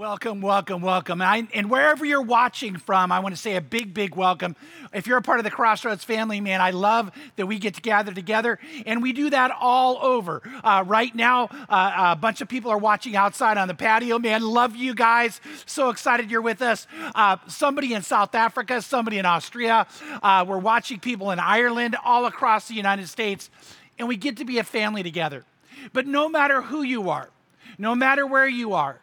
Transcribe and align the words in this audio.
Welcome, 0.00 0.40
welcome, 0.40 0.80
welcome. 0.80 1.20
I, 1.20 1.46
and 1.52 1.68
wherever 1.68 2.06
you're 2.06 2.22
watching 2.22 2.78
from, 2.78 3.12
I 3.12 3.20
want 3.20 3.34
to 3.34 3.40
say 3.40 3.56
a 3.56 3.60
big, 3.60 3.92
big 3.92 4.16
welcome. 4.16 4.56
If 4.94 5.06
you're 5.06 5.18
a 5.18 5.22
part 5.22 5.40
of 5.40 5.44
the 5.44 5.50
Crossroads 5.50 6.04
family, 6.04 6.40
man, 6.40 6.62
I 6.62 6.70
love 6.70 7.10
that 7.36 7.44
we 7.44 7.58
get 7.58 7.74
to 7.74 7.82
gather 7.82 8.10
together, 8.10 8.58
and 8.86 9.02
we 9.02 9.12
do 9.12 9.28
that 9.28 9.54
all 9.60 9.98
over. 10.00 10.40
Uh, 10.64 10.84
right 10.86 11.14
now, 11.14 11.50
uh, 11.68 12.12
a 12.12 12.16
bunch 12.16 12.40
of 12.40 12.48
people 12.48 12.70
are 12.70 12.78
watching 12.78 13.14
outside 13.14 13.58
on 13.58 13.68
the 13.68 13.74
patio. 13.74 14.18
Man, 14.18 14.40
love 14.40 14.74
you 14.74 14.94
guys. 14.94 15.38
So 15.66 15.90
excited 15.90 16.30
you're 16.30 16.40
with 16.40 16.62
us. 16.62 16.86
Uh, 17.14 17.36
somebody 17.46 17.92
in 17.92 18.00
South 18.00 18.34
Africa, 18.34 18.80
somebody 18.80 19.18
in 19.18 19.26
Austria. 19.26 19.86
Uh, 20.22 20.46
we're 20.48 20.56
watching 20.56 20.98
people 20.98 21.30
in 21.30 21.38
Ireland, 21.38 21.94
all 22.02 22.24
across 22.24 22.68
the 22.68 22.74
United 22.74 23.10
States, 23.10 23.50
and 23.98 24.08
we 24.08 24.16
get 24.16 24.38
to 24.38 24.46
be 24.46 24.56
a 24.56 24.64
family 24.64 25.02
together. 25.02 25.44
But 25.92 26.06
no 26.06 26.26
matter 26.26 26.62
who 26.62 26.80
you 26.80 27.10
are, 27.10 27.28
no 27.76 27.94
matter 27.94 28.26
where 28.26 28.48
you 28.48 28.72
are, 28.72 28.98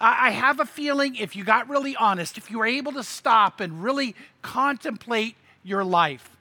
I 0.00 0.30
have 0.30 0.60
a 0.60 0.64
feeling 0.64 1.16
if 1.16 1.36
you 1.36 1.44
got 1.44 1.68
really 1.68 1.94
honest, 1.94 2.38
if 2.38 2.50
you 2.50 2.58
were 2.58 2.66
able 2.66 2.92
to 2.92 3.02
stop 3.02 3.60
and 3.60 3.82
really 3.82 4.14
contemplate 4.40 5.36
your 5.62 5.84
life, 5.84 6.36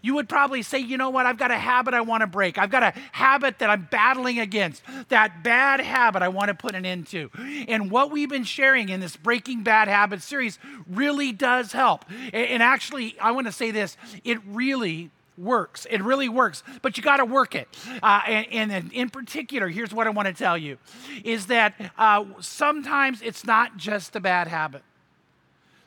you 0.00 0.14
would 0.14 0.28
probably 0.28 0.62
say, 0.62 0.78
you 0.78 0.96
know 0.96 1.10
what, 1.10 1.26
I've 1.26 1.38
got 1.38 1.50
a 1.50 1.56
habit 1.56 1.94
I 1.94 2.00
want 2.00 2.22
to 2.22 2.26
break. 2.26 2.58
I've 2.58 2.70
got 2.70 2.82
a 2.82 2.92
habit 3.12 3.60
that 3.60 3.70
I'm 3.70 3.86
battling 3.90 4.40
against, 4.40 4.82
that 5.10 5.44
bad 5.44 5.80
habit 5.80 6.22
I 6.22 6.28
want 6.28 6.48
to 6.48 6.54
put 6.54 6.74
an 6.74 6.84
end 6.84 7.06
to. 7.08 7.30
And 7.68 7.90
what 7.90 8.10
we've 8.10 8.28
been 8.28 8.44
sharing 8.44 8.88
in 8.88 8.98
this 8.98 9.16
Breaking 9.16 9.62
Bad 9.62 9.88
Habits 9.88 10.24
series 10.24 10.58
really 10.88 11.32
does 11.32 11.72
help. 11.72 12.04
And 12.32 12.62
actually, 12.62 13.16
I 13.20 13.30
want 13.30 13.46
to 13.46 13.52
say 13.52 13.70
this 13.70 13.96
it 14.24 14.38
really 14.46 15.10
works. 15.38 15.86
It 15.90 16.02
really 16.02 16.28
works, 16.28 16.62
but 16.82 16.96
you 16.96 17.02
got 17.02 17.18
to 17.18 17.24
work 17.24 17.54
it. 17.54 17.68
Uh, 18.02 18.20
and, 18.26 18.72
and, 18.72 18.92
in 18.92 19.10
particular, 19.10 19.68
here's 19.68 19.92
what 19.92 20.06
I 20.06 20.10
want 20.10 20.28
to 20.28 20.34
tell 20.34 20.58
you 20.58 20.78
is 21.24 21.46
that 21.46 21.74
uh, 21.98 22.24
sometimes 22.40 23.22
it's 23.22 23.44
not 23.44 23.76
just 23.76 24.14
a 24.16 24.20
bad 24.20 24.48
habit, 24.48 24.82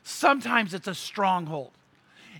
sometimes 0.02 0.74
it's 0.74 0.88
a 0.88 0.94
stronghold. 0.94 1.72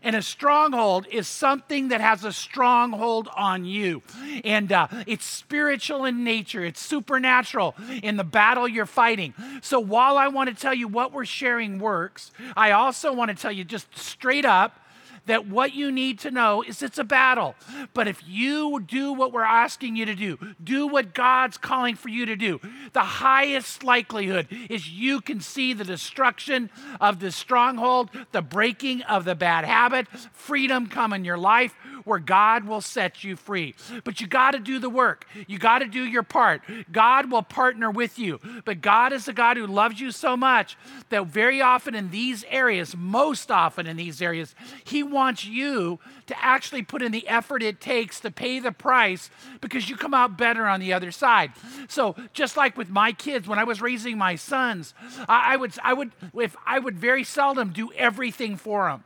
And 0.03 0.15
a 0.15 0.23
stronghold 0.23 1.07
is 1.11 1.27
something 1.27 1.89
that 1.89 2.01
has 2.01 2.23
a 2.23 2.33
stronghold 2.33 3.29
on 3.35 3.65
you. 3.65 4.03
And 4.45 4.71
uh, 4.71 4.89
it's 5.07 5.25
spiritual 5.25 6.05
in 6.05 6.23
nature, 6.23 6.65
it's 6.65 6.81
supernatural 6.81 7.75
in 8.03 8.17
the 8.17 8.25
battle 8.25 8.69
you're 8.69 8.87
fighting. 8.87 9.35
So 9.63 9.81
while 9.81 10.19
I 10.19 10.29
want 10.29 10.49
to 10.49 10.55
tell 10.55 10.75
you 10.75 10.87
what 10.87 11.13
we're 11.13 11.25
sharing 11.25 11.79
works, 11.79 12.31
I 12.57 12.73
also 12.73 13.13
want 13.13 13.31
to 13.31 13.37
tell 13.37 13.51
you 13.51 13.65
just 13.65 13.99
straight 13.99 14.45
up 14.45 14.79
that 15.27 15.47
what 15.47 15.75
you 15.75 15.93
need 15.93 16.19
to 16.21 16.31
know 16.31 16.63
is 16.63 16.83
it's 16.83 16.99
a 16.99 17.05
battle. 17.05 17.55
But 17.95 18.09
if 18.09 18.23
you 18.27 18.81
do 18.81 19.13
what 19.13 19.33
we're 19.33 19.43
asking 19.43 19.97
you 19.97 20.07
to 20.07 20.15
do, 20.15 20.39
do 20.63 20.87
what 20.87 21.15
God's 21.15 21.59
calling 21.59 21.95
for 21.95 22.09
you 22.09 22.27
to 22.27 22.37
do, 22.37 22.61
the 22.93 23.01
highest 23.01 23.85
likelihood 23.85 24.49
is 24.71 24.89
you 24.89 25.21
can 25.21 25.41
see 25.41 25.73
the 25.73 25.85
destruction 25.85 26.71
of 27.01 27.21
the 27.21 27.31
stronghold, 27.31 28.11
the 28.33 28.43
breaking 28.43 29.03
of 29.03 29.25
the 29.25 29.35
bad 29.35 29.65
habit, 29.65 30.09
freedom 30.33 30.87
come 30.87 31.13
in 31.13 31.25
your 31.25 31.39
life 31.39 31.75
where 32.07 32.21
God 32.21 32.65
will 32.65 32.81
set 32.81 33.25
you 33.25 33.37
free. 33.37 33.75
But 34.05 34.21
you 34.21 34.27
got 34.27 34.53
to 34.53 34.59
do 34.59 34.79
the 34.79 34.89
work. 34.89 35.27
You 35.47 35.59
got 35.59 35.81
to 35.81 35.87
do 35.87 36.05
your 36.05 36.23
part. 36.23 36.63
God 36.91 37.31
will 37.31 37.43
partner 37.43 37.91
with 37.91 38.19
you. 38.19 38.41
But 38.65 38.81
God 38.81 39.13
is 39.13 39.29
a 39.29 39.33
God 39.33 39.57
who 39.57 39.67
loves 39.67 40.01
you 40.01 40.13
so 40.13 40.37
much 40.37 40.79
that 41.11 41.27
very 41.27 41.61
often 41.61 41.95
in 41.95 42.11
these 42.11 42.45
areas, 42.49 42.97
most 42.97 43.51
often 43.51 43.87
in 43.87 43.97
these 43.97 44.23
areas, 44.23 44.55
He 44.85 45.03
wants 45.03 45.45
you 45.45 45.99
to 46.27 46.45
actually 46.45 46.83
put 46.83 47.03
in 47.03 47.13
the 47.13 47.27
effort 47.29 47.63
it 47.63 47.81
takes 47.81 48.21
to 48.21 48.31
pay 48.31 48.61
the 48.61 48.73
price 48.73 49.29
because 49.61 49.89
you 49.89 49.97
come 49.97 50.15
out 50.15 50.39
better 50.39 50.67
on 50.67 50.81
the 50.81 50.93
other 50.93 51.11
side. 51.11 51.53
So 51.89 52.15
just 52.33 52.57
like 52.57 52.77
with 52.77 52.89
my 52.89 53.13
kids, 53.13 53.49
when 53.49 53.59
I 53.59 53.65
was 53.65 53.81
raising 53.81 54.17
my 54.17 54.37
sons, 54.37 54.95
I, 55.29 55.55
I 55.55 55.57
would 55.57 55.73
I 55.83 55.93
would 55.93 56.13
if 56.39 56.57
I 56.67 56.79
would 56.79 56.99
very 56.99 57.25
seldom 57.25 57.71
do 57.71 57.93
everything 57.93 58.57
for 58.57 58.89
them. 58.89 59.05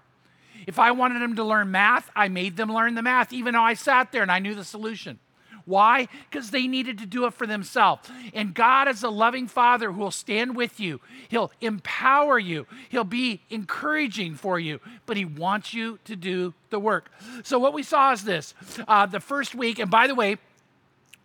If 0.67 0.79
I 0.79 0.91
wanted 0.91 1.23
them 1.23 1.37
to 1.37 1.45
learn 1.45 1.71
math, 1.71 2.11
I 2.15 2.29
made 2.29 2.57
them 2.57 2.73
learn 2.73 2.95
the 2.95 3.03
math, 3.03 3.33
even 3.33 3.55
though 3.55 3.63
I 3.63 3.75
sat 3.75 4.13
there 4.13 4.23
and 4.23 4.33
I 4.33 4.39
knew 4.39 4.55
the 4.55 4.65
solution. 4.65 5.19
Why? 5.65 6.09
Because 6.29 6.51
they 6.51 6.67
needed 6.67 6.99
to 6.99 7.07
do 7.07 7.27
it 7.27 7.35
for 7.35 7.47
themselves. 7.47 8.11
And 8.35 8.55
God 8.55 8.89
is 8.89 9.03
a 9.03 9.11
loving 9.11 9.47
Father 9.47 9.93
who 9.93 10.01
will 10.01 10.11
stand 10.11 10.57
with 10.57 10.81
you. 10.81 11.01
He'll 11.29 11.53
empower 11.61 12.39
you. 12.39 12.67
He'll 12.89 13.05
be 13.05 13.43
encouraging 13.51 14.35
for 14.35 14.59
you, 14.59 14.81
but 15.07 15.17
He 15.17 15.25
wants 15.25 15.73
you 15.73 15.99
to 16.07 16.17
do 16.17 16.55
the 16.71 16.81
work. 16.81 17.11
So, 17.45 17.59
what 17.59 17.73
we 17.73 17.83
saw 17.83 18.13
is 18.13 18.25
this 18.25 18.55
uh, 18.89 19.07
the 19.07 19.21
first 19.21 19.55
week, 19.55 19.79
and 19.79 19.91
by 19.91 20.07
the 20.07 20.15
way, 20.15 20.39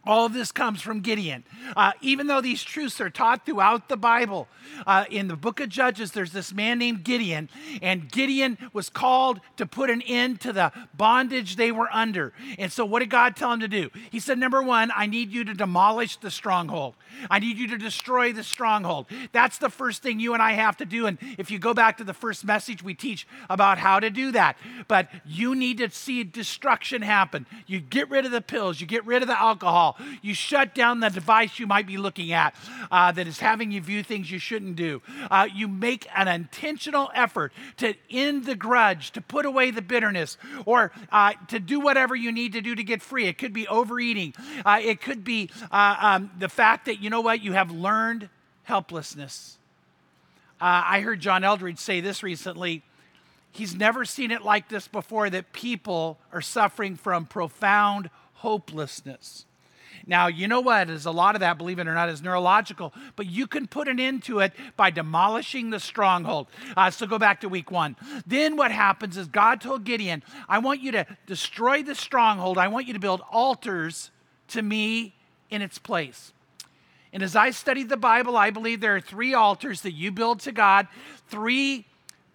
all 0.06 0.26
of 0.26 0.34
this 0.34 0.52
comes 0.52 0.82
from 0.82 1.02
Gideon. 1.02 1.44
Uh, 1.76 1.92
even 2.02 2.28
though 2.28 2.42
these 2.42 2.64
truths 2.64 3.02
are 3.02 3.10
taught 3.10 3.46
throughout 3.46 3.90
the 3.90 3.98
Bible, 3.98 4.48
uh, 4.86 5.06
in 5.10 5.28
the 5.28 5.36
book 5.36 5.60
of 5.60 5.70
Judges, 5.70 6.12
there's 6.12 6.32
this 6.32 6.54
man 6.54 6.80
named 6.80 7.04
Gideon, 7.04 7.50
and 7.82 8.12
Gideon 8.12 8.58
was 8.74 8.90
called 8.90 9.40
to 9.58 9.66
put 9.66 9.90
an 9.90 10.02
end 10.04 10.42
to 10.42 10.54
the 10.54 10.72
bondage 10.96 11.56
they 11.56 11.72
were 11.72 11.90
under. 11.92 12.34
And 12.58 12.72
so, 12.72 12.86
what 12.86 13.00
did 13.00 13.10
God 13.10 13.36
tell 13.36 13.52
him 13.52 13.60
to 13.62 13.68
do? 13.68 13.90
He 14.12 14.20
said, 14.20 14.38
Number 14.38 14.62
one, 14.62 14.92
I 14.96 15.06
need 15.06 15.32
you 15.32 15.44
to 15.46 15.54
demolish 15.54 16.18
the 16.18 16.32
stronghold, 16.32 16.96
I 17.30 17.40
need 17.40 17.58
you 17.58 17.68
to 17.70 17.78
destroy 17.78 18.34
the 18.34 18.44
stronghold. 18.44 19.08
That's 19.32 19.58
the 19.58 19.70
first 19.70 20.04
thing 20.04 20.20
you 20.20 20.34
and 20.34 20.42
I 20.42 20.54
have 20.54 20.78
to 20.78 20.86
do. 20.86 21.08
And 21.08 21.18
if 21.38 21.50
you 21.50 21.60
go 21.60 21.74
back 21.74 21.98
to 21.98 22.04
the 22.04 22.14
first 22.14 22.46
message, 22.46 22.84
we 22.84 22.94
teach 22.94 23.28
about 23.50 23.78
how 23.78 24.00
to 24.00 24.10
do 24.10 24.32
that. 24.32 24.58
But 24.88 25.10
you 25.26 25.56
need 25.56 25.78
to 25.80 25.90
see 25.90 26.24
destruction 26.24 27.02
happen. 27.02 27.46
You 27.66 27.80
get 27.80 28.10
rid 28.10 28.26
of 28.26 28.32
the 28.32 28.42
pills, 28.42 28.82
you 28.82 28.88
get 28.88 29.06
rid 29.06 29.22
of 29.22 29.28
the 29.28 29.40
alcohol 29.40 29.95
you 30.22 30.34
shut 30.34 30.76
down 30.76 31.00
the 31.00 31.10
device 31.10 31.60
you 31.60 31.68
might 31.68 31.88
be 31.88 31.98
looking 31.98 32.32
at 32.32 32.56
uh, 32.92 33.12
that 33.12 33.28
is 33.28 33.40
having 33.40 33.72
you 33.72 33.82
view 33.82 34.04
things 34.04 34.30
you 34.30 34.40
shouldn't 34.40 34.76
do. 34.76 35.02
Uh, 35.32 35.48
you 35.54 35.68
make 35.68 36.08
an 36.16 36.28
intentional 36.28 37.12
effort 37.14 37.52
to 37.78 37.94
end 38.10 38.46
the 38.46 38.56
grudge, 38.56 39.12
to 39.12 39.22
put 39.22 39.46
away 39.46 39.72
the 39.72 39.82
bitterness, 39.82 40.38
or 40.66 40.92
uh, 41.12 41.34
to 41.48 41.60
do 41.60 41.80
whatever 41.80 42.16
you 42.16 42.32
need 42.32 42.54
to 42.54 42.62
do 42.62 42.76
to 42.76 42.84
get 42.84 43.02
free. 43.02 43.28
It 43.28 43.38
could 43.38 43.54
be 43.54 43.68
overeating, 43.68 44.34
uh, 44.66 44.80
it 44.82 45.02
could 45.02 45.24
be 45.24 45.50
uh, 45.72 45.96
um, 46.00 46.32
the 46.38 46.50
fact 46.50 46.86
that, 46.86 47.02
you 47.02 47.10
know 47.10 47.22
what, 47.22 47.42
you 47.42 47.54
have 47.54 47.72
learned 47.72 48.30
helplessness. 48.64 49.58
Uh, 50.60 50.82
I 50.86 51.02
heard 51.02 51.20
John 51.20 51.44
Eldredge 51.44 51.80
say 51.80 52.02
this 52.02 52.24
recently. 52.24 52.82
He's 53.52 53.76
never 53.76 54.04
seen 54.04 54.32
it 54.32 54.42
like 54.42 54.68
this 54.68 54.88
before 54.88 55.30
that 55.30 55.54
people 55.54 56.18
are 56.34 56.42
suffering 56.42 56.96
from 56.96 57.26
profound 57.26 58.10
hopelessness. 58.36 59.46
Now, 60.08 60.28
you 60.28 60.48
know 60.48 60.62
what? 60.62 60.90
Is 60.90 61.06
a 61.06 61.12
lot 61.12 61.36
of 61.36 61.42
that, 61.42 61.58
believe 61.58 61.80
it 61.80 61.88
or 61.88 61.94
not, 61.94 62.10
is 62.10 62.22
neurological, 62.22 62.94
but 63.16 63.26
you 63.26 63.48
can 63.48 63.68
put 63.68 63.88
an 63.88 64.00
end 64.00 64.24
to 64.24 64.40
it 64.40 64.54
by 64.78 64.92
demolishing 64.92 65.72
the 65.72 65.80
stronghold. 65.80 66.48
Uh, 66.78 66.92
so 66.92 67.08
go 67.08 67.18
back 67.18 67.42
to 67.42 67.50
week 67.50 67.72
one. 67.72 67.96
Then 68.26 68.56
what 68.56 68.72
happens 68.72 69.18
is 69.18 69.28
God 69.28 69.62
told 69.62 69.84
Gideon, 69.84 70.24
I 70.48 70.60
want 70.60 70.82
you 70.82 70.92
to 70.92 71.08
destroy 71.26 71.82
the 71.82 71.96
stronghold. 71.96 72.58
I 72.58 72.68
want 72.68 72.86
you 72.88 72.94
to 72.94 73.00
build 73.00 73.22
altars 73.32 74.12
to 74.50 74.62
me 74.62 75.16
in 75.50 75.62
its 75.62 75.80
place. 75.80 76.34
And 77.12 77.24
as 77.24 77.36
I 77.36 77.52
studied 77.52 77.90
the 77.90 77.98
Bible, 77.98 78.36
I 78.36 78.50
believe 78.50 78.82
there 78.82 78.96
are 78.96 79.02
three 79.02 79.34
altars 79.34 79.82
that 79.82 79.94
you 79.94 80.12
build 80.12 80.42
to 80.42 80.52
God, 80.52 80.88
three, 81.30 81.88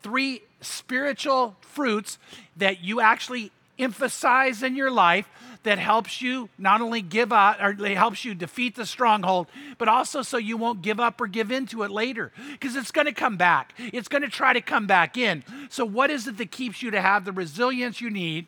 three 0.02 0.42
spiritual 0.60 1.56
fruits 1.60 2.18
that 2.56 2.82
you 2.82 3.00
actually 3.00 3.52
emphasize 3.80 4.62
in 4.62 4.76
your 4.76 4.90
life 4.90 5.28
that 5.62 5.78
helps 5.78 6.22
you 6.22 6.48
not 6.58 6.80
only 6.80 7.02
give 7.02 7.32
up 7.32 7.60
or 7.60 7.70
it 7.70 7.96
helps 7.96 8.24
you 8.24 8.34
defeat 8.34 8.76
the 8.76 8.86
stronghold, 8.86 9.46
but 9.78 9.88
also 9.88 10.22
so 10.22 10.36
you 10.36 10.56
won't 10.56 10.82
give 10.82 10.98
up 10.98 11.20
or 11.20 11.26
give 11.26 11.50
into 11.50 11.82
it 11.82 11.90
later 11.90 12.32
because 12.52 12.76
it's 12.76 12.90
going 12.90 13.06
to 13.06 13.12
come 13.12 13.36
back. 13.36 13.74
It's 13.78 14.08
going 14.08 14.22
to 14.22 14.28
try 14.28 14.52
to 14.52 14.60
come 14.60 14.86
back 14.86 15.16
in. 15.16 15.44
So, 15.68 15.84
what 15.84 16.10
is 16.10 16.26
it 16.26 16.38
that 16.38 16.50
keeps 16.50 16.82
you 16.82 16.90
to 16.92 17.00
have 17.00 17.24
the 17.24 17.32
resilience 17.32 18.00
you 18.00 18.10
need 18.10 18.46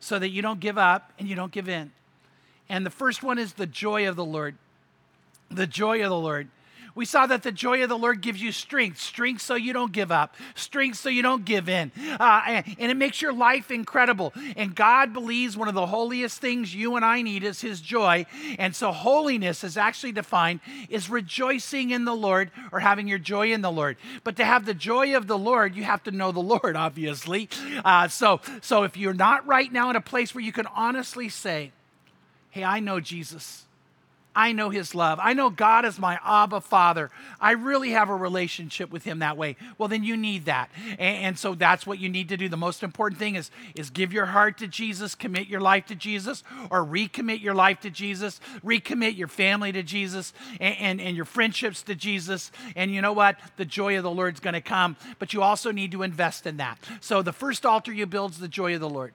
so 0.00 0.18
that 0.18 0.30
you 0.30 0.42
don't 0.42 0.60
give 0.60 0.78
up 0.78 1.12
and 1.18 1.28
you 1.28 1.36
don't 1.36 1.52
give 1.52 1.68
in? 1.68 1.92
And 2.68 2.84
the 2.84 2.90
first 2.90 3.22
one 3.22 3.38
is 3.38 3.54
the 3.54 3.66
joy 3.66 4.08
of 4.08 4.16
the 4.16 4.24
Lord. 4.24 4.56
The 5.50 5.66
joy 5.66 6.02
of 6.02 6.10
the 6.10 6.18
Lord. 6.18 6.48
We 6.94 7.04
saw 7.04 7.26
that 7.26 7.42
the 7.42 7.50
joy 7.50 7.82
of 7.82 7.88
the 7.88 7.98
Lord 7.98 8.20
gives 8.20 8.40
you 8.40 8.52
strength, 8.52 9.00
strength 9.00 9.42
so 9.42 9.56
you 9.56 9.72
don't 9.72 9.90
give 9.90 10.12
up, 10.12 10.36
strength 10.54 10.98
so 10.98 11.08
you 11.08 11.22
don't 11.22 11.44
give 11.44 11.68
in. 11.68 11.90
Uh, 12.20 12.42
and, 12.46 12.76
and 12.78 12.90
it 12.90 12.96
makes 12.96 13.20
your 13.20 13.32
life 13.32 13.72
incredible. 13.72 14.32
And 14.56 14.76
God 14.76 15.12
believes 15.12 15.56
one 15.56 15.66
of 15.66 15.74
the 15.74 15.86
holiest 15.86 16.40
things 16.40 16.72
you 16.72 16.94
and 16.94 17.04
I 17.04 17.22
need 17.22 17.42
is 17.42 17.60
His 17.60 17.80
joy. 17.80 18.26
And 18.58 18.76
so 18.76 18.92
holiness 18.92 19.64
is 19.64 19.76
actually 19.76 20.12
defined 20.12 20.60
as 20.92 21.10
rejoicing 21.10 21.90
in 21.90 22.04
the 22.04 22.14
Lord 22.14 22.52
or 22.70 22.78
having 22.78 23.08
your 23.08 23.18
joy 23.18 23.52
in 23.52 23.60
the 23.60 23.72
Lord. 23.72 23.96
But 24.22 24.36
to 24.36 24.44
have 24.44 24.64
the 24.64 24.74
joy 24.74 25.16
of 25.16 25.26
the 25.26 25.38
Lord, 25.38 25.74
you 25.74 25.82
have 25.82 26.04
to 26.04 26.12
know 26.12 26.30
the 26.30 26.40
Lord, 26.40 26.76
obviously. 26.76 27.48
Uh, 27.84 28.06
so, 28.06 28.40
so 28.60 28.84
if 28.84 28.96
you're 28.96 29.14
not 29.14 29.44
right 29.48 29.72
now 29.72 29.90
in 29.90 29.96
a 29.96 30.00
place 30.00 30.32
where 30.32 30.44
you 30.44 30.52
can 30.52 30.66
honestly 30.66 31.28
say, 31.28 31.72
Hey, 32.50 32.62
I 32.62 32.78
know 32.78 33.00
Jesus. 33.00 33.64
I 34.36 34.52
know 34.52 34.70
his 34.70 34.94
love. 34.94 35.20
I 35.22 35.32
know 35.32 35.48
God 35.48 35.84
is 35.84 35.98
my 35.98 36.18
Abba 36.24 36.60
Father. 36.60 37.10
I 37.40 37.52
really 37.52 37.90
have 37.90 38.08
a 38.08 38.16
relationship 38.16 38.90
with 38.90 39.04
him 39.04 39.20
that 39.20 39.36
way. 39.36 39.56
Well, 39.78 39.88
then 39.88 40.02
you 40.02 40.16
need 40.16 40.46
that. 40.46 40.70
And, 40.98 41.24
and, 41.24 41.38
so 41.38 41.54
that's 41.54 41.86
what 41.86 41.98
you 42.00 42.08
need 42.08 42.28
to 42.30 42.36
do. 42.36 42.48
The 42.48 42.56
most 42.56 42.82
important 42.82 43.18
thing 43.18 43.36
is, 43.36 43.50
is 43.76 43.90
give 43.90 44.12
your 44.12 44.26
heart 44.26 44.58
to 44.58 44.66
Jesus, 44.66 45.14
commit 45.14 45.46
your 45.46 45.60
life 45.60 45.86
to 45.86 45.94
Jesus, 45.94 46.42
or 46.70 46.84
recommit 46.84 47.42
your 47.42 47.54
life 47.54 47.80
to 47.80 47.90
Jesus, 47.90 48.40
recommit 48.64 49.16
your 49.16 49.28
family 49.28 49.70
to 49.72 49.82
Jesus, 49.82 50.32
and, 50.60 50.76
and, 50.78 51.00
and 51.00 51.16
your 51.16 51.26
friendships 51.26 51.82
to 51.82 51.94
Jesus. 51.94 52.50
And 52.74 52.90
you 52.90 53.02
know 53.02 53.12
what? 53.12 53.36
The 53.56 53.64
joy 53.64 53.96
of 53.96 54.02
the 54.02 54.10
Lord 54.10 54.34
is 54.34 54.40
going 54.40 54.54
to 54.54 54.60
come, 54.60 54.96
but 55.18 55.32
you 55.32 55.42
also 55.42 55.70
need 55.70 55.92
to 55.92 56.02
invest 56.02 56.46
in 56.46 56.56
that. 56.56 56.78
So 57.00 57.22
the 57.22 57.32
first 57.32 57.64
altar 57.64 57.92
you 57.92 58.06
build 58.06 58.32
is 58.32 58.38
the 58.38 58.48
joy 58.48 58.74
of 58.74 58.80
the 58.80 58.88
Lord. 58.88 59.14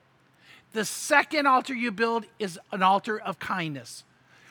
The 0.72 0.86
second 0.86 1.48
altar 1.48 1.74
you 1.74 1.92
build 1.92 2.26
is 2.38 2.60
an 2.72 2.84
altar 2.84 3.20
of 3.20 3.40
kindness 3.40 4.04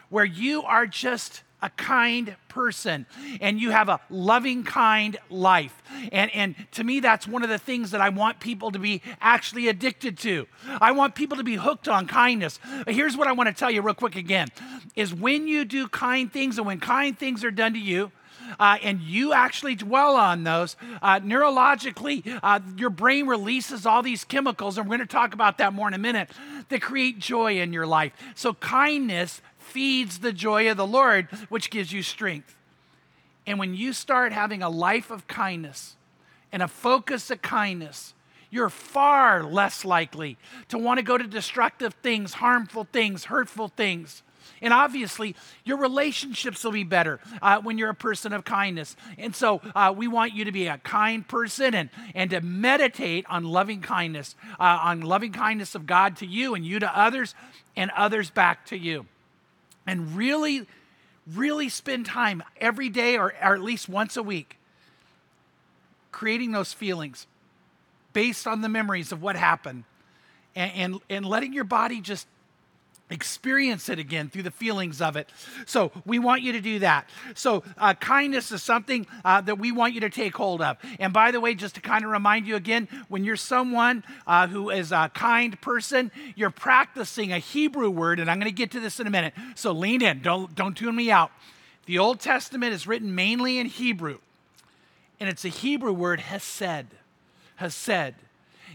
where 0.09 0.25
you 0.25 0.63
are 0.63 0.87
just 0.87 1.43
a 1.61 1.71
kind 1.71 2.37
person 2.49 3.05
and 3.41 3.61
you 3.61 3.71
have 3.71 3.89
a 3.89 4.01
loving, 4.11 4.63
kind 4.63 5.17
life. 5.29 5.83
And, 6.13 6.31
and 6.35 6.55
to 6.73 6.85
me, 6.85 7.01
that's 7.01 7.27
one 7.27 7.43
of 7.43 7.49
the 7.49 7.59
things 7.59 7.91
that 7.91 8.01
I 8.01 8.11
want 8.11 8.39
people 8.39 8.71
to 8.71 8.79
be 8.79 9.03
actually 9.21 9.69
addicted 9.69 10.19
to. 10.19 10.47
I 10.81 10.93
want 10.93 11.15
people 11.15 11.37
to 11.39 11.45
be 11.45 11.57
hooked 11.57 11.89
on 11.89 12.07
kindness. 12.07 12.61
Here's 12.87 13.17
what 13.17 13.27
I 13.27 13.33
want 13.33 13.49
to 13.49 13.55
tell 13.55 13.71
you 13.71 13.83
real 13.83 13.95
quick 13.95 14.17
again 14.17 14.49
is 14.95 15.13
when 15.13 15.49
you 15.49 15.65
do 15.65 15.89
kind 15.89 16.33
things 16.33 16.59
and 16.59 16.67
when 16.67 16.81
kind 16.81 17.19
things 17.19 17.45
are 17.45 17.51
done 17.51 17.73
to 17.73 17.81
you, 17.81 18.13
uh, 18.59 18.79
and 18.83 19.03
you 19.03 19.33
actually 19.35 19.75
dwell 19.75 20.17
on 20.17 20.43
those, 20.45 20.75
uh, 21.03 21.21
neurologically, 21.21 22.39
uh, 22.43 22.61
your 22.77 22.89
brain 22.89 23.27
releases 23.27 23.85
all 23.85 24.03
these 24.03 24.25
chemicals, 24.25 24.79
and 24.79 24.87
we're 24.87 24.97
going 24.97 25.07
to 25.07 25.13
talk 25.13 25.35
about 25.35 25.59
that 25.59 25.75
more 25.75 25.87
in 25.87 25.93
a 25.93 25.99
minute, 25.99 26.31
that 26.71 26.81
create 26.81 27.19
joy 27.19 27.61
in 27.61 27.75
your 27.75 27.87
life. 27.87 28.13
So, 28.35 28.55
kindness 28.55 29.43
feeds 29.69 30.19
the 30.19 30.33
joy 30.33 30.71
of 30.71 30.77
the 30.77 30.87
Lord, 30.87 31.29
which 31.49 31.71
gives 31.71 31.93
you 31.93 32.03
strength. 32.03 32.57
And 33.47 33.59
when 33.59 33.75
you 33.75 33.93
start 33.93 34.33
having 34.33 34.63
a 34.63 34.69
life 34.69 35.11
of 35.11 35.27
kindness 35.27 35.97
and 36.53 36.63
a 36.63 36.69
focus 36.69 37.31
of 37.31 37.41
kindness, 37.41 38.15
you're 38.51 38.71
far 38.71 39.43
less 39.43 39.85
likely 39.85 40.37
to 40.69 40.79
want 40.79 40.99
to 40.99 41.03
go 41.03 41.17
to 41.17 41.27
destructive 41.27 41.95
things, 42.03 42.35
harmful 42.35 42.87
things, 42.93 43.25
hurtful 43.25 43.69
things. 43.69 44.23
And 44.61 44.73
obviously, 44.73 45.37
your 45.65 45.77
relationships 45.77 46.65
will 46.65 46.73
be 46.73 46.85
better 46.85 47.21
uh, 47.43 47.61
when 47.61 47.79
you're 47.79 47.91
a 47.91 47.95
person 47.95 48.33
of 48.33 48.45
kindness. 48.45 48.97
And 49.17 49.37
so, 49.37 49.61
uh, 49.75 49.95
we 49.97 50.09
want 50.09 50.33
you 50.33 50.45
to 50.45 50.53
be 50.53 50.67
a 50.67 50.79
kind 50.79 51.27
person 51.27 51.75
and, 51.75 51.91
and 52.15 52.31
to 52.31 52.41
meditate 52.41 53.25
on 53.29 53.45
loving 53.45 53.81
kindness, 53.81 54.37
uh, 54.59 54.81
on 54.83 55.03
loving 55.03 55.33
kindness 55.33 55.75
of 55.75 55.87
God 55.87 56.17
to 56.19 56.27
you 56.27 56.55
and 56.55 56.67
you 56.67 56.79
to 56.81 56.99
others, 56.99 57.35
and 57.77 57.91
others 57.93 58.31
back 58.31 58.67
to 58.67 58.77
you 58.77 59.07
and 59.89 60.15
really, 60.15 60.67
really 61.35 61.71
spend 61.71 62.05
time 62.05 62.43
every 62.61 62.91
day 62.91 63.17
or, 63.17 63.33
or 63.43 63.55
at 63.55 63.63
least 63.63 63.89
once 63.89 64.19
a 64.19 64.23
week 64.23 64.59
creating 66.13 66.53
those 66.53 66.75
feelings 66.75 67.27
based 68.13 68.47
on 68.47 68.61
the 68.61 68.69
memories 68.69 69.13
of 69.13 69.23
what 69.23 69.35
happened 69.35 69.85
and, 70.55 70.73
and, 70.75 71.01
and 71.09 71.27
letting 71.27 71.55
your 71.55 71.65
body 71.65 72.03
just 72.03 72.27
experience 73.11 73.89
it 73.89 73.99
again 73.99 74.29
through 74.29 74.43
the 74.43 74.51
feelings 74.51 75.01
of 75.01 75.17
it. 75.17 75.31
So 75.67 75.93
we 76.05 76.19
want 76.19 76.43
you 76.43 76.53
to 76.53 76.61
do 76.61 76.81
that. 76.81 77.09
So 77.35 77.63
uh, 77.77 77.95
kindness 77.95 78.53
is 78.53 78.63
something 78.63 79.07
uh, 79.25 79.41
that 79.43 79.59
we 79.59 79.73
want 79.73 79.95
you 79.95 80.01
to 80.01 80.11
take 80.11 80.37
hold 80.37 80.61
of. 80.61 80.77
And 80.99 81.13
by 81.13 81.31
the 81.31 81.41
way, 81.41 81.55
just 81.55 81.75
to 81.77 81.81
kind 81.81 82.05
of 82.05 82.11
remind 82.11 82.47
you 82.47 82.57
again, 82.57 82.89
when 83.09 83.25
you're 83.25 83.37
someone 83.37 84.05
uh, 84.27 84.47
who 84.47 84.71
is 84.71 84.93
a 84.93 85.11
kind 85.15 85.61
person, 85.61 86.11
you're 86.35 86.51
practicing 86.51 87.33
a 87.33 87.39
Hebrew 87.39 87.91
word, 87.91 88.21
and 88.21 88.31
I'm 88.31 88.39
going 88.39 88.51
to 88.51 88.57
get 88.57 88.71
to 88.73 88.81
this 88.81 89.01
in 89.01 89.07
a 89.07 89.11
minute. 89.11 89.35
So 89.55 89.73
lean 89.73 90.03
in. 90.03 90.21
Don't 90.23 90.55
don't 90.55 90.77
tune 90.77 90.97
me 90.97 91.11
out. 91.11 91.31
The 91.87 91.99
Old 91.99 92.21
Testament 92.21 92.75
is 92.75 92.87
written 92.87 93.15
mainly 93.15 93.59
in 93.59 93.67
Hebrew, 93.67 94.19
and 95.19 95.29
it's 95.29 95.45
a 95.45 95.49
Hebrew 95.49 95.93
word 95.93 96.21
hesed. 96.21 96.87
Hesed. 97.57 98.15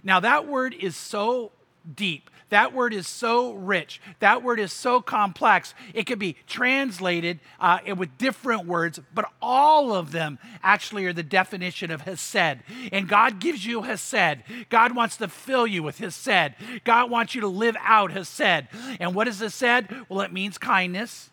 Now 0.04 0.20
that 0.20 0.48
word 0.48 0.74
is 0.74 0.96
so 0.96 1.52
deep. 1.96 2.30
That 2.54 2.72
word 2.72 2.94
is 2.94 3.08
so 3.08 3.54
rich. 3.54 4.00
That 4.20 4.44
word 4.44 4.60
is 4.60 4.72
so 4.72 5.02
complex. 5.02 5.74
It 5.96 6.04
could 6.04 6.20
be 6.20 6.36
translated 6.46 7.40
uh, 7.60 7.80
with 7.98 8.16
different 8.20 8.68
words, 8.68 9.00
but 9.12 9.26
all 9.42 9.92
of 9.92 10.12
them 10.12 10.38
actually 10.62 11.08
are 11.08 11.14
the 11.14 11.24
definition 11.24 11.90
of 11.90 12.02
Hesed. 12.02 12.60
And 12.92 13.10
God 13.10 13.40
gives 13.40 13.66
you 13.66 13.82
Hesed. 13.82 14.44
God 14.70 14.96
wants 14.96 15.18
to 15.18 15.28
fill 15.28 15.66
you 15.66 15.82
with 15.82 15.98
Hesed. 15.98 16.54
God 16.84 17.10
wants 17.10 17.34
you 17.34 17.42
to 17.42 17.48
live 17.48 17.76
out 17.82 18.12
Hesed. 18.12 18.68
And 19.00 19.16
what 19.16 19.28
is 19.28 19.40
Hesed? 19.40 19.88
Well, 20.08 20.22
it 20.22 20.32
means 20.32 20.60
kindness. 20.60 21.32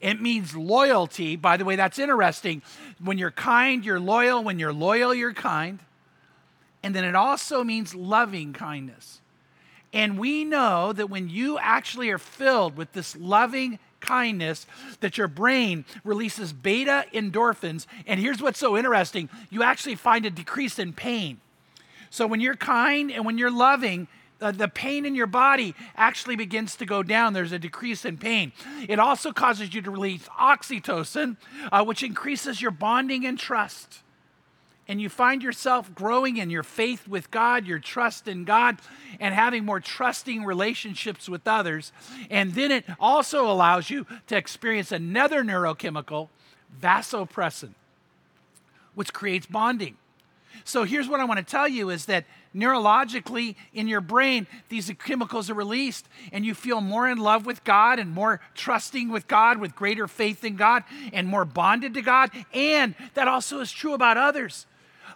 It 0.00 0.20
means 0.20 0.56
loyalty. 0.56 1.36
By 1.36 1.58
the 1.58 1.64
way, 1.64 1.76
that's 1.76 2.00
interesting. 2.00 2.60
When 2.98 3.18
you're 3.18 3.30
kind, 3.30 3.84
you're 3.84 4.00
loyal. 4.00 4.42
When 4.42 4.58
you're 4.58 4.72
loyal, 4.72 5.14
you're 5.14 5.32
kind. 5.32 5.78
And 6.82 6.92
then 6.92 7.04
it 7.04 7.14
also 7.14 7.62
means 7.62 7.94
loving 7.94 8.52
kindness. 8.52 9.20
And 9.92 10.18
we 10.18 10.44
know 10.44 10.92
that 10.92 11.08
when 11.08 11.28
you 11.28 11.58
actually 11.58 12.10
are 12.10 12.18
filled 12.18 12.76
with 12.76 12.92
this 12.92 13.16
loving 13.16 13.78
kindness, 14.00 14.66
that 15.00 15.18
your 15.18 15.28
brain 15.28 15.84
releases 16.04 16.52
beta 16.52 17.06
endorphins. 17.12 17.86
And 18.06 18.20
here's 18.20 18.40
what's 18.40 18.58
so 18.58 18.76
interesting 18.76 19.28
you 19.50 19.62
actually 19.62 19.94
find 19.94 20.26
a 20.26 20.30
decrease 20.30 20.78
in 20.78 20.92
pain. 20.92 21.40
So 22.10 22.26
when 22.26 22.40
you're 22.40 22.56
kind 22.56 23.10
and 23.10 23.24
when 23.24 23.38
you're 23.38 23.50
loving, 23.50 24.08
uh, 24.40 24.52
the 24.52 24.68
pain 24.68 25.06
in 25.06 25.14
your 25.14 25.26
body 25.26 25.74
actually 25.96 26.36
begins 26.36 26.76
to 26.76 26.86
go 26.86 27.02
down. 27.02 27.32
There's 27.32 27.52
a 27.52 27.58
decrease 27.58 28.04
in 28.04 28.18
pain. 28.18 28.52
It 28.88 28.98
also 28.98 29.32
causes 29.32 29.74
you 29.74 29.82
to 29.82 29.90
release 29.90 30.28
oxytocin, 30.38 31.36
uh, 31.72 31.84
which 31.84 32.02
increases 32.02 32.60
your 32.60 32.70
bonding 32.70 33.24
and 33.24 33.38
trust 33.38 34.02
and 34.88 35.00
you 35.00 35.08
find 35.08 35.42
yourself 35.42 35.92
growing 35.94 36.36
in 36.36 36.50
your 36.50 36.62
faith 36.62 37.08
with 37.08 37.30
God, 37.30 37.66
your 37.66 37.78
trust 37.78 38.28
in 38.28 38.44
God, 38.44 38.78
and 39.18 39.34
having 39.34 39.64
more 39.64 39.80
trusting 39.80 40.44
relationships 40.44 41.28
with 41.28 41.46
others. 41.46 41.92
And 42.30 42.54
then 42.54 42.70
it 42.70 42.84
also 43.00 43.50
allows 43.50 43.90
you 43.90 44.06
to 44.28 44.36
experience 44.36 44.92
another 44.92 45.42
neurochemical, 45.42 46.28
vasopressin, 46.80 47.74
which 48.94 49.12
creates 49.12 49.46
bonding. 49.46 49.96
So 50.64 50.84
here's 50.84 51.08
what 51.08 51.20
I 51.20 51.24
want 51.24 51.38
to 51.38 51.44
tell 51.44 51.68
you 51.68 51.90
is 51.90 52.06
that 52.06 52.24
neurologically 52.54 53.56
in 53.74 53.88
your 53.88 54.00
brain, 54.00 54.46
these 54.68 54.90
chemicals 55.04 55.50
are 55.50 55.54
released, 55.54 56.08
and 56.32 56.46
you 56.46 56.54
feel 56.54 56.80
more 56.80 57.08
in 57.08 57.18
love 57.18 57.44
with 57.44 57.62
God 57.64 57.98
and 57.98 58.10
more 58.10 58.40
trusting 58.54 59.10
with 59.10 59.28
God, 59.28 59.58
with 59.58 59.76
greater 59.76 60.08
faith 60.08 60.44
in 60.44 60.56
God, 60.56 60.84
and 61.12 61.28
more 61.28 61.44
bonded 61.44 61.94
to 61.94 62.02
God. 62.02 62.30
And 62.54 62.94
that 63.14 63.28
also 63.28 63.60
is 63.60 63.70
true 63.70 63.92
about 63.92 64.16
others 64.16 64.64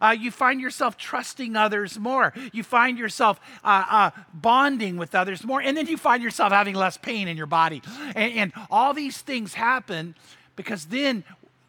uh, 0.01 0.17
you 0.19 0.31
find 0.31 0.61
yourself 0.61 0.97
trusting 0.97 1.57
others 1.57 1.99
more. 1.99 2.33
You 2.53 2.63
find 2.63 2.99
yourself 2.99 3.41
uh, 3.63 3.85
uh, 3.91 4.11
bonding 4.33 4.97
with 4.97 5.15
others 5.15 5.45
more. 5.45 5.61
And 5.61 5.77
then 5.77 5.87
you 5.87 5.97
find 5.97 6.23
yourself 6.23 6.53
having 6.53 6.75
less 6.75 6.97
pain 6.97 7.29
in 7.29 7.37
your 7.37 7.47
body. 7.47 7.83
And, 8.15 8.33
and 8.35 8.53
all 8.71 8.95
these 8.95 9.19
things 9.19 9.55
happen 9.55 10.15
because 10.57 10.87
then 10.87 11.25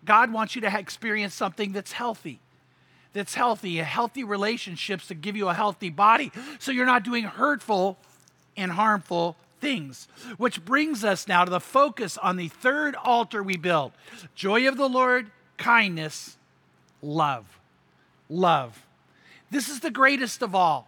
God 0.06 0.32
wants 0.32 0.56
you 0.56 0.62
to 0.62 0.80
experience 0.80 1.34
something 1.34 1.72
that's 1.74 1.92
healthy 1.92 2.40
that's 3.14 3.34
healthy, 3.34 3.76
healthy 3.76 4.24
relationships 4.24 5.10
that 5.10 5.16
give 5.16 5.36
you 5.36 5.50
a 5.50 5.54
healthy 5.54 5.90
body. 5.90 6.32
So 6.60 6.72
you're 6.72 6.86
not 6.86 7.04
doing 7.04 7.26
hurtful 7.26 7.98
and 8.56 8.72
harmful 8.72 9.36
things. 9.60 10.08
Which 10.38 10.64
brings 10.64 11.04
us 11.04 11.28
now 11.28 11.44
to 11.44 11.52
the 11.52 11.60
focus 11.60 12.18
on 12.18 12.38
the 12.38 12.48
third 12.48 12.96
altar 12.96 13.44
we 13.44 13.58
build 13.58 13.92
joy 14.34 14.68
of 14.68 14.78
the 14.78 14.88
Lord, 14.88 15.30
kindness, 15.58 16.38
love 17.02 17.61
love. 18.32 18.84
This 19.52 19.70
is 19.70 19.82
the 19.82 19.92
greatest 19.92 20.42
of 20.42 20.56
all. 20.56 20.88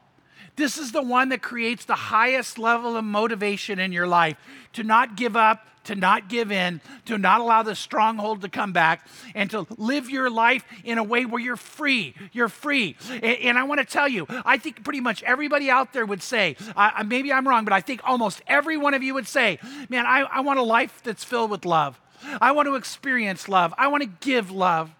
This 0.55 0.77
is 0.77 0.91
the 0.91 1.01
one 1.01 1.29
that 1.29 1.41
creates 1.41 1.85
the 1.85 1.95
highest 1.95 2.57
level 2.57 2.95
of 2.95 3.03
motivation 3.03 3.79
in 3.79 3.91
your 3.91 4.07
life 4.07 4.37
to 4.73 4.83
not 4.83 5.17
give 5.17 5.35
up, 5.35 5.65
to 5.85 5.95
not 5.95 6.29
give 6.29 6.51
in, 6.51 6.79
to 7.05 7.17
not 7.17 7.41
allow 7.41 7.63
the 7.63 7.75
stronghold 7.75 8.41
to 8.41 8.49
come 8.49 8.71
back, 8.71 9.05
and 9.35 9.49
to 9.49 9.67
live 9.77 10.09
your 10.09 10.29
life 10.29 10.63
in 10.85 10.97
a 10.97 11.03
way 11.03 11.25
where 11.25 11.41
you're 11.41 11.57
free. 11.57 12.13
You're 12.31 12.49
free. 12.49 12.95
And, 13.09 13.23
and 13.23 13.57
I 13.57 13.63
want 13.63 13.79
to 13.79 13.85
tell 13.85 14.07
you, 14.07 14.25
I 14.45 14.57
think 14.57 14.83
pretty 14.83 15.01
much 15.01 15.23
everybody 15.23 15.69
out 15.69 15.91
there 15.91 16.05
would 16.05 16.21
say, 16.21 16.55
uh, 16.75 17.03
maybe 17.05 17.33
I'm 17.33 17.47
wrong, 17.47 17.65
but 17.65 17.73
I 17.73 17.81
think 17.81 18.01
almost 18.03 18.41
every 18.47 18.77
one 18.77 18.93
of 18.93 19.03
you 19.03 19.15
would 19.15 19.27
say, 19.27 19.59
man, 19.89 20.05
I, 20.05 20.21
I 20.21 20.39
want 20.41 20.59
a 20.59 20.63
life 20.63 21.01
that's 21.03 21.23
filled 21.23 21.49
with 21.49 21.65
love. 21.65 21.99
I 22.39 22.53
want 22.53 22.67
to 22.67 22.75
experience 22.75 23.49
love. 23.49 23.73
I 23.77 23.87
want 23.87 24.03
to 24.03 24.09
give 24.21 24.51
love. 24.51 24.91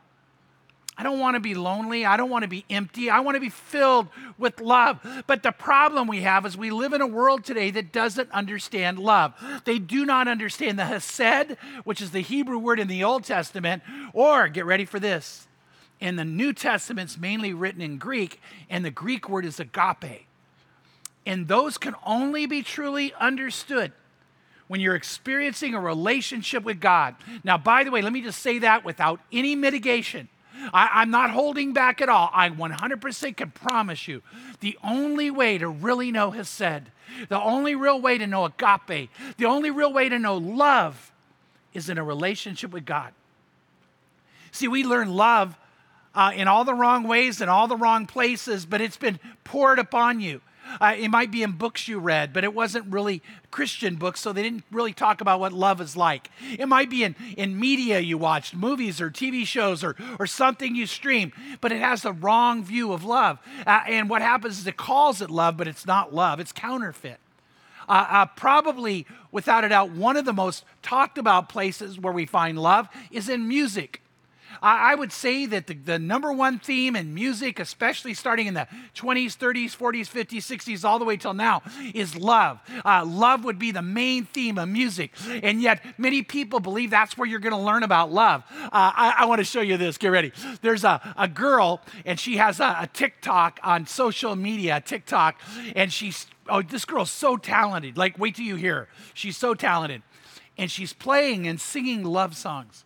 I 0.97 1.01
don't 1.03 1.19
want 1.19 1.35
to 1.35 1.39
be 1.39 1.55
lonely. 1.55 2.05
I 2.05 2.17
don't 2.17 2.29
want 2.29 2.43
to 2.43 2.47
be 2.47 2.65
empty. 2.69 3.09
I 3.09 3.21
want 3.21 3.35
to 3.35 3.41
be 3.41 3.49
filled 3.49 4.09
with 4.37 4.61
love. 4.61 4.99
But 5.25 5.41
the 5.41 5.51
problem 5.51 6.07
we 6.07 6.21
have 6.21 6.45
is 6.45 6.55
we 6.55 6.69
live 6.69 6.93
in 6.93 7.01
a 7.01 7.07
world 7.07 7.43
today 7.43 7.71
that 7.71 7.91
doesn't 7.91 8.31
understand 8.31 8.99
love. 8.99 9.33
They 9.65 9.79
do 9.79 10.05
not 10.05 10.27
understand 10.27 10.77
the 10.77 10.85
Hesed, 10.85 11.57
which 11.83 11.99
is 11.99 12.11
the 12.11 12.21
Hebrew 12.21 12.59
word 12.59 12.79
in 12.79 12.87
the 12.87 13.03
Old 13.03 13.23
Testament, 13.23 13.81
or 14.13 14.47
get 14.47 14.65
ready 14.65 14.85
for 14.85 14.99
this. 14.99 15.47
In 15.99 16.15
the 16.15 16.25
New 16.25 16.53
Testament, 16.53 17.09
it's 17.09 17.17
mainly 17.17 17.53
written 17.53 17.81
in 17.81 17.97
Greek, 17.97 18.39
and 18.69 18.85
the 18.85 18.91
Greek 18.91 19.27
word 19.27 19.45
is 19.45 19.59
agape. 19.59 20.27
And 21.25 21.47
those 21.47 21.77
can 21.77 21.95
only 22.05 22.45
be 22.45 22.61
truly 22.61 23.13
understood 23.19 23.93
when 24.67 24.79
you're 24.79 24.95
experiencing 24.95 25.73
a 25.73 25.79
relationship 25.79 26.63
with 26.63 26.79
God. 26.79 27.15
Now, 27.43 27.57
by 27.57 27.83
the 27.83 27.91
way, 27.91 28.01
let 28.01 28.13
me 28.13 28.21
just 28.21 28.41
say 28.41 28.59
that 28.59 28.83
without 28.83 29.19
any 29.31 29.55
mitigation. 29.55 30.29
I, 30.73 31.01
am 31.01 31.11
not 31.11 31.31
holding 31.31 31.73
back 31.73 32.01
at 32.01 32.09
all. 32.09 32.29
I 32.33 32.49
100% 32.49 33.37
can 33.37 33.51
promise 33.51 34.07
you 34.07 34.21
the 34.59 34.77
only 34.83 35.31
way 35.31 35.57
to 35.57 35.67
really 35.67 36.11
know 36.11 36.31
Hesed, 36.31 36.89
the 37.29 37.41
only 37.41 37.75
real 37.75 37.99
way 37.99 38.17
to 38.17 38.27
know 38.27 38.45
agape, 38.45 39.09
the 39.37 39.45
only 39.45 39.71
real 39.71 39.91
way 39.91 40.09
to 40.09 40.19
know 40.19 40.37
love 40.37 41.11
is 41.73 41.89
in 41.89 41.97
a 41.97 42.03
relationship 42.03 42.71
with 42.71 42.85
God. 42.85 43.13
See, 44.51 44.67
we 44.67 44.83
learn 44.83 45.09
love 45.09 45.57
uh, 46.15 46.31
in 46.35 46.47
all 46.47 46.63
the 46.63 46.75
wrong 46.75 47.07
ways 47.07 47.41
and 47.41 47.49
all 47.49 47.67
the 47.67 47.75
wrong 47.75 48.05
places, 48.05 48.65
but 48.65 48.81
it's 48.81 48.97
been 48.97 49.19
poured 49.43 49.79
upon 49.79 50.19
you. 50.19 50.41
Uh, 50.79 50.95
it 50.97 51.09
might 51.09 51.31
be 51.31 51.43
in 51.43 51.51
books 51.51 51.87
you 51.87 51.99
read, 51.99 52.33
but 52.33 52.43
it 52.43 52.53
wasn't 52.53 52.85
really 52.91 53.21
Christian 53.51 53.95
books, 53.95 54.19
so 54.19 54.33
they 54.33 54.43
didn't 54.43 54.63
really 54.71 54.93
talk 54.93 55.21
about 55.21 55.39
what 55.39 55.53
love 55.53 55.81
is 55.81 55.95
like. 55.95 56.29
It 56.57 56.67
might 56.67 56.89
be 56.89 57.03
in, 57.03 57.15
in 57.37 57.59
media 57.59 57.99
you 57.99 58.17
watched, 58.17 58.55
movies 58.55 58.99
or 59.01 59.09
TV 59.09 59.45
shows 59.45 59.83
or, 59.83 59.95
or 60.19 60.27
something 60.27 60.75
you 60.75 60.85
streamed, 60.85 61.33
but 61.61 61.71
it 61.71 61.79
has 61.79 62.01
the 62.01 62.13
wrong 62.13 62.63
view 62.63 62.91
of 62.93 63.03
love. 63.03 63.39
Uh, 63.65 63.81
and 63.87 64.09
what 64.09 64.21
happens 64.21 64.59
is 64.59 64.67
it 64.67 64.77
calls 64.77 65.21
it 65.21 65.29
love, 65.29 65.57
but 65.57 65.67
it's 65.67 65.85
not 65.85 66.13
love, 66.13 66.39
it's 66.39 66.51
counterfeit. 66.51 67.19
Uh, 67.87 68.05
uh, 68.09 68.25
probably, 68.25 69.05
without 69.31 69.63
a 69.63 69.69
doubt, 69.69 69.91
one 69.91 70.15
of 70.15 70.25
the 70.25 70.33
most 70.33 70.63
talked 70.81 71.17
about 71.17 71.49
places 71.49 71.99
where 71.99 72.13
we 72.13 72.25
find 72.25 72.57
love 72.57 72.87
is 73.11 73.29
in 73.29 73.47
music. 73.47 74.02
I, 74.61 74.95
would 74.95 75.11
say 75.11 75.45
that 75.47 75.67
the, 75.67 75.73
the 75.73 75.99
number 75.99 76.31
one 76.31 76.59
theme 76.59 76.95
in 76.95 77.13
music, 77.13 77.59
especially 77.59 78.13
starting 78.13 78.47
in 78.47 78.53
the 78.53 78.67
20s, 78.95 79.37
30s, 79.37 79.75
40s, 79.75 80.09
50s, 80.09 80.37
60s, 80.37 80.85
all 80.85 80.99
the 80.99 81.05
way 81.05 81.17
till 81.17 81.33
now, 81.33 81.61
is 81.93 82.15
love. 82.15 82.59
Uh, 82.85 83.05
love 83.05 83.43
would 83.43 83.59
be 83.59 83.71
the 83.71 83.81
main 83.81 84.25
theme 84.25 84.57
of 84.57 84.69
music. 84.69 85.11
And 85.41 85.61
yet, 85.61 85.83
many 85.97 86.21
people 86.23 86.59
believe 86.59 86.89
that's 86.89 87.17
where 87.17 87.27
you're 87.27 87.39
going 87.39 87.53
to 87.55 87.59
learn 87.59 87.83
about 87.83 88.11
love. 88.11 88.43
Uh, 88.51 88.69
I, 88.73 89.15
I 89.19 89.25
want 89.25 89.39
to 89.39 89.45
show 89.45 89.61
you 89.61 89.77
this. 89.77 89.97
Get 89.97 90.09
ready. 90.09 90.31
There's 90.61 90.83
a, 90.83 91.13
a 91.17 91.27
girl, 91.27 91.81
and 92.05 92.19
she 92.19 92.37
has 92.37 92.59
a, 92.59 92.77
a 92.81 92.89
TikTok 92.91 93.59
on 93.63 93.85
social 93.87 94.35
media, 94.35 94.81
TikTok, 94.85 95.39
and 95.75 95.91
she's, 95.91 96.27
oh, 96.47 96.61
this 96.61 96.85
girl's 96.85 97.11
so 97.11 97.37
talented. 97.37 97.97
Like, 97.97 98.17
wait 98.17 98.35
till 98.35 98.45
you 98.45 98.55
hear 98.55 98.75
her. 98.75 98.87
She's 99.13 99.37
so 99.37 99.53
talented. 99.53 100.03
And 100.57 100.69
she's 100.69 100.93
playing 100.93 101.47
and 101.47 101.59
singing 101.59 102.03
love 102.03 102.35
songs. 102.35 102.85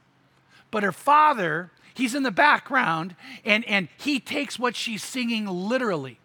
But 0.71 0.83
her 0.83 0.91
father, 0.91 1.71
he's 1.93 2.15
in 2.15 2.23
the 2.23 2.31
background 2.31 3.15
and, 3.45 3.65
and 3.65 3.87
he 3.97 4.19
takes 4.19 4.59
what 4.59 4.75
she's 4.75 5.03
singing 5.03 5.45
literally. 5.45 6.19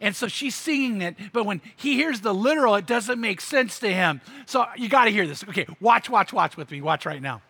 And 0.00 0.14
so 0.14 0.28
she's 0.28 0.54
singing 0.54 1.02
it, 1.02 1.16
but 1.32 1.44
when 1.44 1.60
he 1.76 1.94
hears 1.94 2.20
the 2.20 2.32
literal, 2.32 2.76
it 2.76 2.86
doesn't 2.86 3.20
make 3.20 3.40
sense 3.40 3.80
to 3.80 3.92
him. 3.92 4.20
So 4.46 4.64
you 4.76 4.88
got 4.88 5.06
to 5.06 5.10
hear 5.10 5.26
this. 5.26 5.42
Okay, 5.42 5.66
watch, 5.80 6.08
watch, 6.08 6.32
watch 6.32 6.56
with 6.56 6.70
me. 6.70 6.80
Watch 6.80 7.04
right 7.04 7.20
now. 7.20 7.42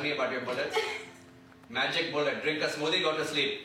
Tell 0.00 0.08
me 0.08 0.14
about 0.14 0.32
your 0.32 0.40
bullets. 0.40 0.74
Magic 1.68 2.10
bullet. 2.10 2.42
Drink 2.42 2.62
a 2.62 2.68
smoothie, 2.68 3.02
go 3.02 3.14
to 3.18 3.24
sleep. 3.26 3.60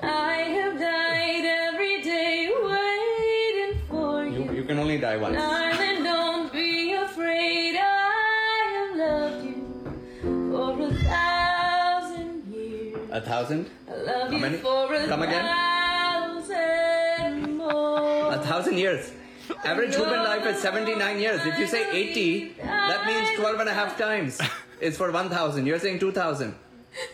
I 0.00 0.36
have 0.56 0.78
died 0.78 1.44
every 1.44 2.00
day 2.02 2.52
waiting 2.62 3.80
for 3.88 4.24
you. 4.24 4.44
You, 4.44 4.52
you 4.58 4.64
can 4.64 4.78
only 4.78 4.98
die 4.98 5.16
once. 5.16 5.34
Darling, 5.36 6.04
don't 6.04 6.52
be 6.52 6.92
afraid. 6.92 7.74
I 7.76 7.80
have 8.76 8.96
loved 9.02 9.44
you 9.46 9.56
for 10.52 10.80
a 10.80 10.94
thousand 11.10 12.44
years. 12.54 13.08
A 13.10 13.20
thousand? 13.20 13.68
I 13.90 13.96
love 13.96 14.28
How 14.28 14.34
you 14.36 14.38
many? 14.38 14.58
for 14.58 14.94
a 14.94 15.08
Come 15.08 15.22
again? 15.22 15.44
thousand 15.44 17.56
more. 17.56 18.32
A 18.32 18.38
thousand 18.38 18.78
years. 18.78 19.10
Average 19.64 19.96
human 19.96 20.22
life 20.22 20.44
is 20.46 20.60
79 20.60 21.18
years. 21.18 21.40
If 21.44 21.58
you 21.58 21.66
say 21.66 21.90
80, 21.90 22.54
that 22.58 23.06
means 23.06 23.30
12 23.36 23.60
and 23.60 23.68
a 23.68 23.72
half 23.72 23.96
times 23.96 24.38
is 24.80 24.96
for 24.96 25.10
1,000. 25.10 25.66
You're 25.66 25.78
saying 25.78 26.00
2,000. 26.00 26.54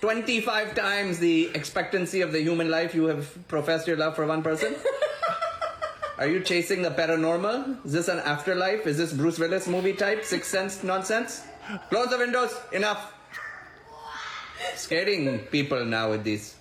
25 0.01 0.75
times 0.75 1.19
the 1.19 1.51
expectancy 1.55 2.21
of 2.21 2.33
the 2.33 2.41
human 2.41 2.69
life 2.69 2.95
you 2.95 3.05
have 3.05 3.49
professed 3.49 3.87
your 3.87 3.97
love 3.97 4.17
for 4.17 4.27
one 4.27 4.43
person? 4.43 4.75
Are 6.19 6.27
you 6.27 6.41
chasing 6.41 6.83
the 6.83 6.91
paranormal? 6.91 7.87
Is 7.87 7.93
this 7.93 8.09
an 8.09 8.19
afterlife? 8.19 8.87
Is 8.87 8.99
this 8.99 9.13
Bruce 9.13 9.39
Willis 9.39 9.67
movie 9.67 9.95
type? 9.95 10.25
Sixth 10.25 10.51
Sense 10.51 10.83
nonsense? 10.83 11.45
Close 11.89 12.11
the 12.11 12.19
windows. 12.19 12.55
Enough. 12.73 13.15
Scaring 14.75 15.39
people 15.51 15.85
now 15.85 16.11
with 16.11 16.25
these 16.25 16.57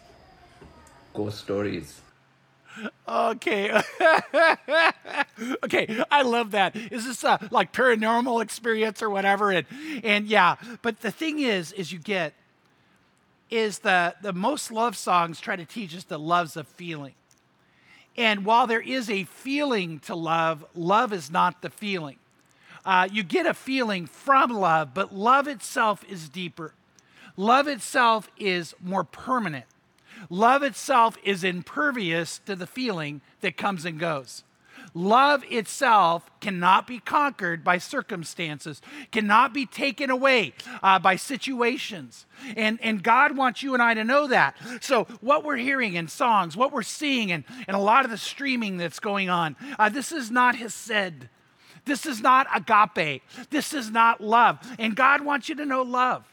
ghost 1.13 1.39
stories. 1.39 1.99
Okay. 3.07 3.71
okay, 5.63 6.03
I 6.11 6.21
love 6.21 6.51
that. 6.51 6.75
Is 6.75 7.05
this 7.05 7.23
a 7.23 7.39
like 7.51 7.73
paranormal 7.73 8.41
experience 8.41 9.01
or 9.01 9.09
whatever? 9.09 9.51
And 9.51 9.65
and 10.03 10.27
yeah, 10.27 10.55
but 10.81 11.01
the 11.01 11.11
thing 11.11 11.39
is, 11.39 11.71
is 11.71 11.91
you 11.91 11.99
get 11.99 12.33
is 13.49 13.79
the 13.79 14.15
the 14.21 14.33
most 14.33 14.71
love 14.71 14.95
songs 14.95 15.39
try 15.39 15.55
to 15.55 15.65
teach 15.65 15.95
us 15.95 16.03
the 16.03 16.19
love's 16.19 16.55
a 16.55 16.63
feeling. 16.63 17.15
And 18.17 18.43
while 18.43 18.67
there 18.67 18.81
is 18.81 19.09
a 19.09 19.23
feeling 19.23 19.99
to 19.99 20.15
love, 20.15 20.65
love 20.75 21.13
is 21.13 21.31
not 21.31 21.61
the 21.61 21.69
feeling. 21.69 22.17
Uh, 22.85 23.07
you 23.11 23.23
get 23.23 23.45
a 23.45 23.53
feeling 23.53 24.05
from 24.05 24.51
love, 24.51 24.93
but 24.93 25.13
love 25.13 25.47
itself 25.47 26.03
is 26.09 26.27
deeper. 26.27 26.73
Love 27.37 27.67
itself 27.67 28.29
is 28.37 28.73
more 28.83 29.03
permanent. 29.03 29.65
Love 30.29 30.63
itself 30.63 31.17
is 31.23 31.43
impervious 31.43 32.39
to 32.45 32.55
the 32.55 32.67
feeling 32.67 33.21
that 33.41 33.57
comes 33.57 33.85
and 33.85 33.99
goes. 33.99 34.43
Love 34.93 35.43
itself 35.49 36.29
cannot 36.39 36.87
be 36.87 36.99
conquered 36.99 37.63
by 37.63 37.77
circumstances, 37.77 38.81
cannot 39.11 39.53
be 39.53 39.65
taken 39.65 40.09
away 40.09 40.53
uh, 40.81 40.97
by 40.97 41.15
situations. 41.15 42.25
And, 42.57 42.79
and 42.81 43.03
God 43.03 43.37
wants 43.37 43.61
you 43.61 43.73
and 43.73 43.83
I 43.83 43.93
to 43.93 44.03
know 44.03 44.27
that. 44.27 44.55
So, 44.81 45.05
what 45.21 45.43
we're 45.43 45.57
hearing 45.57 45.93
in 45.93 46.07
songs, 46.07 46.57
what 46.57 46.71
we're 46.71 46.81
seeing, 46.81 47.31
and, 47.31 47.43
and 47.67 47.75
a 47.75 47.79
lot 47.79 48.05
of 48.05 48.11
the 48.11 48.17
streaming 48.17 48.77
that's 48.77 48.99
going 48.99 49.29
on, 49.29 49.55
uh, 49.77 49.89
this 49.89 50.11
is 50.11 50.31
not 50.31 50.55
Hesed. 50.55 51.27
This 51.85 52.05
is 52.05 52.21
not 52.21 52.47
agape. 52.53 53.23
This 53.49 53.73
is 53.73 53.89
not 53.89 54.21
love. 54.21 54.59
And 54.77 54.95
God 54.95 55.21
wants 55.21 55.49
you 55.49 55.55
to 55.55 55.65
know 55.65 55.81
love. 55.81 56.25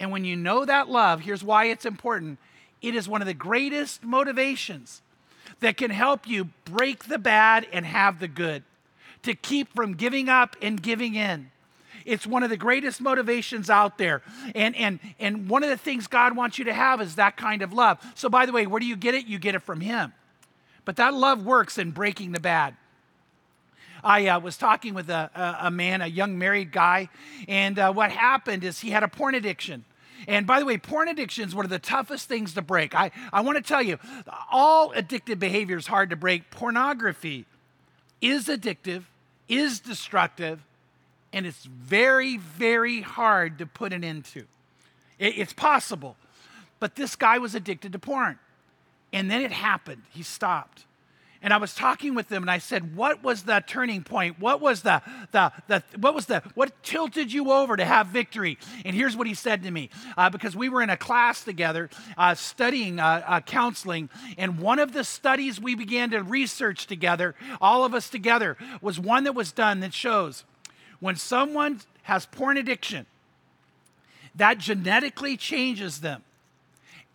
And 0.00 0.10
when 0.10 0.24
you 0.24 0.36
know 0.36 0.64
that 0.64 0.88
love, 0.88 1.20
here's 1.20 1.44
why 1.44 1.66
it's 1.66 1.84
important 1.84 2.38
it 2.84 2.94
is 2.94 3.08
one 3.08 3.22
of 3.22 3.26
the 3.26 3.34
greatest 3.34 4.04
motivations 4.04 5.02
that 5.60 5.76
can 5.76 5.90
help 5.90 6.28
you 6.28 6.50
break 6.64 7.04
the 7.04 7.18
bad 7.18 7.66
and 7.72 7.86
have 7.86 8.20
the 8.20 8.28
good, 8.28 8.62
to 9.22 9.34
keep 9.34 9.74
from 9.74 9.94
giving 9.94 10.28
up 10.28 10.56
and 10.60 10.82
giving 10.82 11.14
in. 11.14 11.50
It's 12.04 12.26
one 12.26 12.42
of 12.42 12.50
the 12.50 12.56
greatest 12.58 13.00
motivations 13.00 13.70
out 13.70 13.96
there. 13.96 14.20
And, 14.54 14.76
and, 14.76 15.00
and 15.18 15.48
one 15.48 15.62
of 15.62 15.70
the 15.70 15.78
things 15.78 16.06
God 16.06 16.36
wants 16.36 16.58
you 16.58 16.66
to 16.66 16.74
have 16.74 17.00
is 17.00 17.14
that 17.14 17.38
kind 17.38 17.62
of 17.62 17.72
love. 17.72 17.98
So, 18.14 18.28
by 18.28 18.44
the 18.44 18.52
way, 18.52 18.66
where 18.66 18.80
do 18.80 18.84
you 18.84 18.96
get 18.96 19.14
it? 19.14 19.26
You 19.26 19.38
get 19.38 19.54
it 19.54 19.62
from 19.62 19.80
Him. 19.80 20.12
But 20.84 20.96
that 20.96 21.14
love 21.14 21.46
works 21.46 21.78
in 21.78 21.92
breaking 21.92 22.32
the 22.32 22.40
bad. 22.40 22.76
I 24.02 24.26
uh, 24.26 24.40
was 24.40 24.58
talking 24.58 24.92
with 24.92 25.08
a, 25.08 25.30
a, 25.62 25.70
man, 25.70 26.02
a 26.02 26.06
young 26.06 26.36
married 26.36 26.72
guy, 26.72 27.08
and 27.48 27.78
uh, 27.78 27.90
what 27.90 28.10
happened 28.10 28.62
is 28.62 28.80
he 28.80 28.90
had 28.90 29.02
a 29.02 29.08
porn 29.08 29.34
addiction. 29.34 29.86
And 30.26 30.46
by 30.46 30.60
the 30.60 30.66
way, 30.66 30.78
porn 30.78 31.08
addiction 31.08 31.48
is 31.48 31.54
one 31.54 31.64
of 31.64 31.70
the 31.70 31.78
toughest 31.78 32.28
things 32.28 32.54
to 32.54 32.62
break. 32.62 32.94
I, 32.94 33.10
I 33.32 33.40
want 33.40 33.56
to 33.56 33.62
tell 33.62 33.82
you, 33.82 33.98
all 34.50 34.92
addictive 34.92 35.38
behavior 35.38 35.76
is 35.76 35.86
hard 35.86 36.10
to 36.10 36.16
break. 36.16 36.50
Pornography 36.50 37.46
is 38.20 38.46
addictive, 38.46 39.04
is 39.48 39.80
destructive, 39.80 40.60
and 41.32 41.46
it's 41.46 41.64
very, 41.64 42.36
very 42.38 43.00
hard 43.00 43.58
to 43.58 43.66
put 43.66 43.92
an 43.92 44.04
end 44.04 44.24
to. 44.26 44.44
It, 45.18 45.38
it's 45.38 45.52
possible. 45.52 46.16
But 46.80 46.96
this 46.96 47.16
guy 47.16 47.38
was 47.38 47.54
addicted 47.54 47.92
to 47.92 47.98
porn. 47.98 48.38
And 49.12 49.30
then 49.30 49.42
it 49.42 49.52
happened. 49.52 50.02
He 50.10 50.22
stopped. 50.22 50.84
And 51.44 51.52
I 51.52 51.58
was 51.58 51.74
talking 51.74 52.14
with 52.14 52.30
them 52.30 52.42
and 52.42 52.50
I 52.50 52.56
said, 52.56 52.96
What 52.96 53.22
was 53.22 53.42
the 53.42 53.62
turning 53.66 54.02
point? 54.02 54.40
What 54.40 54.62
was 54.62 54.80
the, 54.80 55.02
the, 55.30 55.52
the 55.68 55.84
what 55.98 56.14
was 56.14 56.24
the, 56.24 56.42
what 56.54 56.82
tilted 56.82 57.32
you 57.34 57.52
over 57.52 57.76
to 57.76 57.84
have 57.84 58.06
victory? 58.06 58.56
And 58.84 58.96
here's 58.96 59.14
what 59.14 59.26
he 59.26 59.34
said 59.34 59.62
to 59.64 59.70
me 59.70 59.90
uh, 60.16 60.30
because 60.30 60.56
we 60.56 60.70
were 60.70 60.80
in 60.80 60.88
a 60.88 60.96
class 60.96 61.44
together 61.44 61.90
uh, 62.16 62.34
studying 62.34 62.98
uh, 62.98 63.22
uh, 63.26 63.40
counseling. 63.40 64.08
And 64.38 64.58
one 64.58 64.78
of 64.78 64.94
the 64.94 65.04
studies 65.04 65.60
we 65.60 65.74
began 65.74 66.10
to 66.10 66.22
research 66.22 66.86
together, 66.86 67.34
all 67.60 67.84
of 67.84 67.92
us 67.92 68.08
together, 68.08 68.56
was 68.80 68.98
one 68.98 69.24
that 69.24 69.34
was 69.34 69.52
done 69.52 69.80
that 69.80 69.92
shows 69.92 70.44
when 70.98 71.14
someone 71.14 71.82
has 72.04 72.24
porn 72.24 72.56
addiction, 72.56 73.04
that 74.34 74.56
genetically 74.56 75.36
changes 75.36 76.00
them. 76.00 76.22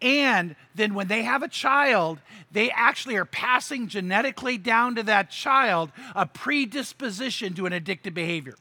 And 0.01 0.55
then 0.75 0.93
when 0.93 1.07
they 1.07 1.23
have 1.23 1.43
a 1.43 1.47
child, 1.47 2.19
they 2.51 2.71
actually 2.71 3.17
are 3.17 3.25
passing 3.25 3.87
genetically 3.87 4.57
down 4.57 4.95
to 4.95 5.03
that 5.03 5.29
child 5.29 5.91
a 6.15 6.25
predisposition 6.25 7.53
to 7.55 7.65
an 7.65 7.73
addictive 7.73 8.13
behavior. 8.13 8.55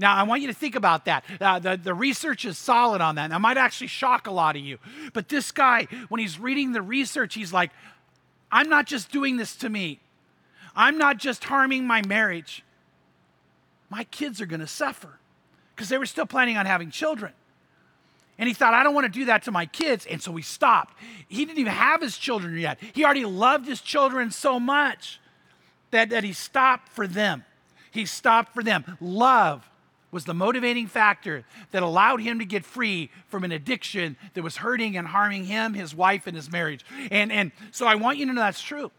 Now, 0.00 0.14
I 0.14 0.22
want 0.22 0.42
you 0.42 0.48
to 0.48 0.54
think 0.54 0.76
about 0.76 1.06
that. 1.06 1.24
Uh, 1.40 1.58
the, 1.58 1.76
the 1.76 1.92
research 1.92 2.44
is 2.44 2.56
solid 2.56 3.00
on 3.00 3.16
that. 3.16 3.30
That 3.30 3.40
might 3.40 3.56
actually 3.56 3.88
shock 3.88 4.26
a 4.26 4.30
lot 4.30 4.54
of 4.54 4.62
you. 4.62 4.78
But 5.12 5.28
this 5.28 5.50
guy, 5.50 5.88
when 6.08 6.20
he's 6.20 6.38
reading 6.38 6.72
the 6.72 6.82
research, 6.82 7.34
he's 7.34 7.52
like, 7.52 7.70
I'm 8.50 8.68
not 8.68 8.86
just 8.86 9.10
doing 9.10 9.36
this 9.36 9.56
to 9.56 9.68
me, 9.68 10.00
I'm 10.74 10.96
not 10.96 11.18
just 11.18 11.44
harming 11.44 11.86
my 11.86 12.02
marriage. 12.06 12.64
My 13.90 14.04
kids 14.04 14.40
are 14.40 14.46
going 14.46 14.60
to 14.60 14.66
suffer 14.66 15.18
because 15.74 15.88
they 15.88 15.98
were 15.98 16.06
still 16.06 16.26
planning 16.26 16.56
on 16.56 16.66
having 16.66 16.90
children. 16.90 17.32
And 18.38 18.46
he 18.46 18.54
thought, 18.54 18.72
I 18.72 18.84
don't 18.84 18.94
want 18.94 19.12
to 19.12 19.18
do 19.18 19.24
that 19.26 19.42
to 19.44 19.50
my 19.50 19.66
kids. 19.66 20.06
And 20.06 20.22
so 20.22 20.34
he 20.36 20.42
stopped. 20.42 20.96
He 21.28 21.44
didn't 21.44 21.58
even 21.58 21.72
have 21.72 22.00
his 22.00 22.16
children 22.16 22.56
yet. 22.56 22.78
He 22.92 23.04
already 23.04 23.24
loved 23.24 23.66
his 23.66 23.80
children 23.80 24.30
so 24.30 24.60
much 24.60 25.20
that, 25.90 26.10
that 26.10 26.22
he 26.22 26.32
stopped 26.32 26.88
for 26.88 27.06
them. 27.06 27.44
He 27.90 28.06
stopped 28.06 28.54
for 28.54 28.62
them. 28.62 28.96
Love 29.00 29.68
was 30.10 30.24
the 30.24 30.34
motivating 30.34 30.86
factor 30.86 31.44
that 31.72 31.82
allowed 31.82 32.20
him 32.20 32.38
to 32.38 32.44
get 32.44 32.64
free 32.64 33.10
from 33.26 33.44
an 33.44 33.52
addiction 33.52 34.16
that 34.34 34.42
was 34.42 34.56
hurting 34.56 34.96
and 34.96 35.06
harming 35.06 35.44
him, 35.44 35.74
his 35.74 35.94
wife, 35.94 36.26
and 36.26 36.36
his 36.36 36.50
marriage. 36.50 36.84
And, 37.10 37.30
and 37.30 37.52
so 37.72 37.86
I 37.86 37.96
want 37.96 38.18
you 38.18 38.26
to 38.26 38.32
know 38.32 38.40
that's 38.40 38.62
true. 38.62 38.90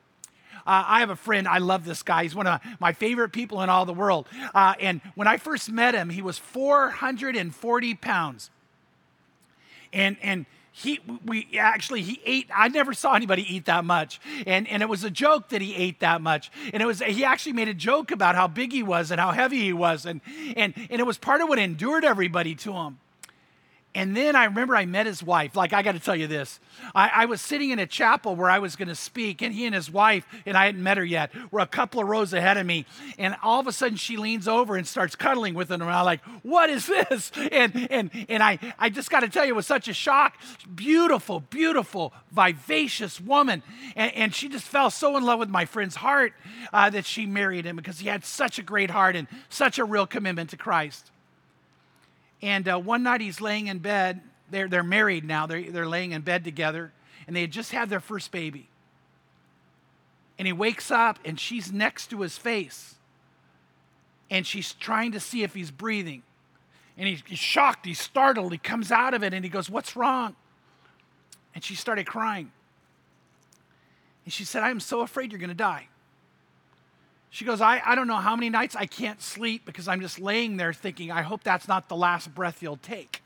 Uh, 0.67 0.83
I 0.85 0.99
have 0.99 1.09
a 1.09 1.15
friend, 1.15 1.47
I 1.47 1.59
love 1.59 1.85
this 1.85 2.03
guy. 2.03 2.23
He's 2.23 2.35
one 2.35 2.45
of 2.45 2.61
my 2.79 2.93
favorite 2.93 3.29
people 3.29 3.61
in 3.63 3.69
all 3.69 3.85
the 3.85 3.93
world. 3.93 4.27
Uh, 4.53 4.75
and 4.79 5.01
when 5.15 5.27
I 5.27 5.37
first 5.37 5.71
met 5.71 5.95
him, 5.95 6.09
he 6.09 6.21
was 6.21 6.37
440 6.37 7.95
pounds 7.95 8.51
and 9.93 10.17
and 10.21 10.45
he 10.71 10.99
we 11.25 11.47
actually 11.57 12.01
he 12.01 12.21
ate 12.25 12.47
i 12.55 12.67
never 12.67 12.93
saw 12.93 13.13
anybody 13.13 13.43
eat 13.53 13.65
that 13.65 13.83
much. 13.83 14.21
And 14.45 14.67
and 14.67 14.81
it 14.81 14.87
was 14.87 15.03
a 15.03 15.09
joke 15.09 15.49
that 15.49 15.61
he 15.61 15.75
ate 15.75 15.99
that 15.99 16.21
much. 16.21 16.51
And 16.73 16.81
it 16.81 16.85
was 16.85 17.01
he 17.01 17.23
actually 17.25 17.53
made 17.53 17.67
a 17.67 17.73
joke 17.73 18.11
about 18.11 18.35
how 18.35 18.47
big 18.47 18.71
he 18.71 18.83
was 18.83 19.11
and 19.11 19.19
how 19.19 19.31
heavy 19.31 19.59
he 19.59 19.73
was. 19.73 20.05
And 20.05 20.21
and 20.55 20.73
and 20.89 20.99
it 20.99 21.05
was 21.05 21.17
part 21.17 21.41
of 21.41 21.49
what 21.49 21.59
endured 21.59 22.05
everybody 22.05 22.55
to 22.55 22.73
him 22.73 22.99
and 23.95 24.15
then 24.15 24.35
I 24.35 24.45
remember 24.45 24.75
I 24.75 24.85
met 24.85 25.07
his 25.07 25.23
wife. 25.23 25.55
Like, 25.55 25.73
I 25.73 25.81
got 25.81 25.93
to 25.93 25.99
tell 25.99 26.15
you 26.15 26.27
this. 26.27 26.59
I, 26.93 27.09
I, 27.09 27.25
was 27.25 27.41
sitting 27.41 27.71
in 27.71 27.79
a 27.79 27.87
chapel 27.87 28.35
where 28.35 28.49
I 28.49 28.59
was 28.59 28.75
going 28.75 28.87
to 28.87 28.95
speak, 28.95 29.41
and 29.41 29.51
he 29.51 29.65
and 29.65 29.73
his 29.73 29.89
wife, 29.89 30.27
and 30.45 30.55
I 30.55 30.67
hadn't 30.67 30.83
met 30.83 30.97
her 30.97 31.03
yet, 31.03 31.31
were 31.51 31.59
a 31.59 31.65
couple 31.65 31.99
of 31.99 32.07
rows 32.07 32.31
ahead 32.31 32.57
of 32.57 32.67
me. 32.67 32.85
And 33.17 33.35
all 33.41 33.59
of 33.59 33.65
a 33.65 33.71
sudden, 33.71 33.97
she 33.97 34.15
leans 34.15 34.47
over 34.47 34.75
and 34.75 34.87
starts 34.87 35.15
cuddling 35.15 35.55
with 35.55 35.71
him. 35.71 35.81
And 35.81 35.89
I'm 35.89 36.05
like, 36.05 36.21
what 36.43 36.69
is 36.69 36.85
this? 36.85 37.31
And, 37.51 37.87
and, 37.89 38.11
and 38.29 38.43
I, 38.43 38.59
I 38.77 38.89
just 38.89 39.09
got 39.09 39.21
to 39.21 39.27
tell 39.27 39.43
you, 39.43 39.53
it 39.53 39.55
was 39.55 39.65
such 39.65 39.87
a 39.87 39.93
shock. 39.93 40.37
Beautiful, 40.73 41.39
beautiful, 41.39 42.13
vivacious 42.31 43.19
woman. 43.19 43.63
And, 43.95 44.13
and 44.13 44.35
she 44.35 44.49
just 44.49 44.65
fell 44.65 44.91
so 44.91 45.17
in 45.17 45.23
love 45.23 45.39
with 45.39 45.49
my 45.49 45.65
friend's 45.65 45.95
heart 45.95 46.33
uh, 46.71 46.89
that 46.91 47.05
she 47.05 47.25
married 47.25 47.65
him 47.65 47.75
because 47.75 47.99
he 47.99 48.07
had 48.07 48.23
such 48.23 48.59
a 48.59 48.61
great 48.61 48.91
heart 48.91 49.15
and 49.15 49.27
such 49.49 49.79
a 49.79 49.83
real 49.83 50.05
commitment 50.05 50.51
to 50.51 50.57
Christ. 50.57 51.11
And 52.41 52.67
uh, 52.67 52.79
one 52.79 53.03
night 53.03 53.21
he's 53.21 53.41
laying 53.41 53.67
in 53.67 53.79
bed. 53.79 54.21
They're, 54.49 54.67
they're 54.67 54.83
married 54.83 55.25
now, 55.25 55.45
they're, 55.45 55.71
they're 55.71 55.87
laying 55.87 56.11
in 56.11 56.21
bed 56.21 56.43
together, 56.43 56.91
and 57.27 57.35
they 57.35 57.41
had 57.41 57.51
just 57.51 57.71
had 57.71 57.89
their 57.89 57.99
first 57.99 58.31
baby. 58.31 58.67
And 60.39 60.47
he 60.47 60.53
wakes 60.53 60.89
up, 60.89 61.19
and 61.23 61.39
she's 61.39 61.71
next 61.71 62.07
to 62.07 62.21
his 62.21 62.37
face. 62.37 62.95
And 64.31 64.47
she's 64.47 64.73
trying 64.73 65.11
to 65.11 65.19
see 65.19 65.43
if 65.43 65.53
he's 65.53 65.69
breathing. 65.69 66.23
And 66.97 67.07
he's, 67.07 67.21
he's 67.25 67.39
shocked, 67.39 67.85
he's 67.85 67.99
startled. 67.99 68.51
He 68.51 68.57
comes 68.57 68.91
out 68.91 69.13
of 69.13 69.23
it, 69.23 69.33
and 69.33 69.43
he 69.43 69.49
goes, 69.49 69.69
What's 69.69 69.95
wrong? 69.95 70.35
And 71.53 71.63
she 71.63 71.75
started 71.75 72.05
crying. 72.05 72.51
And 74.25 74.33
she 74.33 74.45
said, 74.45 74.63
I'm 74.63 74.79
so 74.79 75.01
afraid 75.01 75.31
you're 75.31 75.39
going 75.39 75.49
to 75.49 75.55
die. 75.55 75.87
She 77.29 77.45
goes, 77.45 77.61
I, 77.61 77.81
I 77.85 77.95
don't 77.95 78.07
know 78.07 78.15
how 78.15 78.35
many 78.35 78.49
nights 78.49 78.75
I 78.75 78.85
can't 78.85 79.21
sleep 79.21 79.65
because 79.65 79.87
I'm 79.87 80.01
just 80.01 80.19
laying 80.19 80.57
there 80.57 80.73
thinking, 80.73 81.11
I 81.11 81.21
hope 81.21 81.43
that's 81.43 81.67
not 81.67 81.87
the 81.87 81.95
last 81.95 82.33
breath 82.33 82.63
you'll 82.63 82.77
take. 82.77 83.21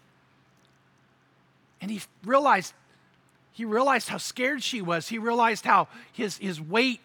And 1.82 1.90
he 1.90 2.02
realized, 2.26 2.74
he 3.54 3.66
realized 3.66 4.10
how 4.10 4.18
scared 4.18 4.62
she 4.62 4.82
was. 4.82 5.08
He 5.08 5.18
realized 5.18 5.66
how 5.66 5.88
his, 6.12 6.38
his 6.38 6.60
weight, 6.60 7.00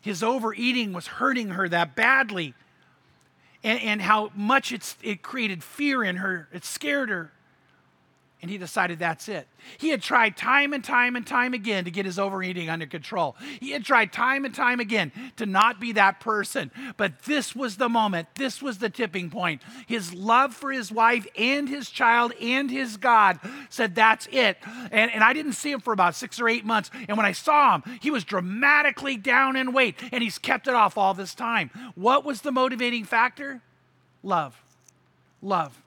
his 0.00 0.22
overeating 0.22 0.92
was 0.92 1.06
hurting 1.06 1.50
her 1.50 1.68
that 1.68 1.96
badly. 1.96 2.54
And, 3.64 3.80
and 3.80 4.02
how 4.02 4.30
much 4.34 4.70
it's, 4.70 4.96
it 5.02 5.22
created 5.22 5.64
fear 5.64 6.04
in 6.04 6.16
her. 6.16 6.48
It 6.52 6.64
scared 6.64 7.08
her. 7.08 7.32
And 8.42 8.50
he 8.50 8.58
decided 8.58 8.98
that's 8.98 9.28
it. 9.28 9.48
He 9.78 9.88
had 9.88 10.02
tried 10.02 10.36
time 10.36 10.74
and 10.74 10.84
time 10.84 11.16
and 11.16 11.26
time 11.26 11.54
again 11.54 11.84
to 11.86 11.90
get 11.90 12.04
his 12.04 12.18
overeating 12.18 12.68
under 12.68 12.86
control. 12.86 13.34
He 13.60 13.70
had 13.70 13.82
tried 13.82 14.12
time 14.12 14.44
and 14.44 14.54
time 14.54 14.78
again 14.78 15.10
to 15.36 15.46
not 15.46 15.80
be 15.80 15.92
that 15.92 16.20
person. 16.20 16.70
But 16.98 17.22
this 17.22 17.56
was 17.56 17.76
the 17.76 17.88
moment. 17.88 18.28
This 18.34 18.60
was 18.60 18.76
the 18.76 18.90
tipping 18.90 19.30
point. 19.30 19.62
His 19.86 20.12
love 20.12 20.54
for 20.54 20.70
his 20.70 20.92
wife 20.92 21.26
and 21.36 21.66
his 21.66 21.88
child 21.88 22.34
and 22.40 22.70
his 22.70 22.98
God 22.98 23.40
said, 23.70 23.94
That's 23.94 24.28
it. 24.30 24.58
And, 24.90 25.10
and 25.10 25.24
I 25.24 25.32
didn't 25.32 25.54
see 25.54 25.72
him 25.72 25.80
for 25.80 25.94
about 25.94 26.14
six 26.14 26.38
or 26.38 26.46
eight 26.48 26.64
months. 26.64 26.90
And 27.08 27.16
when 27.16 27.26
I 27.26 27.32
saw 27.32 27.78
him, 27.78 27.98
he 28.02 28.10
was 28.10 28.22
dramatically 28.22 29.16
down 29.16 29.56
in 29.56 29.72
weight. 29.72 29.96
And 30.12 30.22
he's 30.22 30.38
kept 30.38 30.68
it 30.68 30.74
off 30.74 30.98
all 30.98 31.14
this 31.14 31.34
time. 31.34 31.70
What 31.94 32.24
was 32.24 32.42
the 32.42 32.52
motivating 32.52 33.04
factor? 33.04 33.62
Love. 34.22 34.62
Love. 35.40 35.80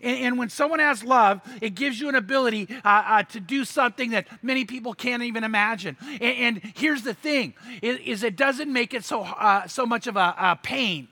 And, 0.00 0.18
and, 0.18 0.38
when 0.38 0.48
someone 0.48 0.80
has 0.80 1.04
love, 1.04 1.40
it 1.60 1.74
gives 1.74 2.00
you 2.00 2.08
an 2.08 2.14
ability 2.14 2.68
uh, 2.84 3.02
uh, 3.06 3.22
to 3.24 3.40
do 3.40 3.64
something 3.64 4.10
that 4.10 4.26
many 4.42 4.64
people 4.64 4.94
can't 4.94 5.22
even 5.22 5.44
imagine. 5.44 5.96
And, 6.20 6.22
and 6.22 6.72
here's 6.74 7.02
the 7.02 7.14
thing: 7.14 7.54
is, 7.82 8.22
it 8.22 8.36
doesn't 8.36 8.72
make 8.72 8.94
it 8.94 9.04
so 9.04 9.22
uh, 9.22 9.66
so 9.66 9.86
much 9.86 10.06
of 10.06 10.16
a, 10.16 10.34
a, 10.38 10.58
pain. 10.62 11.08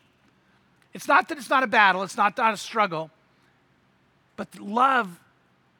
It's 0.94 1.08
not 1.08 1.28
that 1.28 1.38
it's 1.38 1.50
not 1.50 1.62
a 1.62 1.66
battle. 1.66 2.02
It's 2.02 2.16
not, 2.16 2.36
not 2.36 2.54
a 2.54 2.56
struggle. 2.56 3.10
But 4.36 4.58
love 4.58 5.20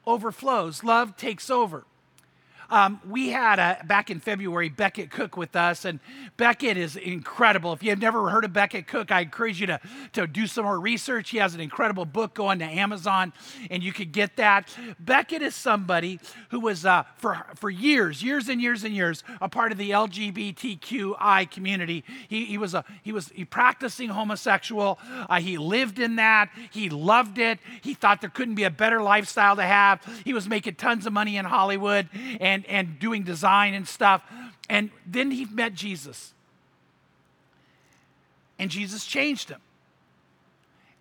overflows. 0.07 0.85
Love 0.85 1.17
takes 1.17 1.51
over. 1.51 1.85
Um, 2.73 3.03
we 3.07 3.29
had 3.29 3.59
a, 3.59 3.85
back 3.85 4.11
in 4.11 4.19
February 4.19 4.71
Becket 4.71 5.11
Cook 5.11 5.37
with 5.37 5.55
us, 5.57 5.85
and 5.85 6.01
Becket 6.39 6.79
is 6.79 6.97
incredible. 6.97 7.75
If 7.75 7.83
you 7.83 7.91
have 7.91 8.01
never 8.01 8.31
heard 8.31 8.47
of 8.47 8.55
Becket 8.55 8.87
Cook, 8.87 9.13
I 9.13 9.21
encourage 9.21 9.61
you 9.61 9.67
to, 9.67 9.79
to 10.15 10.27
do 10.27 10.47
some 10.47 10.65
more 10.65 10.81
research. 10.81 11.29
He 11.29 11.37
has 11.37 11.55
an 11.55 11.61
incredible 11.61 12.07
book 12.07 12.33
going 12.33 12.61
to 12.61 12.65
Amazon, 12.65 13.35
and 13.71 13.83
you 13.83 13.93
could 13.93 14.11
get 14.11 14.37
that. 14.37 14.75
Becket 14.99 15.43
is 15.43 15.55
somebody 15.55 16.19
who 16.49 16.61
was, 16.61 16.87
uh, 16.87 17.03
for, 17.17 17.45
for 17.57 17.69
years, 17.69 18.23
years 18.23 18.49
and 18.49 18.59
years 18.59 18.85
and 18.85 18.95
years, 18.95 19.23
a 19.43 19.51
part 19.51 19.71
of 19.71 19.77
the 19.77 19.91
LGBTQI 19.91 21.51
community. 21.51 22.05
He, 22.27 22.47
he 22.47 22.57
was 22.57 22.73
a 22.73 22.87
he 23.03 23.13
was 23.13 23.29
he 23.35 23.45
practicing 23.45 24.09
homosexual. 24.09 24.99
Uh, 25.29 25.41
he 25.41 25.59
lived 25.59 25.99
in 25.99 26.17
that. 26.17 26.49
He 26.71 26.89
loved 26.89 27.39
it. 27.39 27.59
He 27.83 27.93
thought 27.93 28.23
there 28.23 28.31
couldn't 28.31 28.55
be 28.55 28.65
a 28.65 28.71
better 28.71 29.03
lifestyle 29.03 29.57
to 29.57 29.63
have. 29.63 30.01
He 30.25 30.33
was 30.33 30.49
making 30.49 30.77
tons 30.77 31.05
of 31.05 31.13
money 31.13 31.37
in 31.37 31.45
Hollywood, 31.45 32.09
and 32.41 32.62
and, 32.67 32.89
and 32.89 32.99
doing 32.99 33.23
design 33.23 33.75
and 33.75 33.87
stuff. 33.87 34.23
And 34.69 34.91
then 35.07 35.31
he 35.31 35.45
met 35.45 35.75
Jesus. 35.75 36.35
And 38.59 38.71
Jesus 38.71 39.05
changed 39.05 39.49
him. 39.49 39.61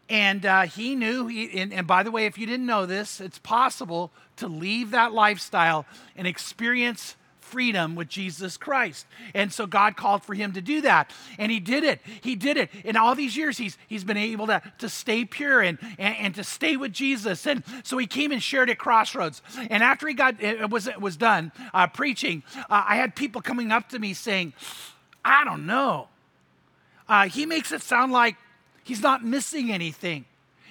And 0.10 0.46
uh, 0.46 0.64
he 0.64 0.96
knew, 0.96 1.28
he, 1.28 1.60
and, 1.60 1.72
and 1.72 1.88
by 1.88 2.04
the 2.04 2.12
way, 2.12 2.26
if 2.26 2.38
you 2.38 2.46
didn't 2.46 2.66
know 2.66 2.86
this, 2.86 3.22
it's 3.22 3.40
possible 3.40 4.12
to 4.38 4.48
leave 4.48 4.92
that 4.92 5.14
lifestyle 5.14 5.86
and 6.18 6.28
experience 6.28 7.16
freedom 7.52 7.96
with 7.96 8.08
Jesus 8.08 8.56
Christ. 8.58 9.06
And 9.34 9.52
so 9.52 9.68
God 9.68 9.98
called 9.98 10.24
for 10.24 10.34
him 10.34 10.54
to 10.54 10.62
do 10.62 10.82
that. 10.82 11.12
And 11.38 11.52
he 11.52 11.60
did 11.60 11.84
it. 11.84 12.00
He 12.22 12.36
did 12.36 12.58
it. 12.58 12.70
In 12.86 12.96
all 12.96 13.14
these 13.14 13.36
years, 13.36 13.58
he's, 13.58 13.78
he's 13.88 14.06
been 14.06 14.18
able 14.18 14.48
to, 14.48 14.62
to 14.80 14.88
stay 14.88 15.26
pure 15.26 15.60
and, 15.62 15.78
and, 16.00 16.16
and 16.18 16.36
to 16.36 16.44
stay 16.44 16.78
with 16.78 16.94
Jesus. 16.94 17.46
And 17.46 17.64
so 17.84 17.98
he 17.98 18.08
came 18.08 18.32
and 18.32 18.42
shared 18.42 18.70
at 18.70 18.78
Crossroads. 18.78 19.42
And 19.70 19.84
after 19.84 20.08
he 20.08 20.14
got, 20.14 20.42
it 20.42 20.70
was, 20.70 20.88
it 20.88 21.02
was 21.02 21.18
done 21.18 21.52
uh, 21.74 21.88
preaching, 21.88 22.44
uh, 22.56 22.84
I 22.88 22.96
had 22.96 23.16
people 23.16 23.42
coming 23.42 23.72
up 23.72 23.90
to 23.90 24.00
me 24.00 24.14
saying, 24.14 24.54
I 25.24 25.44
don't 25.44 25.66
know. 25.66 26.08
Uh, 27.08 27.28
he 27.28 27.46
makes 27.46 27.74
it 27.74 27.82
sound 27.82 28.14
like 28.14 28.38
he's 28.84 29.02
not 29.02 29.24
missing 29.24 29.72
anything. 29.72 30.26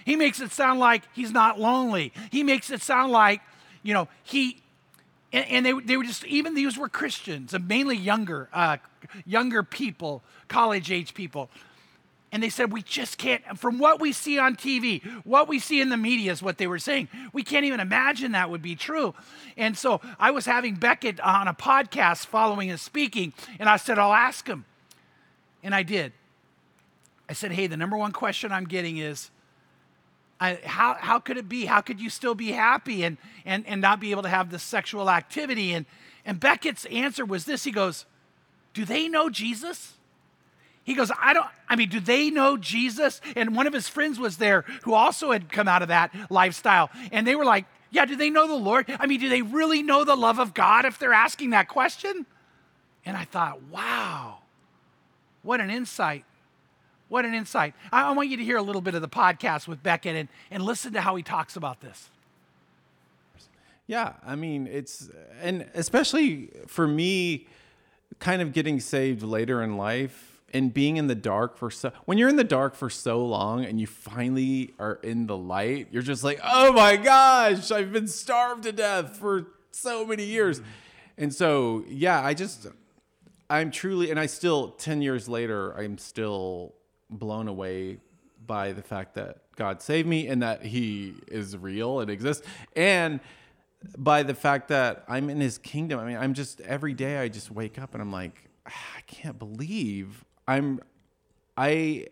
He 0.07 0.17
makes 0.17 0.41
it 0.41 0.51
sound 0.51 0.81
like 0.81 1.03
he's 1.13 1.33
not 1.33 1.61
lonely. 1.61 2.13
He 2.31 2.43
makes 2.43 2.71
it 2.71 2.81
sound 2.81 3.13
like, 3.13 3.43
you 3.83 3.93
know, 3.93 4.09
he 4.23 4.63
and, 5.33 5.47
and, 5.47 5.67
they, 5.67 5.73
they 5.73 5.97
were 5.97 6.05
just, 6.05 6.25
even 6.25 6.55
these 6.55 6.77
were 6.77 6.89
Christians, 6.89 7.55
mainly 7.59 7.97
younger 7.97 8.49
uh, 8.53 8.79
younger 9.25 9.63
people, 9.63 10.23
college 10.49 10.91
age 10.91 11.15
people. 11.15 11.51
And 12.33 12.43
they 12.43 12.49
said, 12.49 12.73
We 12.73 12.83
just 12.83 13.19
can't, 13.19 13.43
from 13.59 13.79
what 13.79 14.01
we 14.01 14.13
see 14.13 14.39
on 14.39 14.57
TV, 14.57 15.05
what 15.25 15.49
we 15.49 15.59
see 15.59 15.81
in 15.81 15.89
the 15.89 15.97
media 15.97 16.31
is 16.33 16.43
what 16.43 16.59
they 16.59 16.67
were 16.67 16.79
saying. 16.79 17.09
We 17.33 17.43
can't 17.43 17.65
even 17.65 17.81
imagine 17.81 18.33
that 18.33 18.51
would 18.51 18.63
be 18.63 18.77
true. 18.77 19.15
And 19.57 19.77
so 19.77 20.01
I 20.19 20.31
was 20.31 20.47
having 20.47 20.77
Becket 20.77 21.19
on 21.21 21.49
a 21.49 21.55
podcast 21.55 22.27
following 22.27 22.69
his 22.69 22.81
speaking, 22.81 23.33
and 23.59 23.69
I 23.69 23.77
said, 23.77 23.99
I'll 23.99 24.13
ask 24.13 24.47
him. 24.47 24.65
And 25.63 25.75
I 25.75 25.83
did. 25.83 26.13
I 27.29 27.33
said, 27.33 27.53
Hey, 27.53 27.67
the 27.67 27.77
number 27.77 27.97
one 27.97 28.13
question 28.13 28.53
I'm 28.53 28.67
getting 28.67 28.99
is, 28.99 29.31
I, 30.41 30.59
how, 30.65 30.97
how 30.99 31.19
could 31.19 31.37
it 31.37 31.49
be? 31.49 31.67
How 31.67 31.81
could 31.81 32.01
you 32.01 32.09
still 32.09 32.35
be 32.35 32.53
happy 32.53 33.05
and, 33.05 33.19
and, 33.45 33.67
and 33.67 33.81
not 33.81 34.01
be 34.01 34.11
able 34.11 34.23
to 34.23 34.29
have 34.29 34.51
this 34.51 34.63
sexual 34.63 35.11
activity? 35.11 35.73
And, 35.73 35.87
and 36.25 36.41
Becket's 36.41 36.87
answer 36.87 37.25
was 37.25 37.45
this 37.45 37.65
He 37.65 37.73
goes, 37.73 38.07
Do 38.75 38.85
they 38.85 39.09
know 39.09 39.29
Jesus? 39.29 39.95
He 40.83 40.95
goes, 40.95 41.13
I 41.21 41.35
don't, 41.35 41.47
I 41.69 41.77
mean, 41.77 41.91
do 41.91 42.01
they 42.01 42.31
know 42.31 42.57
Jesus? 42.57 43.21
And 43.37 43.55
one 43.55 43.67
of 43.67 43.73
his 43.73 43.87
friends 43.87 44.19
was 44.19 44.39
there 44.39 44.63
who 44.83 44.95
also 44.95 45.31
had 45.31 45.53
come 45.53 45.69
out 45.69 45.83
of 45.83 45.89
that 45.89 46.11
lifestyle. 46.31 46.91
And 47.13 47.27
they 47.27 47.37
were 47.37 47.45
like, 47.45 47.67
Yeah, 47.91 48.07
do 48.07 48.17
they 48.17 48.31
know 48.31 48.49
the 48.49 48.55
Lord? 48.55 48.87
I 48.99 49.07
mean, 49.07 49.21
do 49.21 49.29
they 49.29 49.43
really 49.43 49.83
know 49.83 50.05
the 50.05 50.17
love 50.17 50.39
of 50.39 50.55
God 50.55 50.87
if 50.87 50.99
they're 50.99 51.13
asking 51.13 51.51
that 51.51 51.69
question? 51.69 52.27
And 53.05 53.17
I 53.17 53.25
thought, 53.25 53.63
wow, 53.65 54.39
what 55.43 55.61
an 55.61 55.71
insight. 55.71 56.25
What 57.11 57.25
an 57.25 57.35
insight. 57.35 57.75
I, 57.93 58.05
I 58.05 58.13
want 58.13 58.29
you 58.29 58.37
to 58.37 58.45
hear 58.45 58.57
a 58.57 58.63
little 58.63 58.81
bit 58.81 58.95
of 58.95 59.03
the 59.03 59.09
podcast 59.09 59.67
with 59.67 59.83
Becket 59.83 60.15
and, 60.15 60.29
and 60.51 60.63
listen 60.63 60.93
to 60.93 61.01
how 61.01 61.17
he 61.17 61.25
talks 61.25 61.57
about 61.57 61.81
this. 61.81 62.09
Yeah, 63.89 64.13
I 64.25 64.37
mean, 64.37 64.69
it's, 64.69 65.11
and 65.43 65.69
especially 65.75 66.51
for 66.69 66.87
me, 66.87 67.49
kind 68.21 68.41
of 68.41 68.53
getting 68.53 68.79
saved 68.79 69.25
later 69.25 69.61
in 69.61 69.77
life 69.77 70.41
and 70.55 70.73
being 70.73 70.99
in 70.99 71.09
the 71.09 71.17
dark 71.17 71.57
for 71.57 71.69
so, 71.73 71.91
when 72.05 72.17
you're 72.17 72.29
in 72.29 72.37
the 72.37 72.45
dark 72.45 72.77
for 72.77 72.89
so 72.89 73.25
long 73.27 73.65
and 73.65 73.81
you 73.81 73.89
finally 73.89 74.73
are 74.79 75.01
in 75.03 75.27
the 75.27 75.37
light, 75.37 75.89
you're 75.91 76.03
just 76.03 76.23
like, 76.23 76.39
oh 76.45 76.73
my 76.73 76.97
gosh, 76.97 77.73
I've 77.73 77.93
been 77.93 78.07
starved 78.07 78.63
to 78.63 78.73
death 78.73 79.17
for 79.17 79.49
so 79.73 80.07
many 80.07 80.25
years. 80.25 80.61
Mm-hmm. 80.61 80.71
And 81.19 81.35
so, 81.35 81.85
yeah, 81.89 82.25
I 82.25 82.35
just, 82.35 82.69
I'm 83.49 83.73
truly, 83.73 84.13
and 84.13 84.21
I 84.21 84.27
still, 84.27 84.69
10 84.69 85.03
years 85.03 85.29
later, 85.29 85.73
I'm 85.73 85.99
still 85.99 86.75
blown 87.11 87.49
away 87.49 87.99
by 88.47 88.73
the 88.73 88.83
fact 88.83 89.15
that 89.17 89.39
God 89.57 89.83
saved 89.83 90.09
me 90.09 90.29
and 90.29 90.43
that 90.43 90.65
He 90.65 91.15
is 91.29 91.57
real 91.57 92.01
and 92.01 92.11
exists. 92.11 92.47
And, 92.75 93.21
by 93.97 94.23
the 94.23 94.35
fact 94.35 94.69
that 94.69 95.05
I'm 95.09 95.31
in 95.31 95.41
his 95.41 95.59
kingdom. 95.59 96.01
I 96.01 96.05
mean, 96.05 96.17
I'm 96.17 96.35
just 96.35 96.61
every 96.63 96.93
day 96.93 97.19
I 97.19 97.29
just 97.29 97.51
wake 97.51 97.79
up 97.79 97.95
and 97.95 98.03
I'm 98.03 98.13
like, 98.13 98.51
"Ah, 98.67 98.97
I 98.99 99.01
can't 99.07 99.39
believe 99.39 100.25
I'm 100.47 100.81
I 101.57 102.07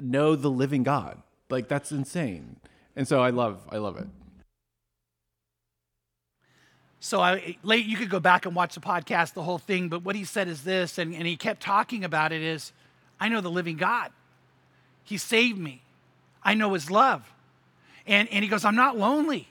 know 0.00 0.36
the 0.36 0.50
living 0.50 0.82
God. 0.82 1.22
Like 1.50 1.68
that's 1.68 1.92
insane. 1.92 2.56
And 2.96 3.06
so 3.06 3.20
I 3.20 3.30
love 3.30 3.66
I 3.70 3.78
love 3.78 3.96
it. 3.98 4.08
So 7.00 7.20
I 7.20 7.56
late 7.62 7.86
you 7.86 7.96
could 7.96 8.10
go 8.10 8.20
back 8.20 8.44
and 8.44 8.56
watch 8.56 8.74
the 8.74 8.80
podcast, 8.80 9.34
the 9.34 9.42
whole 9.42 9.58
thing, 9.58 9.88
but 9.88 10.02
what 10.02 10.16
he 10.16 10.24
said 10.24 10.48
is 10.48 10.64
this, 10.64 10.98
and, 10.98 11.14
and 11.14 11.26
he 11.26 11.36
kept 11.36 11.62
talking 11.62 12.04
about 12.04 12.32
it 12.32 12.42
is, 12.42 12.72
I 13.20 13.28
know 13.28 13.40
the 13.40 13.50
living 13.50 13.76
God. 13.76 14.10
He 15.08 15.16
saved 15.16 15.58
me. 15.58 15.80
I 16.42 16.52
know 16.52 16.74
his 16.74 16.90
love. 16.90 17.32
And, 18.06 18.28
and 18.28 18.44
he 18.44 18.48
goes, 18.50 18.62
I'm 18.62 18.76
not 18.76 18.98
lonely. 18.98 19.48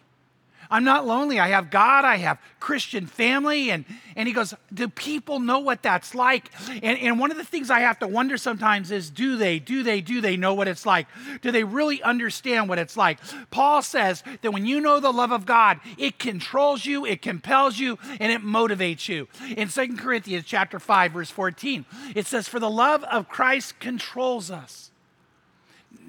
I'm 0.70 0.84
not 0.84 1.08
lonely. 1.08 1.40
I 1.40 1.48
have 1.48 1.72
God. 1.72 2.06
I 2.06 2.18
have 2.18 2.40
Christian 2.60 3.08
family. 3.08 3.72
And, 3.72 3.84
and 4.16 4.28
he 4.28 4.36
goes, 4.36 4.54
Do 4.72 4.88
people 4.88 5.40
know 5.40 5.58
what 5.58 5.82
that's 5.82 6.14
like? 6.14 6.52
And, 6.70 7.00
and 7.00 7.20
one 7.20 7.32
of 7.32 7.38
the 7.38 7.44
things 7.44 7.72
I 7.72 7.80
have 7.80 7.98
to 8.00 8.08
wonder 8.08 8.38
sometimes 8.38 8.92
is 8.92 9.10
do 9.10 9.36
they, 9.36 9.58
do 9.58 9.82
they, 9.82 10.00
do 10.00 10.22
they 10.22 10.38
know 10.38 10.54
what 10.54 10.68
it's 10.68 10.86
like? 10.86 11.08
Do 11.42 11.52
they 11.52 11.64
really 11.64 12.04
understand 12.04 12.70
what 12.70 12.78
it's 12.78 12.96
like? 12.96 13.18
Paul 13.50 13.82
says 13.82 14.24
that 14.44 14.52
when 14.52 14.68
you 14.68 14.80
know 14.80 15.00
the 15.00 15.12
love 15.12 15.32
of 15.32 15.48
God, 15.48 15.80
it 15.98 16.20
controls 16.20 16.86
you, 16.86 17.04
it 17.04 17.24
compels 17.24 17.80
you, 17.80 17.98
and 18.20 18.32
it 18.32 18.44
motivates 18.44 19.08
you. 19.08 19.28
In 19.56 19.70
2 19.70 19.96
Corinthians 19.98 20.46
chapter 20.46 20.80
5, 20.80 21.14
verse 21.14 21.32
14, 21.32 21.84
it 22.14 22.28
says, 22.28 22.48
For 22.48 22.60
the 22.60 22.70
love 22.70 23.04
of 23.06 23.28
Christ 23.28 23.80
controls 23.80 24.52
us. 24.52 24.92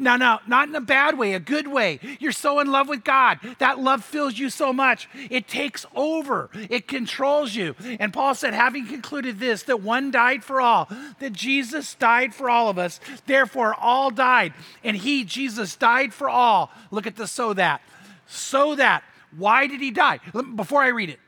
No, 0.01 0.17
no, 0.17 0.39
not 0.47 0.69
in 0.69 0.75
a 0.77 0.81
bad 0.81 1.19
way, 1.19 1.35
a 1.35 1.41
good 1.41 1.67
way. 1.67 1.99
You're 2.21 2.31
so 2.31 2.61
in 2.61 2.71
love 2.71 2.89
with 2.89 3.03
God. 3.03 3.41
That 3.59 3.81
love 3.81 4.05
fills 4.05 4.39
you 4.39 4.49
so 4.49 4.73
much. 4.73 5.09
It 5.29 5.49
takes 5.49 5.85
over, 5.95 6.51
it 6.71 6.87
controls 6.87 7.57
you. 7.57 7.75
And 7.99 8.13
Paul 8.13 8.37
said, 8.37 8.55
having 8.55 8.87
concluded 8.87 9.41
this, 9.41 9.65
that 9.65 9.83
one 9.83 10.13
died 10.13 10.45
for 10.45 10.61
all, 10.61 10.89
that 11.19 11.33
Jesus 11.33 11.95
died 11.95 12.33
for 12.33 12.49
all 12.49 12.69
of 12.69 12.79
us, 12.79 13.01
therefore 13.27 13.75
all 13.75 14.11
died. 14.11 14.55
And 14.85 14.97
he, 14.97 15.25
Jesus, 15.25 15.75
died 15.75 16.15
for 16.15 16.29
all. 16.29 16.71
Look 16.93 17.09
at 17.09 17.17
the 17.17 17.27
so 17.27 17.53
that. 17.55 17.83
So 18.27 18.77
that. 18.77 19.03
Why 19.37 19.67
did 19.67 19.81
he 19.81 19.91
die? 19.91 20.21
Before 20.55 20.83
I 20.83 20.89
read 20.89 21.11
it, 21.11 21.19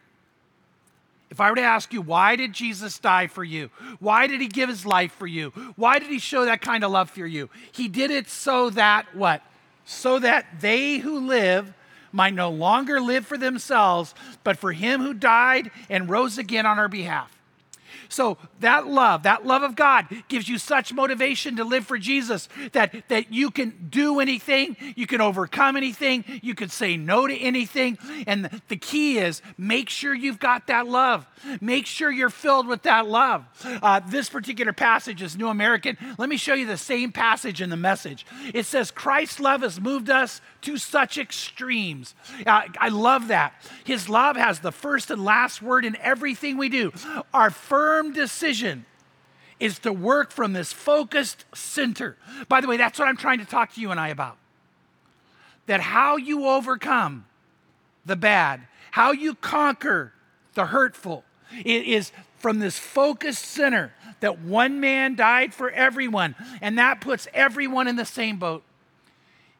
if 1.30 1.40
I 1.40 1.48
were 1.48 1.56
to 1.56 1.62
ask 1.62 1.92
you, 1.92 2.02
why 2.02 2.34
did 2.34 2.52
Jesus 2.52 2.98
die 2.98 3.28
for 3.28 3.44
you? 3.44 3.70
Why 4.00 4.26
did 4.26 4.40
he 4.40 4.48
give 4.48 4.68
his 4.68 4.84
life 4.84 5.12
for 5.12 5.28
you? 5.28 5.50
Why 5.76 5.98
did 6.00 6.08
he 6.08 6.18
show 6.18 6.44
that 6.44 6.60
kind 6.60 6.82
of 6.82 6.90
love 6.90 7.08
for 7.08 7.26
you? 7.26 7.48
He 7.72 7.86
did 7.86 8.10
it 8.10 8.28
so 8.28 8.70
that 8.70 9.14
what? 9.14 9.42
So 9.84 10.18
that 10.18 10.60
they 10.60 10.98
who 10.98 11.26
live 11.28 11.72
might 12.12 12.34
no 12.34 12.50
longer 12.50 13.00
live 13.00 13.26
for 13.26 13.38
themselves, 13.38 14.14
but 14.42 14.58
for 14.58 14.72
him 14.72 15.00
who 15.00 15.14
died 15.14 15.70
and 15.88 16.10
rose 16.10 16.38
again 16.38 16.66
on 16.66 16.78
our 16.80 16.88
behalf. 16.88 17.39
So 18.10 18.36
that 18.58 18.86
love, 18.86 19.22
that 19.22 19.46
love 19.46 19.62
of 19.62 19.76
God 19.76 20.06
gives 20.28 20.48
you 20.48 20.58
such 20.58 20.92
motivation 20.92 21.56
to 21.56 21.64
live 21.64 21.86
for 21.86 21.96
Jesus 21.96 22.48
that, 22.72 23.08
that 23.08 23.32
you 23.32 23.50
can 23.50 23.88
do 23.88 24.20
anything, 24.20 24.76
you 24.96 25.06
can 25.06 25.20
overcome 25.20 25.76
anything, 25.76 26.24
you 26.42 26.54
can 26.54 26.68
say 26.68 26.96
no 26.96 27.26
to 27.26 27.36
anything. 27.36 27.98
And 28.26 28.60
the 28.68 28.76
key 28.76 29.18
is 29.18 29.42
make 29.56 29.88
sure 29.88 30.12
you've 30.12 30.40
got 30.40 30.66
that 30.66 30.86
love. 30.88 31.26
Make 31.60 31.86
sure 31.86 32.10
you're 32.10 32.30
filled 32.30 32.66
with 32.66 32.82
that 32.82 33.06
love. 33.06 33.46
Uh, 33.64 34.00
this 34.00 34.28
particular 34.28 34.72
passage 34.72 35.22
is 35.22 35.36
New 35.36 35.48
American. 35.48 35.96
Let 36.18 36.28
me 36.28 36.36
show 36.36 36.54
you 36.54 36.66
the 36.66 36.76
same 36.76 37.12
passage 37.12 37.62
in 37.62 37.70
the 37.70 37.76
message. 37.76 38.26
It 38.52 38.66
says, 38.66 38.90
Christ's 38.90 39.40
love 39.40 39.62
has 39.62 39.80
moved 39.80 40.10
us 40.10 40.40
to 40.62 40.76
such 40.76 41.16
extremes. 41.16 42.14
Uh, 42.46 42.62
I 42.78 42.88
love 42.88 43.28
that. 43.28 43.54
His 43.84 44.08
love 44.08 44.36
has 44.36 44.60
the 44.60 44.72
first 44.72 45.10
and 45.10 45.24
last 45.24 45.62
word 45.62 45.84
in 45.84 45.96
everything 45.96 46.56
we 46.56 46.68
do. 46.68 46.92
Our 47.32 47.50
firm 47.50 47.99
decision 48.12 48.86
is 49.60 49.78
to 49.80 49.92
work 49.92 50.32
from 50.32 50.54
this 50.54 50.72
focused 50.72 51.44
center. 51.54 52.16
By 52.48 52.60
the 52.60 52.66
way, 52.66 52.76
that's 52.76 52.98
what 52.98 53.06
I'm 53.06 53.16
trying 53.16 53.38
to 53.38 53.44
talk 53.44 53.74
to 53.74 53.80
you 53.80 53.90
and 53.90 54.00
I 54.00 54.08
about. 54.08 54.38
That 55.66 55.80
how 55.80 56.16
you 56.16 56.46
overcome 56.46 57.26
the 58.06 58.16
bad, 58.16 58.62
how 58.92 59.12
you 59.12 59.34
conquer 59.34 60.12
the 60.54 60.66
hurtful, 60.66 61.24
it 61.64 61.84
is 61.84 62.10
from 62.38 62.58
this 62.58 62.78
focused 62.78 63.44
center 63.44 63.92
that 64.20 64.40
one 64.40 64.80
man 64.80 65.14
died 65.14 65.54
for 65.54 65.70
everyone, 65.70 66.34
and 66.60 66.78
that 66.78 67.00
puts 67.00 67.28
everyone 67.34 67.86
in 67.86 67.96
the 67.96 68.04
same 68.04 68.38
boat. 68.38 68.62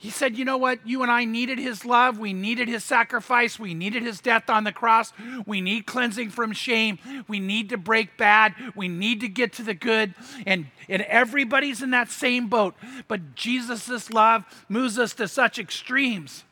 He 0.00 0.08
said, 0.08 0.38
You 0.38 0.46
know 0.46 0.56
what? 0.56 0.78
You 0.86 1.02
and 1.02 1.10
I 1.10 1.26
needed 1.26 1.58
his 1.58 1.84
love. 1.84 2.18
We 2.18 2.32
needed 2.32 2.68
his 2.68 2.82
sacrifice. 2.82 3.58
We 3.58 3.74
needed 3.74 4.02
his 4.02 4.18
death 4.18 4.48
on 4.48 4.64
the 4.64 4.72
cross. 4.72 5.12
We 5.44 5.60
need 5.60 5.84
cleansing 5.84 6.30
from 6.30 6.54
shame. 6.54 6.98
We 7.28 7.38
need 7.38 7.68
to 7.68 7.76
break 7.76 8.16
bad. 8.16 8.54
We 8.74 8.88
need 8.88 9.20
to 9.20 9.28
get 9.28 9.52
to 9.54 9.62
the 9.62 9.74
good. 9.74 10.14
And, 10.46 10.68
and 10.88 11.02
everybody's 11.02 11.82
in 11.82 11.90
that 11.90 12.10
same 12.10 12.48
boat. 12.48 12.76
But 13.08 13.34
Jesus' 13.34 14.10
love 14.10 14.44
moves 14.70 14.98
us 14.98 15.12
to 15.16 15.28
such 15.28 15.58
extremes 15.58 16.44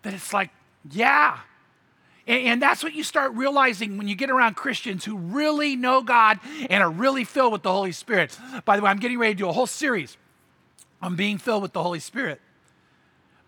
that 0.00 0.14
it's 0.14 0.32
like, 0.32 0.48
yeah. 0.90 1.40
And, 2.26 2.62
that's 2.62 2.82
what 2.82 2.94
you 2.94 3.04
start 3.04 3.34
realizing 3.34 3.98
when 3.98 4.08
you 4.08 4.14
get 4.16 4.30
around 4.30 4.56
Christians 4.56 5.04
who 5.04 5.18
really 5.18 5.76
know 5.76 6.00
God 6.00 6.40
and 6.70 6.82
are 6.82 6.90
really 6.90 7.24
filled 7.24 7.52
with 7.52 7.62
the 7.62 7.70
Holy 7.70 7.92
Spirit. 7.92 8.36
By 8.64 8.76
the 8.76 8.82
way, 8.82 8.90
I'm 8.90 8.98
getting 8.98 9.18
ready 9.18 9.34
to 9.34 9.38
do 9.38 9.48
a 9.50 9.52
whole 9.52 9.66
series 9.66 10.16
on 11.02 11.16
being 11.16 11.36
filled 11.36 11.60
with 11.60 11.74
the 11.74 11.82
Holy 11.82 12.00
Spirit 12.00 12.40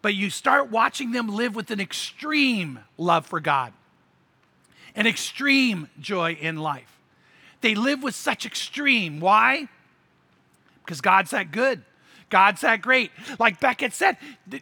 but 0.03 0.15
you 0.15 0.31
start 0.31 0.71
watching 0.71 1.13
them 1.13 1.29
live 1.29 1.55
with 1.55 1.71
an 1.71 1.81
extreme 1.81 2.81
love 2.97 3.27
for 3.27 3.41
God, 3.41 3.73
an 4.95 5.07
extreme 5.07 5.89
joy 6.01 6.37
in 6.41 6.57
life. 6.57 6.99
They 7.61 7.75
live 7.75 8.03
with 8.03 8.15
such 8.15 8.47
extreme. 8.47 9.21
Why? 9.21 9.69
Because 10.85 11.01
God's 11.01 11.33
that 11.33 11.51
good. 11.51 11.83
God's 12.31 12.61
that 12.61 12.83
great. 12.83 13.11
Like 13.39 13.59
Becket 13.59 13.93
said, 13.93 14.19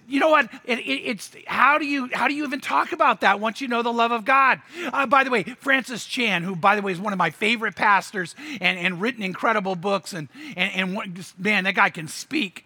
you 0.06 0.20
know 0.20 0.28
what? 0.28 0.48
It, 0.64 0.78
it, 0.78 0.82
it's 0.82 1.36
how 1.46 1.78
do 1.78 1.84
you 1.84 2.08
how 2.12 2.28
do 2.28 2.34
you 2.34 2.44
even 2.44 2.60
talk 2.60 2.92
about 2.92 3.22
that 3.22 3.40
once 3.40 3.60
you 3.60 3.68
know 3.68 3.82
the 3.82 3.92
love 3.92 4.12
of 4.12 4.24
God? 4.24 4.60
Uh, 4.92 5.06
by 5.06 5.24
the 5.24 5.30
way, 5.30 5.42
Francis 5.42 6.06
Chan, 6.06 6.44
who 6.44 6.54
by 6.54 6.76
the 6.76 6.82
way 6.82 6.92
is 6.92 7.00
one 7.00 7.12
of 7.12 7.18
my 7.18 7.30
favorite 7.30 7.74
pastors 7.74 8.34
and, 8.60 8.78
and 8.78 9.00
written 9.00 9.22
incredible 9.22 9.74
books, 9.74 10.12
and 10.12 10.28
and, 10.56 10.96
and 10.96 11.34
man, 11.38 11.64
that 11.64 11.74
guy 11.74 11.90
can 11.90 12.06
speak 12.06 12.65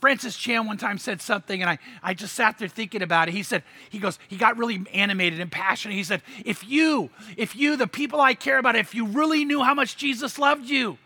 Francis 0.00 0.36
Chan 0.36 0.66
one 0.66 0.76
time 0.76 0.98
said 0.98 1.22
something, 1.22 1.62
and 1.62 1.70
I, 1.70 1.78
I 2.02 2.14
just 2.14 2.34
sat 2.34 2.58
there 2.58 2.68
thinking 2.68 3.02
about 3.02 3.28
it. 3.28 3.32
He 3.32 3.42
said, 3.42 3.62
he 3.88 3.98
goes, 3.98 4.18
he 4.28 4.36
got 4.36 4.58
really 4.58 4.84
animated 4.92 5.40
and 5.40 5.50
passionate. 5.50 5.94
He 5.94 6.04
said, 6.04 6.22
if 6.44 6.68
you, 6.68 7.10
if 7.36 7.56
you, 7.56 7.76
the 7.76 7.86
people 7.86 8.20
I 8.20 8.34
care 8.34 8.58
about, 8.58 8.76
if 8.76 8.94
you 8.94 9.06
really 9.06 9.44
knew 9.44 9.62
how 9.62 9.74
much 9.74 9.96
Jesus 9.96 10.38
loved 10.38 10.68
you, 10.68 10.98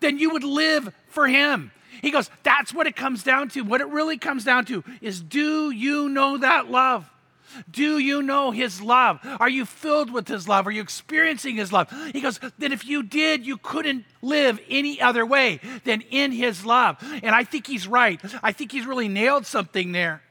then 0.00 0.18
you 0.18 0.30
would 0.30 0.44
live 0.44 0.92
for 1.08 1.28
him. 1.28 1.70
He 2.02 2.10
goes, 2.10 2.28
that's 2.42 2.74
what 2.74 2.86
it 2.86 2.96
comes 2.96 3.22
down 3.22 3.48
to. 3.50 3.62
What 3.62 3.80
it 3.80 3.88
really 3.88 4.18
comes 4.18 4.44
down 4.44 4.64
to 4.66 4.82
is 5.00 5.20
do 5.20 5.70
you 5.70 6.08
know 6.08 6.36
that 6.38 6.70
love? 6.70 7.08
Do 7.70 7.98
you 7.98 8.22
know 8.22 8.50
his 8.50 8.80
love? 8.80 9.20
Are 9.40 9.48
you 9.48 9.64
filled 9.64 10.12
with 10.12 10.28
his 10.28 10.48
love? 10.48 10.66
Are 10.66 10.70
you 10.70 10.82
experiencing 10.82 11.56
his 11.56 11.72
love? 11.72 11.92
He 12.12 12.20
goes, 12.20 12.40
then 12.58 12.72
if 12.72 12.86
you 12.86 13.02
did, 13.02 13.46
you 13.46 13.56
couldn't 13.58 14.04
live 14.22 14.60
any 14.68 15.00
other 15.00 15.24
way 15.26 15.60
than 15.84 16.00
in 16.02 16.32
his 16.32 16.64
love. 16.64 16.96
And 17.22 17.34
I 17.34 17.44
think 17.44 17.66
he's 17.66 17.86
right. 17.86 18.20
I 18.42 18.52
think 18.52 18.72
he's 18.72 18.86
really 18.86 19.08
nailed 19.08 19.46
something 19.46 19.92
there. 19.92 20.22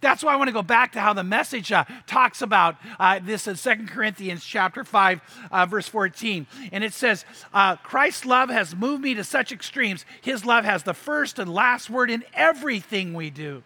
That's 0.00 0.22
why 0.22 0.32
I 0.32 0.36
want 0.36 0.48
to 0.48 0.52
go 0.52 0.62
back 0.62 0.92
to 0.92 1.00
how 1.00 1.12
the 1.12 1.24
message 1.24 1.72
uh, 1.72 1.84
talks 2.06 2.42
about 2.42 2.76
uh, 2.98 3.20
this 3.22 3.48
in 3.48 3.56
2 3.56 3.86
Corinthians 3.86 4.44
chapter 4.44 4.84
5, 4.84 5.20
uh, 5.50 5.66
verse 5.66 5.88
14. 5.88 6.46
And 6.72 6.84
it 6.84 6.92
says, 6.92 7.24
uh, 7.52 7.76
Christ's 7.76 8.24
love 8.24 8.50
has 8.50 8.76
moved 8.76 9.02
me 9.02 9.14
to 9.14 9.24
such 9.24 9.52
extremes. 9.52 10.04
His 10.22 10.44
love 10.44 10.64
has 10.64 10.84
the 10.84 10.94
first 10.94 11.38
and 11.38 11.52
last 11.52 11.90
word 11.90 12.10
in 12.10 12.24
everything 12.34 13.14
we 13.14 13.30
do. 13.30 13.62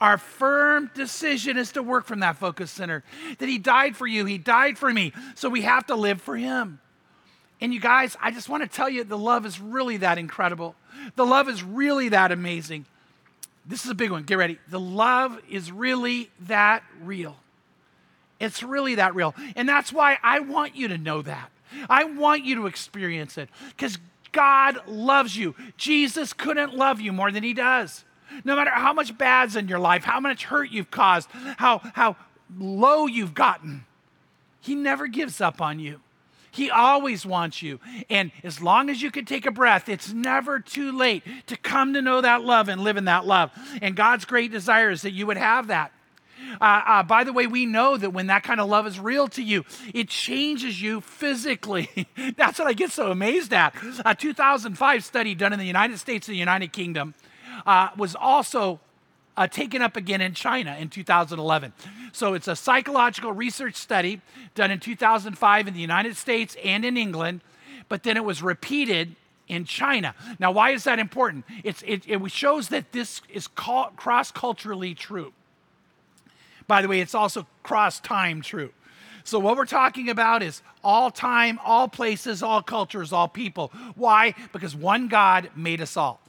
Our 0.00 0.18
firm 0.18 0.90
decision 0.94 1.56
is 1.56 1.72
to 1.72 1.82
work 1.82 2.06
from 2.06 2.20
that 2.20 2.36
focus 2.36 2.70
center. 2.70 3.02
That 3.38 3.48
He 3.48 3.58
died 3.58 3.96
for 3.96 4.06
you, 4.06 4.24
He 4.24 4.38
died 4.38 4.78
for 4.78 4.92
me. 4.92 5.12
So 5.34 5.48
we 5.48 5.62
have 5.62 5.86
to 5.86 5.94
live 5.94 6.20
for 6.20 6.36
Him. 6.36 6.80
And 7.60 7.74
you 7.74 7.80
guys, 7.80 8.16
I 8.20 8.30
just 8.30 8.48
want 8.48 8.62
to 8.62 8.68
tell 8.68 8.88
you 8.88 9.02
the 9.02 9.18
love 9.18 9.44
is 9.44 9.60
really 9.60 9.98
that 9.98 10.18
incredible. 10.18 10.76
The 11.16 11.26
love 11.26 11.48
is 11.48 11.62
really 11.62 12.10
that 12.10 12.30
amazing. 12.30 12.86
This 13.66 13.84
is 13.84 13.90
a 13.90 13.94
big 13.94 14.10
one. 14.10 14.22
Get 14.22 14.38
ready. 14.38 14.58
The 14.68 14.80
love 14.80 15.38
is 15.50 15.70
really 15.72 16.30
that 16.42 16.82
real. 17.02 17.36
It's 18.40 18.62
really 18.62 18.94
that 18.94 19.14
real. 19.14 19.34
And 19.56 19.68
that's 19.68 19.92
why 19.92 20.18
I 20.22 20.40
want 20.40 20.76
you 20.76 20.88
to 20.88 20.98
know 20.98 21.22
that. 21.22 21.50
I 21.90 22.04
want 22.04 22.44
you 22.44 22.54
to 22.56 22.66
experience 22.66 23.36
it 23.36 23.48
because 23.70 23.98
God 24.32 24.86
loves 24.86 25.36
you. 25.36 25.54
Jesus 25.76 26.32
couldn't 26.32 26.74
love 26.74 27.00
you 27.00 27.12
more 27.12 27.30
than 27.30 27.42
he 27.42 27.52
does. 27.52 28.04
No 28.44 28.56
matter 28.56 28.70
how 28.70 28.92
much 28.92 29.16
bad's 29.16 29.56
in 29.56 29.68
your 29.68 29.78
life, 29.78 30.04
how 30.04 30.20
much 30.20 30.44
hurt 30.44 30.70
you've 30.70 30.90
caused, 30.90 31.28
how, 31.56 31.80
how 31.94 32.16
low 32.58 33.06
you've 33.06 33.34
gotten, 33.34 33.84
he 34.60 34.74
never 34.74 35.06
gives 35.06 35.40
up 35.40 35.60
on 35.60 35.78
you. 35.78 36.00
He 36.50 36.70
always 36.70 37.24
wants 37.24 37.62
you. 37.62 37.78
And 38.10 38.32
as 38.42 38.60
long 38.60 38.90
as 38.90 39.02
you 39.02 39.10
can 39.10 39.24
take 39.24 39.46
a 39.46 39.50
breath, 39.50 39.88
it's 39.88 40.12
never 40.12 40.58
too 40.60 40.96
late 40.96 41.22
to 41.46 41.56
come 41.56 41.94
to 41.94 42.02
know 42.02 42.20
that 42.20 42.42
love 42.42 42.68
and 42.68 42.82
live 42.82 42.96
in 42.96 43.04
that 43.04 43.26
love. 43.26 43.50
And 43.80 43.94
God's 43.94 44.24
great 44.24 44.50
desire 44.50 44.90
is 44.90 45.02
that 45.02 45.12
you 45.12 45.26
would 45.26 45.36
have 45.36 45.68
that. 45.68 45.92
Uh, 46.60 46.82
uh, 46.86 47.02
by 47.02 47.24
the 47.24 47.32
way, 47.32 47.46
we 47.46 47.66
know 47.66 47.96
that 47.96 48.10
when 48.10 48.28
that 48.28 48.42
kind 48.42 48.60
of 48.60 48.68
love 48.68 48.86
is 48.86 48.98
real 48.98 49.28
to 49.28 49.42
you, 49.42 49.64
it 49.92 50.08
changes 50.08 50.80
you 50.80 51.00
physically. 51.00 52.08
That's 52.36 52.58
what 52.58 52.68
I 52.68 52.72
get 52.72 52.90
so 52.90 53.10
amazed 53.10 53.52
at. 53.52 53.74
A 54.04 54.14
2005 54.14 55.04
study 55.04 55.34
done 55.34 55.52
in 55.52 55.58
the 55.58 55.66
United 55.66 55.98
States 55.98 56.28
and 56.28 56.34
the 56.34 56.38
United 56.38 56.72
Kingdom 56.72 57.14
uh, 57.66 57.88
was 57.96 58.14
also 58.14 58.80
uh, 59.36 59.46
taken 59.46 59.80
up 59.80 59.96
again 59.96 60.20
in 60.20 60.34
China 60.34 60.76
in 60.78 60.88
2011. 60.88 61.72
So 62.12 62.34
it's 62.34 62.48
a 62.48 62.56
psychological 62.56 63.32
research 63.32 63.76
study 63.76 64.20
done 64.54 64.70
in 64.70 64.80
2005 64.80 65.68
in 65.68 65.74
the 65.74 65.80
United 65.80 66.16
States 66.16 66.56
and 66.64 66.84
in 66.84 66.96
England, 66.96 67.42
but 67.88 68.02
then 68.02 68.16
it 68.16 68.24
was 68.24 68.42
repeated 68.42 69.14
in 69.46 69.64
China. 69.64 70.14
Now, 70.38 70.50
why 70.52 70.70
is 70.70 70.84
that 70.84 70.98
important? 70.98 71.44
It, 71.64 71.82
it 71.86 72.30
shows 72.30 72.68
that 72.68 72.92
this 72.92 73.22
is 73.28 73.46
cross 73.46 74.30
culturally 74.30 74.94
true. 74.94 75.32
By 76.66 76.82
the 76.82 76.88
way, 76.88 77.00
it's 77.00 77.14
also 77.14 77.46
cross 77.62 77.98
time 78.00 78.42
true. 78.42 78.70
So, 79.24 79.38
what 79.38 79.56
we're 79.56 79.66
talking 79.66 80.08
about 80.08 80.42
is 80.42 80.62
all 80.82 81.10
time, 81.10 81.58
all 81.64 81.88
places, 81.88 82.42
all 82.42 82.62
cultures, 82.62 83.12
all 83.12 83.28
people. 83.28 83.72
Why? 83.94 84.34
Because 84.52 84.74
one 84.74 85.08
God 85.08 85.50
made 85.54 85.80
us 85.80 85.96
all. 85.96 86.20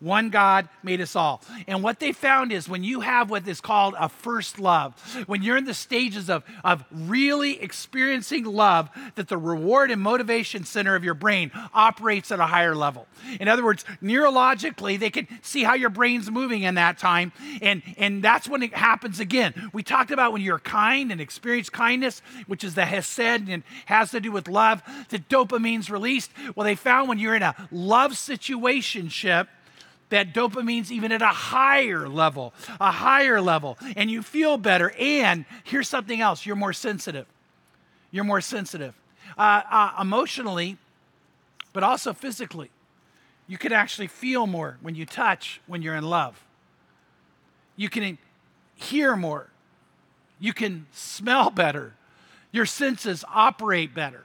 One 0.00 0.30
God 0.30 0.68
made 0.82 1.00
us 1.00 1.16
all. 1.16 1.42
And 1.66 1.82
what 1.82 2.00
they 2.00 2.12
found 2.12 2.52
is 2.52 2.68
when 2.68 2.84
you 2.84 3.00
have 3.00 3.30
what 3.30 3.46
is 3.46 3.60
called 3.60 3.94
a 3.98 4.08
first 4.08 4.58
love, 4.58 4.94
when 5.26 5.42
you're 5.42 5.56
in 5.56 5.64
the 5.64 5.74
stages 5.74 6.28
of, 6.28 6.44
of 6.62 6.84
really 6.90 7.60
experiencing 7.62 8.44
love, 8.44 8.90
that 9.14 9.28
the 9.28 9.38
reward 9.38 9.90
and 9.90 10.00
motivation 10.00 10.64
center 10.64 10.94
of 10.94 11.04
your 11.04 11.14
brain 11.14 11.50
operates 11.72 12.30
at 12.32 12.40
a 12.40 12.46
higher 12.46 12.74
level. 12.74 13.06
In 13.40 13.48
other 13.48 13.64
words, 13.64 13.84
neurologically, 14.02 14.98
they 14.98 15.10
can 15.10 15.26
see 15.42 15.64
how 15.64 15.74
your 15.74 15.90
brain's 15.90 16.30
moving 16.30 16.62
in 16.62 16.74
that 16.74 16.98
time. 16.98 17.32
And, 17.62 17.82
and 17.96 18.22
that's 18.22 18.48
when 18.48 18.62
it 18.62 18.74
happens 18.74 19.20
again. 19.20 19.70
We 19.72 19.82
talked 19.82 20.10
about 20.10 20.32
when 20.32 20.42
you're 20.42 20.58
kind 20.58 21.12
and 21.12 21.20
experience 21.20 21.70
kindness, 21.70 22.20
which 22.46 22.64
is 22.64 22.74
the 22.74 22.84
hesed 22.84 23.20
and 23.20 23.62
has 23.86 24.10
to 24.10 24.20
do 24.20 24.32
with 24.32 24.48
love, 24.48 24.82
the 25.08 25.18
dopamine's 25.18 25.90
released. 25.90 26.30
Well, 26.54 26.64
they 26.64 26.74
found 26.74 27.08
when 27.08 27.18
you're 27.18 27.34
in 27.34 27.42
a 27.42 27.54
love 27.70 28.12
situationship, 28.12 29.48
that 30.14 30.32
dopamine's 30.32 30.92
even 30.92 31.10
at 31.10 31.22
a 31.22 31.26
higher 31.26 32.08
level, 32.08 32.54
a 32.80 32.92
higher 32.92 33.40
level, 33.40 33.76
and 33.96 34.08
you 34.08 34.22
feel 34.22 34.56
better. 34.56 34.94
And 34.96 35.44
here's 35.64 35.88
something 35.88 36.20
else 36.20 36.46
you're 36.46 36.56
more 36.56 36.72
sensitive. 36.72 37.26
You're 38.12 38.24
more 38.24 38.40
sensitive 38.40 38.94
uh, 39.36 39.62
uh, 39.68 39.90
emotionally, 40.00 40.78
but 41.72 41.82
also 41.82 42.12
physically. 42.12 42.70
You 43.48 43.58
can 43.58 43.72
actually 43.72 44.06
feel 44.06 44.46
more 44.46 44.78
when 44.82 44.94
you 44.94 45.04
touch 45.04 45.60
when 45.66 45.82
you're 45.82 45.96
in 45.96 46.04
love. 46.04 46.40
You 47.76 47.88
can 47.88 48.16
hear 48.76 49.16
more. 49.16 49.48
You 50.38 50.52
can 50.52 50.86
smell 50.92 51.50
better. 51.50 51.94
Your 52.52 52.66
senses 52.66 53.24
operate 53.34 53.94
better 53.94 54.24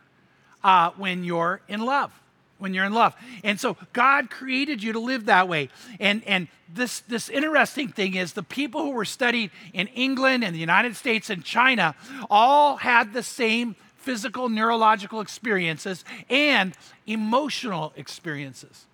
uh, 0.63 0.91
when 0.97 1.23
you're 1.23 1.61
in 1.67 1.81
love 1.81 2.11
when 2.59 2.73
you're 2.73 2.85
in 2.85 2.93
love. 2.93 3.15
And 3.43 3.59
so 3.59 3.77
God 3.93 4.29
created 4.29 4.83
you 4.83 4.93
to 4.93 4.99
live 4.99 5.25
that 5.25 5.47
way. 5.47 5.69
And, 5.99 6.23
and 6.25 6.47
this, 6.71 6.99
this 7.01 7.29
interesting 7.29 7.87
thing 7.87 8.15
is 8.15 8.33
the 8.33 8.43
people 8.43 8.83
who 8.83 8.91
were 8.91 9.05
studied 9.05 9.49
in 9.73 9.87
England 9.87 10.43
and 10.43 10.53
the 10.53 10.59
United 10.59 10.95
States 10.95 11.29
and 11.29 11.43
China 11.43 11.95
all 12.29 12.77
had 12.77 13.13
the 13.13 13.23
same 13.23 13.75
physical, 13.95 14.49
neurological 14.49 15.21
experiences 15.21 16.05
and 16.29 16.75
emotional 17.07 17.93
experiences. 17.95 18.85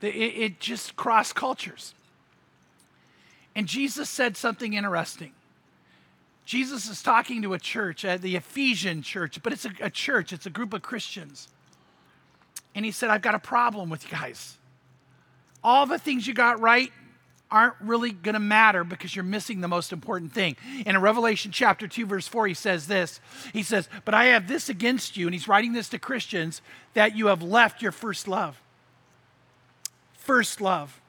It, 0.00 0.08
it 0.08 0.60
just 0.60 0.96
crossed 0.96 1.34
cultures. 1.34 1.94
And 3.54 3.66
Jesus 3.66 4.08
said 4.08 4.36
something 4.36 4.74
interesting. 4.74 5.32
Jesus 6.44 6.88
is 6.88 7.02
talking 7.02 7.42
to 7.42 7.52
a 7.54 7.58
church, 7.58 8.04
uh, 8.04 8.16
the 8.16 8.36
Ephesian 8.36 9.02
church, 9.02 9.42
but 9.42 9.52
it's 9.52 9.64
a, 9.64 9.70
a 9.80 9.90
church, 9.90 10.32
it's 10.32 10.46
a 10.46 10.50
group 10.50 10.72
of 10.72 10.82
Christians. 10.82 11.48
And 12.74 12.84
he 12.84 12.90
said, 12.90 13.10
I've 13.10 13.22
got 13.22 13.34
a 13.34 13.40
problem 13.40 13.90
with 13.90 14.04
you 14.04 14.10
guys. 14.10 14.58
All 15.62 15.86
the 15.86 15.98
things 15.98 16.26
you 16.26 16.34
got 16.34 16.60
right 16.60 16.92
aren't 17.50 17.74
really 17.80 18.12
going 18.12 18.34
to 18.34 18.40
matter 18.40 18.84
because 18.84 19.14
you're 19.14 19.24
missing 19.24 19.60
the 19.60 19.68
most 19.68 19.92
important 19.92 20.32
thing. 20.32 20.56
And 20.86 20.96
in 20.96 21.00
Revelation 21.00 21.50
chapter 21.50 21.88
2, 21.88 22.06
verse 22.06 22.28
4, 22.28 22.46
he 22.46 22.54
says 22.54 22.86
this 22.86 23.20
He 23.52 23.62
says, 23.62 23.88
But 24.04 24.14
I 24.14 24.26
have 24.26 24.46
this 24.46 24.68
against 24.68 25.16
you, 25.16 25.26
and 25.26 25.34
he's 25.34 25.48
writing 25.48 25.72
this 25.72 25.88
to 25.90 25.98
Christians, 25.98 26.62
that 26.94 27.16
you 27.16 27.26
have 27.26 27.42
left 27.42 27.82
your 27.82 27.92
first 27.92 28.28
love. 28.28 28.60
First 30.12 30.60
love 30.60 31.00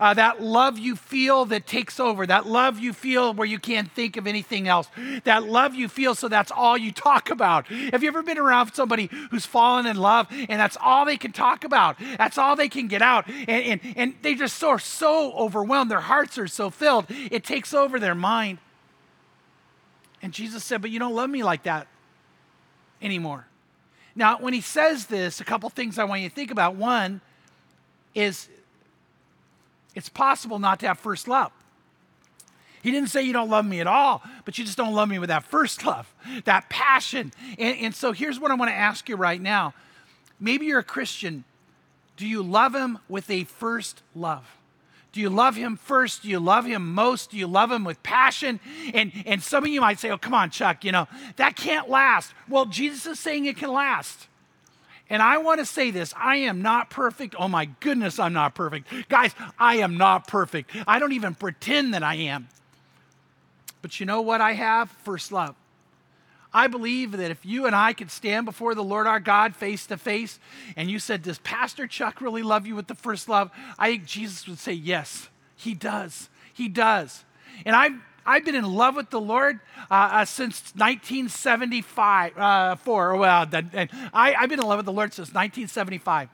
uh, 0.00 0.14
that 0.14 0.42
love 0.42 0.78
you 0.78 0.96
feel 0.96 1.44
that 1.46 1.66
takes 1.66 2.00
over, 2.00 2.26
that 2.26 2.46
love 2.46 2.78
you 2.78 2.92
feel 2.92 3.34
where 3.34 3.46
you 3.46 3.58
can't 3.58 3.90
think 3.92 4.16
of 4.16 4.26
anything 4.26 4.68
else, 4.68 4.88
that 5.24 5.44
love 5.44 5.74
you 5.74 5.88
feel 5.88 6.14
so 6.14 6.28
that's 6.28 6.50
all 6.50 6.76
you 6.76 6.92
talk 6.92 7.30
about. 7.30 7.66
Have 7.66 8.02
you 8.02 8.08
ever 8.08 8.22
been 8.22 8.38
around 8.38 8.72
somebody 8.74 9.08
who's 9.30 9.46
fallen 9.46 9.86
in 9.86 9.96
love 9.96 10.26
and 10.30 10.60
that's 10.60 10.76
all 10.80 11.04
they 11.04 11.16
can 11.16 11.32
talk 11.32 11.64
about? 11.64 11.96
That's 12.18 12.38
all 12.38 12.56
they 12.56 12.68
can 12.68 12.88
get 12.88 13.02
out. 13.02 13.28
And, 13.28 13.48
and, 13.48 13.80
and 13.96 14.14
they 14.22 14.34
just 14.34 14.62
are 14.62 14.78
so 14.78 15.32
overwhelmed. 15.32 15.90
Their 15.90 16.00
hearts 16.00 16.38
are 16.38 16.48
so 16.48 16.70
filled, 16.70 17.06
it 17.08 17.44
takes 17.44 17.74
over 17.74 17.98
their 17.98 18.14
mind. 18.14 18.58
And 20.22 20.32
Jesus 20.32 20.62
said, 20.62 20.80
But 20.80 20.90
you 20.90 20.98
don't 20.98 21.14
love 21.14 21.28
me 21.28 21.42
like 21.42 21.64
that 21.64 21.88
anymore. 23.00 23.46
Now, 24.14 24.38
when 24.38 24.52
he 24.52 24.60
says 24.60 25.06
this, 25.06 25.40
a 25.40 25.44
couple 25.44 25.68
things 25.70 25.98
I 25.98 26.04
want 26.04 26.20
you 26.20 26.28
to 26.28 26.34
think 26.34 26.50
about. 26.50 26.76
One 26.76 27.20
is 28.14 28.48
it's 29.94 30.08
possible 30.08 30.58
not 30.58 30.80
to 30.80 30.88
have 30.88 30.98
first 30.98 31.28
love. 31.28 31.52
He 32.82 32.90
didn't 32.90 33.10
say 33.10 33.22
you 33.22 33.32
don't 33.32 33.48
love 33.48 33.64
me 33.64 33.80
at 33.80 33.86
all, 33.86 34.22
but 34.44 34.58
you 34.58 34.64
just 34.64 34.76
don't 34.76 34.92
love 34.92 35.08
me 35.08 35.18
with 35.18 35.28
that 35.28 35.44
first 35.44 35.84
love, 35.86 36.12
that 36.44 36.68
passion. 36.68 37.32
And, 37.58 37.78
and 37.78 37.94
so 37.94 38.12
here's 38.12 38.40
what 38.40 38.50
I 38.50 38.54
want 38.54 38.70
to 38.70 38.76
ask 38.76 39.08
you 39.08 39.16
right 39.16 39.40
now. 39.40 39.74
Maybe 40.40 40.66
you're 40.66 40.80
a 40.80 40.84
Christian. 40.84 41.44
Do 42.16 42.26
you 42.26 42.42
love 42.42 42.74
him 42.74 42.98
with 43.08 43.30
a 43.30 43.44
first 43.44 44.02
love? 44.14 44.56
Do 45.12 45.20
you 45.20 45.28
love 45.28 45.56
him 45.56 45.76
first? 45.76 46.22
Do 46.22 46.28
you 46.28 46.40
love 46.40 46.64
him 46.64 46.94
most? 46.94 47.30
Do 47.30 47.36
you 47.36 47.46
love 47.46 47.70
him 47.70 47.84
with 47.84 48.02
passion? 48.02 48.60
And, 48.94 49.12
and 49.26 49.42
some 49.42 49.62
of 49.62 49.70
you 49.70 49.80
might 49.80 49.98
say, 49.98 50.10
oh, 50.10 50.18
come 50.18 50.32
on, 50.32 50.50
Chuck, 50.50 50.84
you 50.84 50.92
know, 50.92 51.06
that 51.36 51.54
can't 51.54 51.88
last. 51.88 52.32
Well, 52.48 52.64
Jesus 52.64 53.06
is 53.06 53.20
saying 53.20 53.44
it 53.44 53.58
can 53.58 53.70
last. 53.72 54.26
And 55.12 55.20
I 55.20 55.36
want 55.36 55.60
to 55.60 55.66
say 55.66 55.90
this 55.90 56.14
I 56.16 56.36
am 56.36 56.62
not 56.62 56.88
perfect. 56.88 57.36
Oh 57.38 57.46
my 57.46 57.66
goodness, 57.66 58.18
I'm 58.18 58.32
not 58.32 58.54
perfect. 58.54 58.88
Guys, 59.10 59.34
I 59.58 59.76
am 59.76 59.98
not 59.98 60.26
perfect. 60.26 60.70
I 60.88 60.98
don't 60.98 61.12
even 61.12 61.34
pretend 61.34 61.92
that 61.92 62.02
I 62.02 62.14
am. 62.14 62.48
But 63.82 64.00
you 64.00 64.06
know 64.06 64.22
what 64.22 64.40
I 64.40 64.54
have? 64.54 64.90
First 65.04 65.30
love. 65.30 65.54
I 66.54 66.66
believe 66.66 67.12
that 67.12 67.30
if 67.30 67.44
you 67.44 67.66
and 67.66 67.76
I 67.76 67.92
could 67.92 68.10
stand 68.10 68.46
before 68.46 68.74
the 68.74 68.82
Lord 68.82 69.06
our 69.06 69.20
God 69.20 69.54
face 69.54 69.86
to 69.86 69.98
face 69.98 70.40
and 70.76 70.90
you 70.90 70.98
said, 70.98 71.22
Does 71.22 71.38
Pastor 71.40 71.86
Chuck 71.86 72.22
really 72.22 72.42
love 72.42 72.66
you 72.66 72.74
with 72.74 72.86
the 72.86 72.94
first 72.94 73.28
love? 73.28 73.50
I 73.78 73.90
think 73.90 74.06
Jesus 74.06 74.48
would 74.48 74.58
say, 74.58 74.72
Yes, 74.72 75.28
he 75.56 75.74
does. 75.74 76.30
He 76.54 76.68
does. 76.68 77.24
And 77.66 77.76
I've, 77.76 78.00
I've 78.24 78.44
been 78.44 78.54
in 78.54 78.64
love 78.64 78.96
with 78.96 79.10
the 79.10 79.20
Lord 79.20 79.60
uh, 79.90 79.94
uh, 79.94 80.24
since 80.24 80.72
1975. 80.76 82.38
Uh, 82.38 82.76
four, 82.76 83.16
well, 83.16 83.46
that, 83.46 83.66
and 83.72 83.90
I, 84.12 84.34
I've 84.34 84.48
been 84.48 84.60
in 84.60 84.66
love 84.66 84.78
with 84.78 84.86
the 84.86 84.92
Lord 84.92 85.12
since 85.12 85.28
1975. 85.28 86.28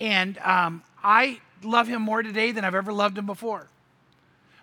And 0.00 0.38
um, 0.38 0.82
I 1.02 1.40
love 1.62 1.88
him 1.88 2.02
more 2.02 2.22
today 2.22 2.52
than 2.52 2.64
I've 2.64 2.74
ever 2.74 2.92
loved 2.92 3.16
him 3.16 3.26
before. 3.26 3.68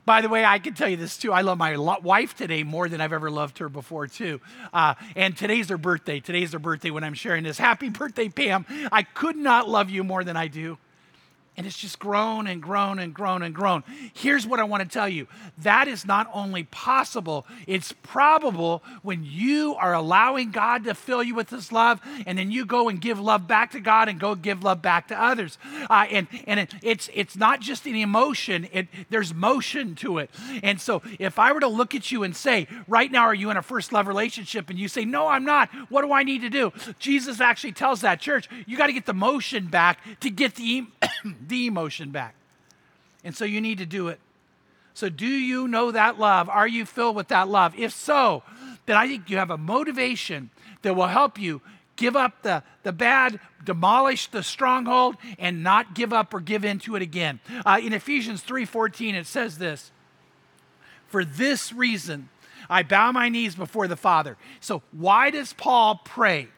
By 0.03 0.21
the 0.21 0.29
way, 0.29 0.43
I 0.43 0.57
can 0.59 0.73
tell 0.73 0.89
you 0.89 0.97
this 0.97 1.17
too. 1.17 1.31
I 1.31 1.41
love 1.41 1.57
my 1.57 1.77
wife 1.77 2.35
today 2.35 2.63
more 2.63 2.89
than 2.89 3.01
I've 3.01 3.13
ever 3.13 3.29
loved 3.29 3.59
her 3.59 3.69
before, 3.69 4.07
too. 4.07 4.41
Uh, 4.73 4.95
and 5.15 5.37
today's 5.37 5.69
her 5.69 5.77
birthday. 5.77 6.19
Today's 6.19 6.53
her 6.53 6.59
birthday 6.59 6.89
when 6.89 7.03
I'm 7.03 7.13
sharing 7.13 7.43
this. 7.43 7.59
Happy 7.59 7.89
birthday, 7.89 8.27
Pam. 8.27 8.65
I 8.91 9.03
could 9.03 9.35
not 9.35 9.69
love 9.69 9.89
you 9.89 10.03
more 10.03 10.23
than 10.23 10.35
I 10.35 10.47
do. 10.47 10.77
And 11.57 11.67
it's 11.67 11.77
just 11.77 11.99
grown 11.99 12.47
and 12.47 12.61
grown 12.61 12.97
and 12.97 13.13
grown 13.13 13.43
and 13.43 13.53
grown. 13.53 13.83
Here's 14.13 14.47
what 14.47 14.59
I 14.59 14.63
want 14.63 14.83
to 14.83 14.89
tell 14.89 15.09
you 15.09 15.27
that 15.59 15.87
is 15.87 16.05
not 16.05 16.29
only 16.33 16.63
possible, 16.63 17.45
it's 17.67 17.91
probable 18.03 18.81
when 19.03 19.23
you 19.25 19.75
are 19.75 19.93
allowing 19.93 20.51
God 20.51 20.85
to 20.85 20.95
fill 20.95 21.21
you 21.21 21.35
with 21.35 21.49
His 21.49 21.71
love, 21.71 21.99
and 22.25 22.37
then 22.37 22.51
you 22.51 22.65
go 22.65 22.87
and 22.87 23.01
give 23.01 23.19
love 23.19 23.47
back 23.47 23.71
to 23.71 23.81
God 23.81 24.07
and 24.07 24.19
go 24.19 24.33
give 24.33 24.63
love 24.63 24.81
back 24.81 25.09
to 25.09 25.21
others. 25.21 25.57
Uh, 25.89 26.05
and 26.09 26.27
and 26.47 26.59
it, 26.61 26.73
it's, 26.81 27.09
it's 27.13 27.35
not 27.35 27.59
just 27.59 27.85
an 27.85 27.95
emotion, 27.95 28.67
it, 28.71 28.87
there's 29.09 29.33
motion 29.33 29.95
to 29.95 30.19
it. 30.19 30.29
And 30.63 30.79
so 30.79 31.01
if 31.19 31.37
I 31.37 31.51
were 31.51 31.59
to 31.59 31.67
look 31.67 31.93
at 31.93 32.11
you 32.11 32.23
and 32.23 32.35
say, 32.35 32.67
right 32.87 33.11
now, 33.11 33.23
are 33.23 33.35
you 33.35 33.49
in 33.49 33.57
a 33.57 33.61
first 33.61 33.91
love 33.91 34.07
relationship? 34.07 34.69
And 34.69 34.79
you 34.79 34.87
say, 34.87 35.05
no, 35.05 35.27
I'm 35.27 35.45
not. 35.45 35.69
What 35.89 36.03
do 36.03 36.13
I 36.13 36.23
need 36.23 36.41
to 36.41 36.49
do? 36.49 36.71
Jesus 36.97 37.41
actually 37.41 37.73
tells 37.73 38.01
that 38.01 38.21
church, 38.21 38.47
you 38.65 38.77
got 38.77 38.87
to 38.87 38.93
get 38.93 39.05
the 39.05 39.13
motion 39.13 39.67
back 39.67 39.99
to 40.21 40.29
get 40.29 40.55
the 40.55 40.85
the 41.47 41.67
emotion 41.67 42.11
back. 42.11 42.35
And 43.23 43.35
so 43.35 43.45
you 43.45 43.61
need 43.61 43.77
to 43.77 43.85
do 43.85 44.07
it. 44.07 44.19
So, 44.93 45.09
do 45.09 45.25
you 45.25 45.67
know 45.67 45.91
that 45.91 46.19
love? 46.19 46.49
Are 46.49 46.67
you 46.67 46.85
filled 46.85 47.15
with 47.15 47.29
that 47.29 47.47
love? 47.47 47.73
If 47.77 47.93
so, 47.93 48.43
then 48.85 48.97
I 48.97 49.07
think 49.07 49.29
you 49.29 49.37
have 49.37 49.49
a 49.49 49.57
motivation 49.57 50.49
that 50.81 50.95
will 50.95 51.07
help 51.07 51.39
you 51.39 51.61
give 51.95 52.15
up 52.15 52.41
the, 52.41 52.63
the 52.83 52.91
bad, 52.91 53.39
demolish 53.63 54.27
the 54.27 54.43
stronghold, 54.43 55.15
and 55.39 55.63
not 55.63 55.93
give 55.95 56.11
up 56.11 56.33
or 56.33 56.39
give 56.39 56.65
in 56.65 56.79
to 56.79 56.95
it 56.95 57.01
again. 57.01 57.39
Uh, 57.65 57.79
in 57.81 57.93
Ephesians 57.93 58.43
3:14, 58.43 59.13
it 59.13 59.27
says 59.27 59.59
this: 59.59 59.91
For 61.07 61.23
this 61.23 61.71
reason, 61.71 62.29
I 62.69 62.83
bow 62.83 63.11
my 63.11 63.29
knees 63.29 63.55
before 63.55 63.87
the 63.87 63.95
Father. 63.95 64.37
So, 64.59 64.81
why 64.91 65.29
does 65.29 65.53
Paul 65.53 66.01
pray? 66.03 66.49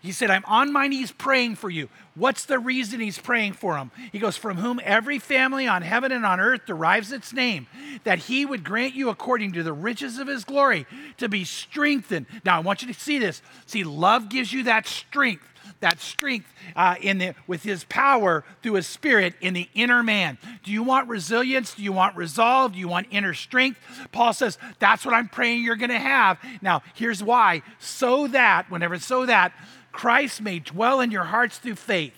He 0.00 0.12
said, 0.12 0.30
I'm 0.30 0.44
on 0.44 0.72
my 0.72 0.86
knees 0.86 1.10
praying 1.10 1.56
for 1.56 1.68
you. 1.68 1.88
What's 2.14 2.44
the 2.44 2.60
reason 2.60 3.00
he's 3.00 3.18
praying 3.18 3.54
for 3.54 3.76
him? 3.76 3.90
He 4.12 4.20
goes, 4.20 4.36
From 4.36 4.58
whom 4.58 4.80
every 4.84 5.18
family 5.18 5.66
on 5.66 5.82
heaven 5.82 6.12
and 6.12 6.24
on 6.24 6.38
earth 6.38 6.66
derives 6.66 7.10
its 7.10 7.32
name, 7.32 7.66
that 8.04 8.20
he 8.20 8.46
would 8.46 8.62
grant 8.62 8.94
you 8.94 9.08
according 9.08 9.52
to 9.52 9.64
the 9.64 9.72
riches 9.72 10.18
of 10.18 10.28
his 10.28 10.44
glory 10.44 10.86
to 11.16 11.28
be 11.28 11.44
strengthened. 11.44 12.26
Now, 12.44 12.56
I 12.56 12.60
want 12.60 12.82
you 12.82 12.92
to 12.92 12.98
see 12.98 13.18
this. 13.18 13.42
See, 13.66 13.82
love 13.82 14.28
gives 14.28 14.52
you 14.52 14.62
that 14.64 14.86
strength. 14.86 15.44
That 15.80 16.00
strength 16.00 16.52
uh, 16.74 16.96
in 17.00 17.18
the, 17.18 17.34
with 17.46 17.62
his 17.62 17.84
power 17.84 18.44
through 18.62 18.74
his 18.74 18.86
spirit 18.86 19.34
in 19.40 19.54
the 19.54 19.68
inner 19.74 20.02
man. 20.02 20.38
Do 20.62 20.72
you 20.72 20.82
want 20.82 21.08
resilience? 21.08 21.74
Do 21.74 21.82
you 21.82 21.92
want 21.92 22.16
resolve? 22.16 22.72
Do 22.72 22.78
you 22.78 22.88
want 22.88 23.08
inner 23.10 23.34
strength? 23.34 23.78
Paul 24.12 24.32
says, 24.32 24.58
That's 24.78 25.04
what 25.04 25.14
I'm 25.14 25.28
praying 25.28 25.62
you're 25.62 25.76
going 25.76 25.90
to 25.90 25.98
have. 25.98 26.38
Now, 26.62 26.82
here's 26.94 27.22
why. 27.22 27.62
So 27.78 28.26
that, 28.28 28.70
whenever 28.70 28.98
so 28.98 29.26
that, 29.26 29.52
Christ 29.92 30.40
may 30.40 30.58
dwell 30.58 31.00
in 31.00 31.10
your 31.10 31.24
hearts 31.24 31.58
through 31.58 31.76
faith. 31.76 32.14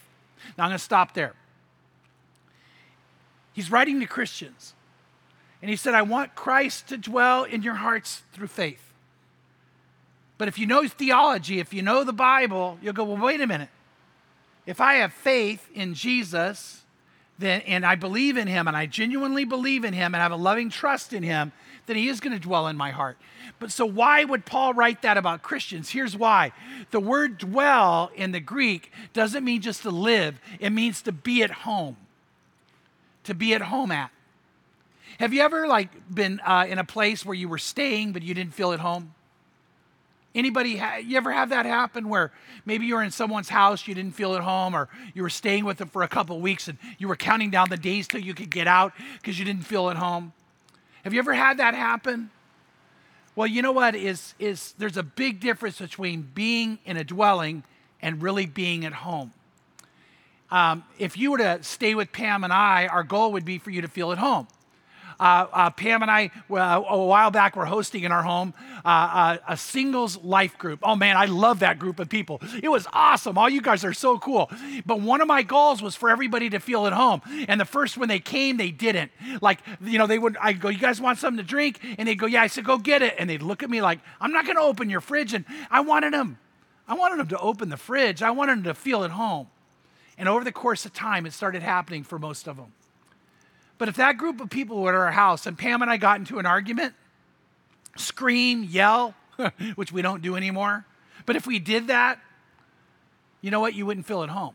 Now 0.57 0.65
I'm 0.65 0.71
going 0.71 0.79
to 0.79 0.85
stop 0.85 1.15
there. 1.15 1.35
He's 3.53 3.71
writing 3.71 4.01
to 4.01 4.07
Christians. 4.07 4.75
And 5.63 5.71
he 5.71 5.77
said, 5.77 5.95
I 5.95 6.03
want 6.03 6.35
Christ 6.35 6.89
to 6.89 6.97
dwell 6.97 7.45
in 7.45 7.63
your 7.63 7.75
hearts 7.75 8.23
through 8.33 8.47
faith. 8.47 8.90
But 10.41 10.49
if 10.49 10.59
you 10.59 10.65
know 10.65 10.89
theology, 10.89 11.61
if 11.61 11.75
you 11.75 11.83
know 11.83 12.03
the 12.03 12.15
Bible, 12.15 12.79
you'll 12.81 12.95
go, 12.95 13.05
well, 13.05 13.23
wait 13.23 13.43
a 13.43 13.47
minute. 13.47 13.69
If 14.65 14.81
I 14.81 14.95
have 14.95 15.13
faith 15.13 15.69
in 15.75 15.93
Jesus, 15.93 16.83
then, 17.39 17.61
and 17.67 17.85
I 17.85 17.95
believe 17.95 18.39
in 18.39 18.49
him, 18.49 18.67
and 18.67 18.75
I 18.75 18.87
genuinely 18.87 19.45
believe 19.45 19.85
in 19.85 19.93
him, 19.93 20.15
and 20.15 20.17
I 20.17 20.21
have 20.21 20.33
a 20.33 20.37
loving 20.37 20.71
trust 20.71 21.13
in 21.13 21.23
him, 21.23 21.53
then 21.85 21.97
he 21.97 22.09
is 22.09 22.21
going 22.21 22.33
to 22.33 22.39
dwell 22.39 22.69
in 22.69 22.77
my 22.79 22.91
heart. 22.91 23.19
But 23.59 23.71
so, 23.71 23.85
why 23.85 24.25
would 24.25 24.47
Paul 24.47 24.73
write 24.73 25.03
that 25.03 25.19
about 25.19 25.43
Christians? 25.43 25.91
Here's 25.91 26.17
why 26.17 26.53
the 26.91 27.01
word 27.01 27.37
dwell 27.37 28.11
in 28.15 28.33
the 28.33 28.41
Greek 28.41 28.93
doesn't 29.13 29.45
mean 29.45 29.61
just 29.61 29.83
to 29.83 29.91
live, 29.91 30.41
it 30.59 30.71
means 30.71 31.03
to 31.03 31.13
be 31.13 31.43
at 31.43 31.51
home. 31.51 31.99
To 33.25 33.35
be 33.35 33.53
at 33.53 33.61
home 33.61 33.93
at. 33.93 34.11
Have 35.19 35.35
you 35.35 35.43
ever 35.43 35.67
like 35.67 35.91
been 36.09 36.41
uh, 36.47 36.65
in 36.67 36.79
a 36.79 36.85
place 36.85 37.27
where 37.27 37.35
you 37.35 37.47
were 37.51 37.59
staying 37.59 38.13
but 38.13 38.23
you 38.23 38.33
didn't 38.33 38.55
feel 38.55 38.73
at 38.73 38.81
home? 38.81 39.13
Anybody, 40.35 40.77
ha- 40.77 40.97
you 40.97 41.17
ever 41.17 41.33
have 41.33 41.49
that 41.49 41.67
happen 41.67 42.09
where 42.09 42.31
maybe 42.65 42.87
you 42.87 42.95
were 42.95 43.03
in 43.03 43.11
someone's 43.11 43.49
house, 43.49 43.89
you 43.89 43.95
didn't 43.95 44.15
feel 44.15 44.35
at 44.37 44.43
home, 44.43 44.75
or 44.75 44.89
you 45.13 45.23
were 45.23 45.31
staying 45.31 45.65
with 45.65 45.79
them 45.79 45.89
for 45.89 46.03
a 46.03 46.09
couple 46.09 46.41
weeks 46.41 46.69
and 46.69 46.79
you 46.99 47.09
were 47.09 47.17
counting 47.17 47.51
down 47.51 47.69
the 47.69 47.77
days 47.77 48.07
till 48.07 48.21
you 48.21 48.35
could 48.35 48.51
get 48.51 48.69
out 48.69 48.93
because 49.21 49.39
you 49.39 49.45
didn't 49.45 49.65
feel 49.65 49.91
at 49.91 49.97
home? 49.97 50.33
Have 51.03 51.13
you 51.13 51.19
ever 51.19 51.35
had 51.35 51.59
that 51.59 51.75
happen? 51.75 52.31
Well, 53.35 53.47
you 53.47 53.63
know 53.63 53.73
what 53.73 53.95
is 53.95 54.35
is 54.39 54.75
there's 54.79 54.97
a 54.97 55.03
big 55.03 55.41
difference 55.41 55.79
between 55.79 56.23
being 56.35 56.79
in 56.85 56.97
a 56.97 57.05
dwelling 57.05 57.65
and 58.03 58.23
really 58.23 58.47
being 58.47 58.85
at 58.85 58.93
home. 58.93 59.33
Um, 60.51 60.85
if 60.99 61.17
you 61.17 61.31
were 61.31 61.39
to 61.39 61.63
stay 61.63 61.95
with 61.95 62.13
Pam 62.13 62.45
and 62.45 62.53
I, 62.53 62.87
our 62.87 63.05
goal 63.05 63.33
would 63.33 63.45
be 63.45 63.59
for 63.59 63.71
you 63.71 63.83
to 63.83 63.89
feel 63.89 64.13
at 64.13 64.19
home. 64.19 64.49
Uh, 65.21 65.47
uh, 65.53 65.71
Pam 65.71 66.01
and 66.01 66.11
I, 66.11 66.31
well, 66.49 66.87
a 66.89 67.05
while 67.05 67.31
back, 67.31 67.55
were 67.55 67.67
hosting 67.67 68.05
in 68.05 68.11
our 68.11 68.23
home 68.23 68.55
uh, 68.85 68.89
uh, 68.89 69.37
a 69.49 69.57
singles 69.57 70.17
life 70.17 70.57
group. 70.57 70.81
Oh 70.83 70.97
man, 70.97 71.19
I 71.19 71.27
love 71.27 71.59
that 71.59 71.79
group 71.79 72.01
of 72.01 72.09
people. 72.09 72.41
It 72.63 72.71
was 72.71 72.87
awesome. 72.93 73.37
All 73.37 73.51
you 73.51 73.61
guys 73.61 73.85
are 73.85 73.93
so 73.93 74.19
cool. 74.19 74.51
But 74.87 75.03
one 75.03 75.21
of 75.21 75.29
my 75.29 75.43
goals 75.43 75.83
was 75.83 75.95
for 75.95 76.09
everybody 76.09 76.49
to 76.51 76.59
feel 76.59 76.87
at 76.87 76.95
home. 76.95 77.21
And 77.49 77.61
the 77.61 77.67
first 77.67 77.99
when 77.99 78.09
they 78.09 78.19
came, 78.19 78.57
they 78.57 78.71
didn't. 78.71 79.13
Like, 79.43 79.61
you 79.83 79.99
know, 79.99 80.07
they 80.07 80.19
would, 80.19 80.39
I 80.41 80.55
go, 80.55 80.71
you 80.71 80.79
guys 80.79 81.01
want 81.01 81.19
something 81.19 81.45
to 81.45 81.49
drink? 81.49 81.81
And 81.99 82.09
they'd 82.09 82.15
go, 82.15 82.27
yeah. 82.27 82.43
I 82.43 82.47
said, 82.47 82.65
go 82.65 82.79
get 82.79 83.03
it. 83.03 83.15
And 83.19 83.29
they'd 83.29 83.43
look 83.43 83.63
at 83.63 83.69
me 83.69 83.83
like, 83.83 84.01
I'm 84.23 84.33
not 84.33 84.47
going 84.47 84.57
to 84.57 84.63
open 84.63 84.89
your 84.89 85.03
fridge. 85.03 85.35
And 85.35 85.45
I 85.71 85.81
wanted 85.81 86.15
them, 86.15 86.39
I 86.89 86.95
wanted 86.95 87.19
them 87.19 87.29
to 87.29 87.39
open 87.39 87.69
the 87.69 87.77
fridge. 87.77 88.23
I 88.23 88.31
wanted 88.31 88.57
them 88.57 88.65
to 88.65 88.75
feel 88.75 89.05
at 89.05 89.11
home. 89.11 89.49
And 90.17 90.31
over 90.31 90.45
the 90.45 90.53
course 90.53 90.87
of 90.87 90.95
time, 90.95 91.27
it 91.27 91.35
started 91.35 91.63
happening 91.63 92.05
for 92.05 92.19
most 92.19 92.49
of 92.49 92.57
them. 92.57 92.73
But 93.81 93.89
if 93.89 93.97
that 93.97 94.19
group 94.19 94.43
of 94.43 94.51
people 94.51 94.83
were 94.83 94.91
at 94.91 94.95
our 94.95 95.11
house 95.11 95.47
and 95.47 95.57
Pam 95.57 95.81
and 95.81 95.91
I 95.91 95.97
got 95.97 96.19
into 96.19 96.39
an 96.39 96.45
argument, 96.45 96.93
scream, 97.97 98.63
yell, 98.63 99.15
which 99.75 99.91
we 99.91 100.03
don't 100.03 100.21
do 100.21 100.37
anymore, 100.37 100.85
but 101.25 101.35
if 101.35 101.47
we 101.47 101.59
did 101.59 101.87
that, 101.87 102.21
you 103.41 103.51
know 103.51 103.59
what? 103.59 103.73
You 103.73 103.87
wouldn't 103.87 104.05
feel 104.05 104.23
at 104.23 104.29
home. 104.29 104.55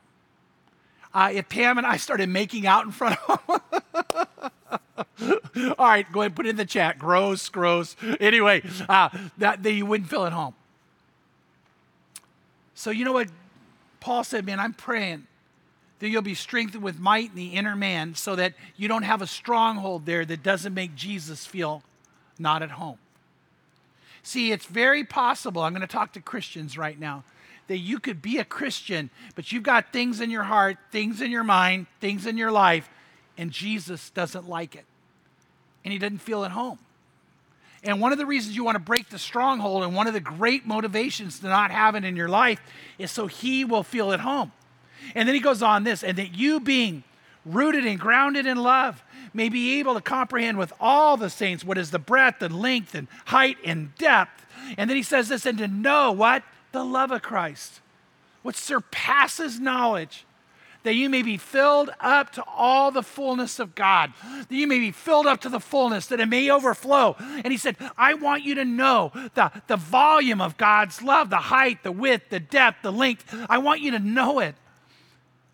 Uh, 1.12 1.32
if 1.34 1.50
Pam 1.50 1.80
and 1.80 1.88
I 1.88 1.98
started 1.98 2.30
making 2.30 2.68
out 2.68 2.86
in 2.86 2.92
front 2.92 3.18
of 3.28 3.42
them, 5.18 5.40
all 5.80 5.88
right, 5.88 6.06
go 6.12 6.22
ahead 6.22 6.36
put 6.36 6.46
it 6.46 6.50
in 6.50 6.56
the 6.56 6.64
chat. 6.64 7.00
Gross, 7.00 7.50
gross. 7.50 7.96
Anyway, 8.20 8.62
uh, 8.88 9.10
that, 9.40 9.64
that 9.64 9.72
you 9.72 9.88
wouldn't 9.88 10.08
feel 10.08 10.28
at 10.28 10.34
home. 10.34 10.54
So 12.76 12.92
you 12.92 13.04
know 13.04 13.14
what 13.14 13.30
Paul 14.02 14.24
said, 14.24 14.46
man, 14.46 14.60
I'm 14.60 14.74
praying 14.74 15.26
that 16.00 16.10
you'll 16.10 16.22
be 16.22 16.36
strengthened 16.36 16.84
with 16.84 17.00
might 17.00 17.30
in 17.30 17.36
the 17.36 17.48
inner 17.54 17.76
man 17.76 18.16
so 18.16 18.36
that 18.36 18.54
you 18.76 18.88
don't 18.88 19.04
have 19.04 19.22
a 19.22 19.28
stronghold 19.28 20.06
there 20.06 20.26
that 20.26 20.44
doesn't 20.44 20.74
make 20.74 20.96
Jesus 20.96 21.46
feel 21.46 21.84
not 22.38 22.62
at 22.62 22.72
home. 22.72 22.98
See, 24.24 24.52
it's 24.52 24.66
very 24.66 25.04
possible, 25.04 25.62
I'm 25.62 25.74
going 25.74 25.82
to 25.82 25.88
talk 25.88 26.14
to 26.14 26.22
Christians 26.22 26.78
right 26.78 27.00
now, 27.00 27.24
that 27.68 27.78
you 27.78 28.00
could 28.00 28.22
be 28.22 28.40
a 28.40 28.44
Christian, 28.44 29.10
but 29.36 29.52
you've 29.52 29.64
got 29.64 29.94
things 29.94 30.20
in 30.20 30.30
your 30.30 30.44
heart, 30.44 30.78
things 30.92 31.22
in 31.22 31.32
your 31.32 31.44
mind, 31.44 31.88
things 32.02 32.26
in 32.26 32.38
your 32.38 32.52
life, 32.52 32.90
and 33.38 33.52
Jesus 33.52 34.10
doesn't 34.10 34.50
like 34.50 34.76
it. 34.76 34.86
And 35.84 35.92
he 35.92 36.00
doesn't 36.00 36.20
feel 36.20 36.44
at 36.44 36.52
home. 36.52 36.80
And 37.84 38.02
one 38.02 38.12
of 38.12 38.18
the 38.18 38.26
reasons 38.26 38.56
you 38.56 38.64
want 38.64 38.76
to 38.76 38.84
break 38.84 39.10
the 39.10 39.20
stronghold, 39.20 39.84
and 39.84 39.96
one 39.96 40.08
of 40.08 40.14
the 40.14 40.20
great 40.20 40.66
motivations 40.66 41.40
to 41.40 41.48
not 41.48 41.70
have 41.70 41.94
it 41.94 42.04
in 42.04 42.16
your 42.16 42.28
life, 42.28 42.60
is 42.98 43.12
so 43.12 43.28
he 43.28 43.64
will 43.64 43.84
feel 43.84 44.12
at 44.12 44.22
home. 44.22 44.52
And 45.14 45.28
then 45.28 45.36
he 45.36 45.42
goes 45.42 45.62
on 45.62 45.84
this, 45.84 46.04
and 46.04 46.18
that 46.18 46.36
you 46.36 46.60
being 46.60 47.04
rooted 47.46 47.86
and 47.86 48.00
grounded 48.00 48.46
in 48.46 48.58
love 48.58 49.04
may 49.34 49.50
be 49.50 49.80
able 49.80 49.94
to 49.94 50.02
comprehend 50.02 50.58
with 50.58 50.74
all 50.80 51.18
the 51.18 51.30
saints 51.30 51.64
what 51.64 51.78
is 51.78 51.92
the 51.92 52.00
breadth 52.00 52.42
and 52.42 52.60
length 52.60 52.96
and 52.96 53.08
height 53.26 53.58
and 53.64 53.94
depth. 53.96 54.46
And 54.78 54.90
then 54.90 54.98
he 54.98 55.04
says 55.04 55.30
this, 55.30 55.46
and 55.46 55.58
to 55.60 55.68
know 55.68 56.12
what? 56.12 56.44
The 56.72 56.84
love 56.84 57.12
of 57.12 57.22
Christ. 57.22 57.82
what 58.46 58.56
surpasses 58.56 59.60
knowledge, 59.60 60.24
that 60.84 60.94
you 60.94 61.10
may 61.10 61.24
be 61.24 61.36
filled 61.36 61.90
up 62.00 62.32
to 62.34 62.44
all 62.44 62.92
the 62.92 63.02
fullness 63.02 63.58
of 63.58 63.74
God, 63.74 64.14
that 64.48 64.56
you 64.56 64.68
may 64.68 64.78
be 64.78 64.92
filled 64.92 65.26
up 65.26 65.42
to 65.42 65.50
the 65.50 65.60
fullness, 65.60 66.06
that 66.08 66.20
it 66.20 66.28
may 66.28 66.52
overflow. 66.52 67.16
And 67.20 67.48
he 67.48 67.58
said, 67.58 67.76
I 67.98 68.14
want 68.14 68.44
you 68.44 68.54
to 68.56 68.64
know 68.64 69.12
the, 69.34 69.52
the 69.66 69.78
volume 69.78 70.42
of 70.42 70.58
God's 70.58 71.02
love, 71.02 71.32
the 71.32 71.38
height, 71.38 71.82
the 71.82 71.92
width, 71.92 72.30
the 72.30 72.40
depth, 72.40 72.84
the 72.84 72.92
length. 72.92 73.36
I 73.50 73.58
want 73.58 73.82
you 73.82 73.90
to 73.92 74.00
know 74.00 74.38
it. 74.38 74.54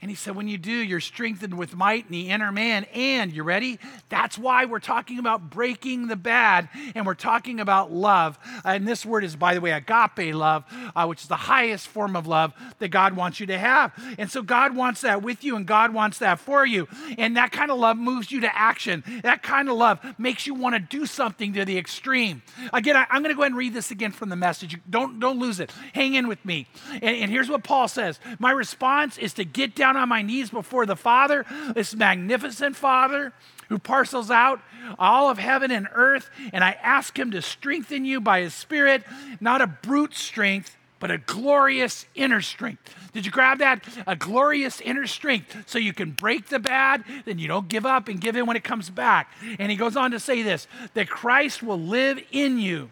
And 0.01 0.09
he 0.09 0.15
said, 0.15 0.35
when 0.35 0.47
you 0.47 0.57
do, 0.57 0.71
you're 0.71 0.99
strengthened 0.99 1.55
with 1.55 1.75
might 1.75 2.05
in 2.05 2.11
the 2.11 2.29
inner 2.29 2.51
man. 2.51 2.85
And 2.85 3.31
you 3.31 3.43
ready? 3.43 3.77
That's 4.09 4.35
why 4.35 4.65
we're 4.65 4.79
talking 4.79 5.19
about 5.19 5.51
breaking 5.51 6.07
the 6.07 6.15
bad 6.15 6.69
and 6.95 7.05
we're 7.05 7.13
talking 7.13 7.59
about 7.59 7.91
love. 7.91 8.39
And 8.65 8.87
this 8.87 9.05
word 9.05 9.23
is, 9.23 9.35
by 9.35 9.53
the 9.53 9.61
way, 9.61 9.71
agape 9.71 10.33
love, 10.33 10.63
uh, 10.95 11.05
which 11.05 11.21
is 11.21 11.27
the 11.27 11.35
highest 11.35 11.87
form 11.87 12.15
of 12.15 12.25
love 12.25 12.53
that 12.79 12.87
God 12.87 13.15
wants 13.15 13.39
you 13.39 13.45
to 13.47 13.59
have. 13.59 13.93
And 14.17 14.31
so 14.31 14.41
God 14.41 14.75
wants 14.75 15.01
that 15.01 15.21
with 15.21 15.43
you 15.43 15.55
and 15.55 15.67
God 15.67 15.93
wants 15.93 16.17
that 16.17 16.39
for 16.39 16.65
you. 16.65 16.87
And 17.19 17.37
that 17.37 17.51
kind 17.51 17.69
of 17.69 17.77
love 17.77 17.95
moves 17.95 18.31
you 18.31 18.41
to 18.41 18.57
action. 18.57 19.03
That 19.21 19.43
kind 19.43 19.69
of 19.69 19.77
love 19.77 19.99
makes 20.17 20.47
you 20.47 20.55
want 20.55 20.73
to 20.73 20.79
do 20.79 21.05
something 21.05 21.53
to 21.53 21.63
the 21.63 21.77
extreme. 21.77 22.41
Again, 22.73 22.95
I, 22.95 23.05
am 23.11 23.21
going 23.21 23.29
to 23.29 23.35
go 23.35 23.43
ahead 23.43 23.51
and 23.51 23.57
read 23.57 23.75
this 23.75 23.91
again 23.91 24.11
from 24.11 24.29
the 24.29 24.35
message. 24.35 24.79
Don't, 24.89 25.19
don't 25.19 25.37
lose 25.37 25.59
it. 25.59 25.71
Hang 25.93 26.15
in 26.15 26.27
with 26.27 26.43
me. 26.43 26.65
And, 26.93 27.03
and 27.03 27.31
here's 27.31 27.49
what 27.49 27.63
Paul 27.63 27.87
says 27.87 28.19
My 28.39 28.51
response 28.51 29.19
is 29.19 29.33
to 29.35 29.45
get 29.45 29.75
down 29.75 29.90
down 29.93 30.01
on 30.01 30.09
my 30.09 30.21
knees 30.21 30.49
before 30.49 30.85
the 30.85 30.95
Father, 30.95 31.45
this 31.73 31.95
magnificent 31.95 32.75
Father 32.75 33.33
who 33.69 33.79
parcels 33.79 34.29
out 34.29 34.59
all 34.99 35.29
of 35.29 35.37
heaven 35.37 35.71
and 35.71 35.87
earth, 35.93 36.29
and 36.51 36.63
I 36.63 36.71
ask 36.81 37.17
him 37.17 37.31
to 37.31 37.41
strengthen 37.41 38.05
you 38.05 38.19
by 38.19 38.41
his 38.41 38.53
Spirit, 38.53 39.03
not 39.39 39.61
a 39.61 39.67
brute 39.67 40.13
strength, 40.13 40.77
but 40.99 41.09
a 41.09 41.17
glorious 41.17 42.05
inner 42.15 42.41
strength. 42.41 42.93
Did 43.13 43.25
you 43.25 43.31
grab 43.31 43.59
that? 43.59 43.83
A 44.05 44.15
glorious 44.15 44.81
inner 44.81 45.07
strength 45.07 45.63
so 45.67 45.79
you 45.79 45.93
can 45.93 46.11
break 46.11 46.47
the 46.47 46.59
bad, 46.59 47.03
then 47.25 47.39
you 47.39 47.47
don't 47.47 47.67
give 47.67 47.85
up 47.85 48.07
and 48.07 48.21
give 48.21 48.35
in 48.35 48.45
when 48.45 48.57
it 48.57 48.63
comes 48.63 48.89
back. 48.89 49.31
And 49.57 49.71
he 49.71 49.77
goes 49.77 49.95
on 49.95 50.11
to 50.11 50.19
say 50.19 50.43
this 50.43 50.67
that 50.93 51.09
Christ 51.09 51.63
will 51.63 51.79
live 51.79 52.19
in 52.31 52.59
you 52.59 52.89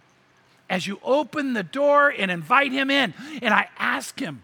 as 0.69 0.87
you 0.87 0.99
open 1.03 1.53
the 1.53 1.63
door 1.63 2.09
and 2.09 2.31
invite 2.31 2.71
him 2.71 2.89
in. 2.89 3.13
And 3.41 3.53
I 3.53 3.69
ask 3.77 4.19
him 4.19 4.43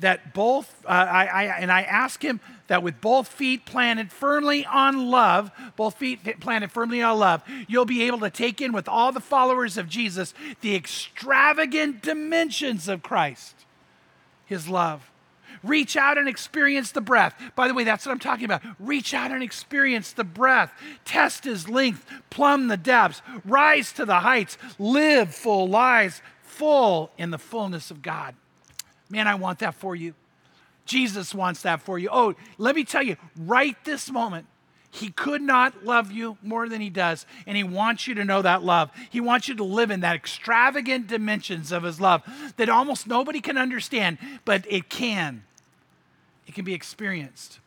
that 0.00 0.34
both, 0.34 0.84
uh, 0.84 0.88
I, 0.88 1.26
I, 1.26 1.44
and 1.60 1.72
I 1.72 1.82
ask 1.82 2.22
him 2.22 2.40
that 2.68 2.82
with 2.82 3.00
both 3.00 3.28
feet 3.28 3.64
planted 3.64 4.12
firmly 4.12 4.64
on 4.66 5.10
love, 5.10 5.50
both 5.76 5.96
feet 5.96 6.40
planted 6.40 6.70
firmly 6.70 7.02
on 7.02 7.18
love, 7.18 7.42
you'll 7.66 7.84
be 7.84 8.02
able 8.02 8.20
to 8.20 8.30
take 8.30 8.60
in 8.60 8.72
with 8.72 8.88
all 8.88 9.10
the 9.12 9.20
followers 9.20 9.76
of 9.76 9.88
Jesus 9.88 10.34
the 10.60 10.76
extravagant 10.76 12.02
dimensions 12.02 12.88
of 12.88 13.02
Christ, 13.02 13.66
his 14.44 14.68
love. 14.68 15.10
Reach 15.64 15.96
out 15.96 16.18
and 16.18 16.28
experience 16.28 16.92
the 16.92 17.00
breath. 17.00 17.34
By 17.56 17.66
the 17.66 17.74
way, 17.74 17.82
that's 17.82 18.06
what 18.06 18.12
I'm 18.12 18.18
talking 18.20 18.44
about. 18.44 18.62
Reach 18.78 19.12
out 19.12 19.32
and 19.32 19.42
experience 19.42 20.12
the 20.12 20.22
breath. 20.22 20.72
Test 21.04 21.44
his 21.44 21.68
length, 21.68 22.06
plumb 22.30 22.68
the 22.68 22.76
depths, 22.76 23.22
rise 23.44 23.92
to 23.94 24.04
the 24.04 24.20
heights, 24.20 24.56
live 24.78 25.34
full 25.34 25.68
lives, 25.68 26.22
full 26.42 27.10
in 27.18 27.30
the 27.30 27.38
fullness 27.38 27.90
of 27.90 28.02
God. 28.02 28.36
Man, 29.10 29.26
I 29.26 29.34
want 29.34 29.60
that 29.60 29.74
for 29.74 29.94
you. 29.94 30.14
Jesus 30.84 31.34
wants 31.34 31.62
that 31.62 31.82
for 31.82 31.98
you. 31.98 32.08
Oh, 32.10 32.34
let 32.56 32.74
me 32.74 32.84
tell 32.84 33.02
you, 33.02 33.16
right 33.36 33.76
this 33.84 34.10
moment, 34.10 34.46
he 34.90 35.10
could 35.10 35.42
not 35.42 35.84
love 35.84 36.10
you 36.10 36.38
more 36.42 36.68
than 36.68 36.80
he 36.80 36.88
does, 36.88 37.26
and 37.46 37.56
he 37.56 37.62
wants 37.62 38.06
you 38.06 38.14
to 38.14 38.24
know 38.24 38.40
that 38.40 38.62
love. 38.62 38.90
He 39.10 39.20
wants 39.20 39.46
you 39.46 39.54
to 39.56 39.64
live 39.64 39.90
in 39.90 40.00
that 40.00 40.16
extravagant 40.16 41.06
dimensions 41.06 41.72
of 41.72 41.82
his 41.82 42.00
love 42.00 42.22
that 42.56 42.70
almost 42.70 43.06
nobody 43.06 43.40
can 43.40 43.58
understand, 43.58 44.16
but 44.46 44.64
it 44.68 44.88
can. 44.88 45.44
It 46.46 46.54
can 46.54 46.64
be 46.64 46.72
experienced. 46.72 47.60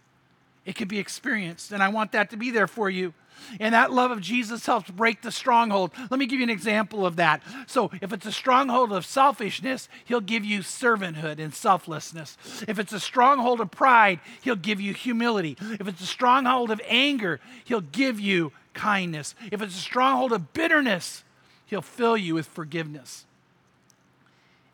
It 0.65 0.75
can 0.75 0.87
be 0.87 0.97
experienced, 0.97 1.71
and 1.71 1.83
I 1.83 1.89
want 1.89 2.11
that 2.13 2.31
to 2.31 2.37
be 2.37 2.49
there 2.49 2.67
for 2.67 2.89
you. 2.89 3.13
And 3.59 3.73
that 3.73 3.91
love 3.91 4.11
of 4.11 4.21
Jesus 4.21 4.65
helps 4.65 4.89
break 4.89 5.21
the 5.21 5.31
stronghold. 5.31 5.91
Let 6.09 6.19
me 6.19 6.25
give 6.25 6.39
you 6.39 6.43
an 6.43 6.49
example 6.49 7.05
of 7.05 7.15
that. 7.17 7.41
So, 7.67 7.91
if 8.01 8.13
it's 8.13 8.25
a 8.25 8.31
stronghold 8.31 8.91
of 8.91 9.05
selfishness, 9.05 9.89
he'll 10.05 10.21
give 10.21 10.45
you 10.45 10.59
servanthood 10.59 11.39
and 11.39 11.53
selflessness. 11.53 12.37
If 12.67 12.79
it's 12.79 12.93
a 12.93 12.99
stronghold 12.99 13.61
of 13.61 13.71
pride, 13.71 14.19
he'll 14.41 14.55
give 14.55 14.79
you 14.79 14.93
humility. 14.93 15.57
If 15.79 15.87
it's 15.87 16.01
a 16.01 16.07
stronghold 16.07 16.71
of 16.71 16.81
anger, 16.87 17.39
he'll 17.63 17.81
give 17.81 18.19
you 18.19 18.51
kindness. 18.73 19.35
If 19.51 19.61
it's 19.61 19.75
a 19.75 19.79
stronghold 19.79 20.31
of 20.31 20.53
bitterness, 20.53 21.23
he'll 21.65 21.81
fill 21.81 22.17
you 22.17 22.35
with 22.35 22.47
forgiveness 22.47 23.25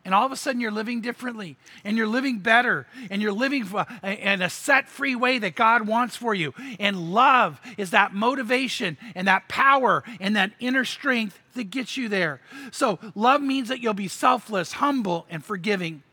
and 0.07 0.15
all 0.15 0.25
of 0.25 0.31
a 0.31 0.37
sudden 0.37 0.61
you're 0.61 0.71
living 0.71 1.01
differently 1.01 1.57
and 1.83 1.97
you're 1.97 2.07
living 2.07 2.39
better 2.39 2.87
and 3.11 3.21
you're 3.21 3.33
living 3.33 3.67
uh, 3.75 3.83
in 4.03 4.41
a 4.41 4.49
set 4.49 4.87
free 4.87 5.17
way 5.17 5.37
that 5.37 5.53
God 5.53 5.85
wants 5.85 6.15
for 6.15 6.33
you. 6.33 6.53
And 6.79 7.13
love 7.13 7.59
is 7.77 7.91
that 7.91 8.13
motivation 8.13 8.97
and 9.15 9.27
that 9.27 9.49
power 9.49 10.05
and 10.21 10.33
that 10.37 10.53
inner 10.61 10.85
strength 10.85 11.37
that 11.55 11.65
gets 11.71 11.97
you 11.97 12.07
there. 12.07 12.39
So, 12.71 12.99
love 13.15 13.41
means 13.41 13.67
that 13.67 13.81
you'll 13.81 13.93
be 13.93 14.07
selfless, 14.07 14.71
humble, 14.71 15.25
and 15.29 15.43
forgiving. 15.43 16.03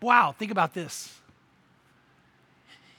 Wow, 0.00 0.32
think 0.38 0.52
about 0.52 0.74
this. 0.74 1.18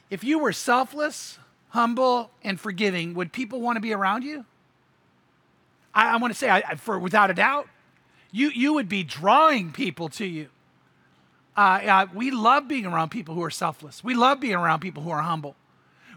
If 0.09 0.21
you 0.21 0.39
were 0.39 0.51
selfless, 0.51 1.39
humble, 1.69 2.29
and 2.43 2.59
forgiving, 2.59 3.13
would 3.13 3.31
people 3.31 3.61
want 3.61 3.77
to 3.77 3.81
be 3.81 3.93
around 3.93 4.23
you? 4.25 4.43
I, 5.93 6.15
I 6.15 6.17
want 6.17 6.33
to 6.33 6.37
say, 6.37 6.49
I, 6.49 6.75
for 6.75 6.99
without 6.99 7.31
a 7.31 7.33
doubt, 7.33 7.69
you, 8.31 8.49
you 8.49 8.73
would 8.73 8.89
be 8.89 9.03
drawing 9.03 9.71
people 9.71 10.09
to 10.09 10.25
you. 10.25 10.49
Uh, 11.57 11.81
uh, 11.85 12.05
we 12.13 12.31
love 12.31 12.67
being 12.67 12.85
around 12.85 13.09
people 13.09 13.35
who 13.35 13.43
are 13.43 13.49
selfless. 13.49 14.03
We 14.03 14.13
love 14.13 14.39
being 14.39 14.55
around 14.55 14.79
people 14.79 15.03
who 15.03 15.09
are 15.09 15.21
humble. 15.21 15.55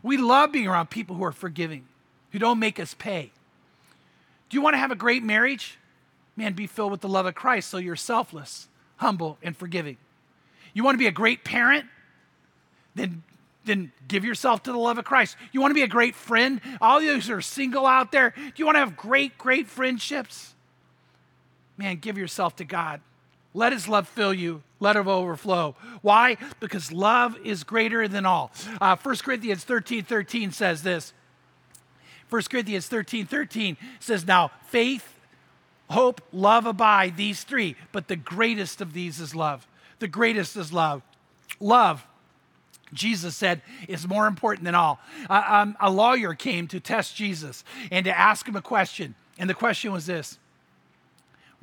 We 0.02 0.16
love 0.16 0.52
being 0.52 0.66
around 0.66 0.90
people 0.90 1.16
who 1.16 1.24
are 1.24 1.32
forgiving, 1.32 1.86
who 2.30 2.38
don't 2.38 2.58
make 2.58 2.78
us 2.78 2.94
pay. 2.94 3.32
Do 4.50 4.56
you 4.56 4.62
want 4.62 4.74
to 4.74 4.78
have 4.78 4.90
a 4.90 4.96
great 4.96 5.22
marriage? 5.22 5.78
Man, 6.36 6.52
be 6.52 6.66
filled 6.66 6.92
with 6.92 7.00
the 7.00 7.08
love 7.08 7.26
of 7.26 7.34
Christ 7.34 7.70
so 7.70 7.78
you're 7.78 7.96
selfless, 7.96 8.68
humble, 8.96 9.38
and 9.42 9.56
forgiving. 9.56 9.96
You 10.74 10.84
want 10.84 10.94
to 10.94 10.98
be 10.98 11.06
a 11.06 11.12
great 11.12 11.44
parent? 11.44 11.86
Then, 12.94 13.22
then 13.64 13.92
give 14.08 14.24
yourself 14.24 14.62
to 14.64 14.72
the 14.72 14.78
love 14.78 14.98
of 14.98 15.04
Christ. 15.04 15.36
You 15.52 15.60
want 15.60 15.70
to 15.70 15.74
be 15.74 15.82
a 15.82 15.88
great 15.88 16.14
friend? 16.14 16.60
All 16.80 17.00
those 17.00 17.26
who 17.26 17.34
are 17.34 17.40
single 17.40 17.86
out 17.86 18.12
there, 18.12 18.30
do 18.30 18.52
you 18.56 18.66
want 18.66 18.76
to 18.76 18.80
have 18.80 18.96
great, 18.96 19.38
great 19.38 19.66
friendships? 19.66 20.54
Man, 21.82 21.96
give 21.96 22.16
yourself 22.16 22.56
to 22.56 22.64
God. 22.64 23.00
Let 23.54 23.72
his 23.72 23.88
love 23.88 24.08
fill 24.08 24.32
you. 24.32 24.62
Let 24.80 24.96
it 24.96 25.06
overflow. 25.06 25.76
Why? 26.00 26.38
Because 26.60 26.92
love 26.92 27.36
is 27.44 27.64
greater 27.64 28.08
than 28.08 28.24
all. 28.24 28.52
Uh, 28.80 28.96
1 28.96 29.16
Corinthians 29.16 29.64
13 29.64 30.04
13 30.04 30.52
says 30.52 30.82
this. 30.82 31.12
1 32.30 32.42
Corinthians 32.50 32.86
13 32.86 33.26
13 33.26 33.76
says, 34.00 34.26
Now 34.26 34.52
faith, 34.66 35.18
hope, 35.90 36.22
love 36.32 36.66
abide, 36.66 37.16
these 37.16 37.44
three, 37.44 37.76
but 37.90 38.08
the 38.08 38.16
greatest 38.16 38.80
of 38.80 38.92
these 38.94 39.20
is 39.20 39.34
love. 39.34 39.66
The 39.98 40.08
greatest 40.08 40.56
is 40.56 40.72
love. 40.72 41.02
Love, 41.60 42.06
Jesus 42.94 43.36
said, 43.36 43.60
is 43.86 44.08
more 44.08 44.26
important 44.26 44.64
than 44.64 44.74
all. 44.74 44.98
Uh, 45.28 45.42
um, 45.46 45.76
a 45.78 45.90
lawyer 45.90 46.32
came 46.34 46.68
to 46.68 46.80
test 46.80 47.16
Jesus 47.16 47.64
and 47.90 48.04
to 48.04 48.18
ask 48.18 48.48
him 48.48 48.56
a 48.56 48.62
question. 48.62 49.14
And 49.38 49.50
the 49.50 49.54
question 49.54 49.92
was 49.92 50.06
this 50.06 50.38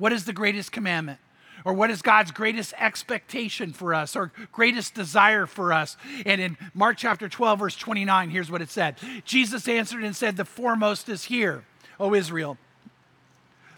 what 0.00 0.14
is 0.14 0.24
the 0.24 0.32
greatest 0.32 0.72
commandment? 0.72 1.18
Or 1.62 1.74
what 1.74 1.90
is 1.90 2.00
God's 2.00 2.30
greatest 2.30 2.72
expectation 2.78 3.74
for 3.74 3.92
us 3.92 4.16
or 4.16 4.32
greatest 4.50 4.94
desire 4.94 5.44
for 5.44 5.74
us? 5.74 5.98
And 6.24 6.40
in 6.40 6.56
Mark 6.72 6.96
chapter 6.96 7.28
12, 7.28 7.58
verse 7.58 7.76
29, 7.76 8.30
here's 8.30 8.50
what 8.50 8.62
it 8.62 8.70
said 8.70 8.96
Jesus 9.26 9.68
answered 9.68 10.02
and 10.02 10.16
said, 10.16 10.38
The 10.38 10.46
foremost 10.46 11.10
is 11.10 11.24
here, 11.24 11.64
O 12.00 12.14
Israel. 12.14 12.56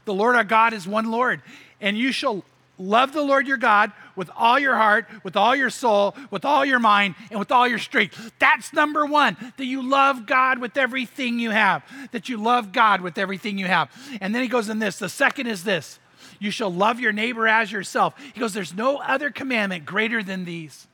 The 0.04 0.14
Lord 0.14 0.36
our 0.36 0.44
God 0.44 0.72
is 0.72 0.86
one 0.86 1.10
Lord, 1.10 1.42
and 1.80 1.98
you 1.98 2.12
shall 2.12 2.44
love 2.78 3.12
the 3.12 3.22
Lord 3.22 3.48
your 3.48 3.56
God 3.56 3.90
with 4.14 4.30
all 4.36 4.60
your 4.60 4.76
heart, 4.76 5.06
with 5.24 5.36
all 5.36 5.56
your 5.56 5.70
soul, 5.70 6.14
with 6.30 6.44
all 6.44 6.64
your 6.64 6.78
mind, 6.78 7.16
and 7.30 7.38
with 7.40 7.50
all 7.50 7.66
your 7.66 7.78
strength. 7.78 8.32
That's 8.38 8.72
number 8.72 9.04
one, 9.06 9.36
that 9.56 9.64
you 9.64 9.88
love 9.88 10.26
God 10.26 10.58
with 10.58 10.76
everything 10.76 11.40
you 11.40 11.50
have, 11.50 11.84
that 12.12 12.28
you 12.28 12.36
love 12.36 12.72
God 12.72 13.00
with 13.00 13.18
everything 13.18 13.58
you 13.58 13.66
have. 13.66 13.90
And 14.20 14.32
then 14.32 14.42
he 14.42 14.48
goes 14.48 14.68
in 14.68 14.78
this 14.78 14.98
the 14.98 15.08
second 15.08 15.48
is 15.48 15.64
this 15.64 15.98
you 16.38 16.50
shall 16.50 16.72
love 16.72 17.00
your 17.00 17.12
neighbor 17.12 17.46
as 17.46 17.70
yourself. 17.70 18.14
He 18.32 18.40
goes, 18.40 18.52
There's 18.52 18.74
no 18.74 18.98
other 18.98 19.30
commandment 19.30 19.84
greater 19.84 20.22
than 20.22 20.44
these. 20.44 20.86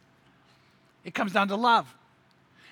It 1.04 1.14
comes 1.14 1.32
down 1.32 1.48
to 1.48 1.56
love. 1.56 1.94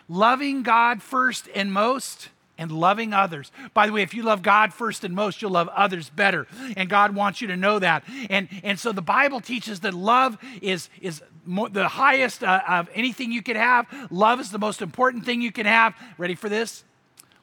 Loving 0.09 0.63
God 0.63 1.03
first 1.03 1.49
and 1.55 1.73
most, 1.73 2.29
and 2.59 2.71
loving 2.71 3.13
others. 3.13 3.53
By 3.75 3.87
the 3.87 3.93
way, 3.93 4.03
if 4.03 4.15
you 4.15 4.23
love 4.23 4.43
God 4.43 4.73
first 4.73 5.05
and 5.05 5.15
most, 5.15 5.43
you'll 5.43 5.51
love 5.51 5.69
others 5.69 6.11
better. 6.11 6.47
And 6.77 6.89
God 6.89 7.15
wants 7.15 7.41
you 7.41 7.49
to 7.49 7.57
know 7.57 7.79
that. 7.79 8.05
And, 8.31 8.49
and 8.63 8.79
so 8.79 8.93
the 8.93 9.03
Bible 9.03 9.41
teaches 9.41 9.81
that 9.81 9.95
love 9.95 10.39
is, 10.63 10.89
is 11.01 11.23
mo- 11.45 11.69
the 11.69 11.89
highest 11.89 12.43
uh, 12.43 12.61
of 12.67 12.89
anything 12.95 13.33
you 13.33 13.43
can 13.43 13.57
have. 13.57 13.87
Love 14.11 14.41
is 14.41 14.51
the 14.51 14.59
most 14.59 14.81
important 14.81 15.25
thing 15.25 15.43
you 15.43 15.53
can 15.53 15.67
have. 15.67 15.95
Ready 16.19 16.35
for 16.35 16.49
this? 16.49 16.85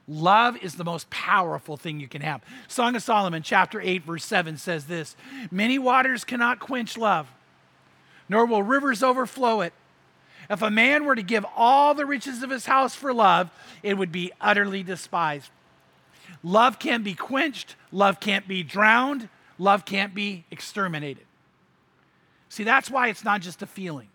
Love 0.08 0.58
is 0.58 0.76
the 0.76 0.84
most 0.84 1.10
powerful 1.10 1.78
thing 1.78 2.00
you 2.00 2.08
can 2.08 2.22
have. 2.22 2.42
Song 2.68 2.96
of 2.96 3.04
Solomon, 3.04 3.42
chapter 3.42 3.80
8, 3.80 4.04
verse 4.04 4.26
7 4.26 4.58
says 4.58 4.86
this 4.86 5.16
Many 5.50 5.80
waters 5.80 6.24
cannot 6.24 6.60
quench 6.60 6.98
love, 6.98 7.32
nor 8.28 8.46
will 8.46 8.64
rivers 8.64 9.02
overflow 9.02 9.62
it. 9.62 9.74
If 10.50 10.62
a 10.62 10.70
man 10.70 11.06
were 11.06 11.16
to 11.16 11.24
give 11.24 11.46
all 11.56 11.94
the 11.94 12.06
riches 12.06 12.44
of 12.44 12.50
his 12.50 12.66
house 12.66 12.96
for 12.96 13.14
love, 13.14 13.50
it 13.82 13.98
would 13.98 14.12
be 14.12 14.32
utterly 14.42 14.84
despised. 14.84 15.50
Love 16.44 16.80
can't 16.80 17.06
be 17.06 17.14
quenched, 17.14 17.76
love 17.92 18.20
can't 18.20 18.46
be 18.46 18.62
drowned, 18.62 19.30
love 19.58 19.86
can't 19.86 20.14
be 20.14 20.44
exterminated. 20.52 21.24
See, 22.50 22.66
that's 22.66 22.92
why 22.92 23.08
it's 23.08 23.24
not 23.24 23.42
just 23.42 23.62
a 23.62 23.66
feeling. 23.66 24.10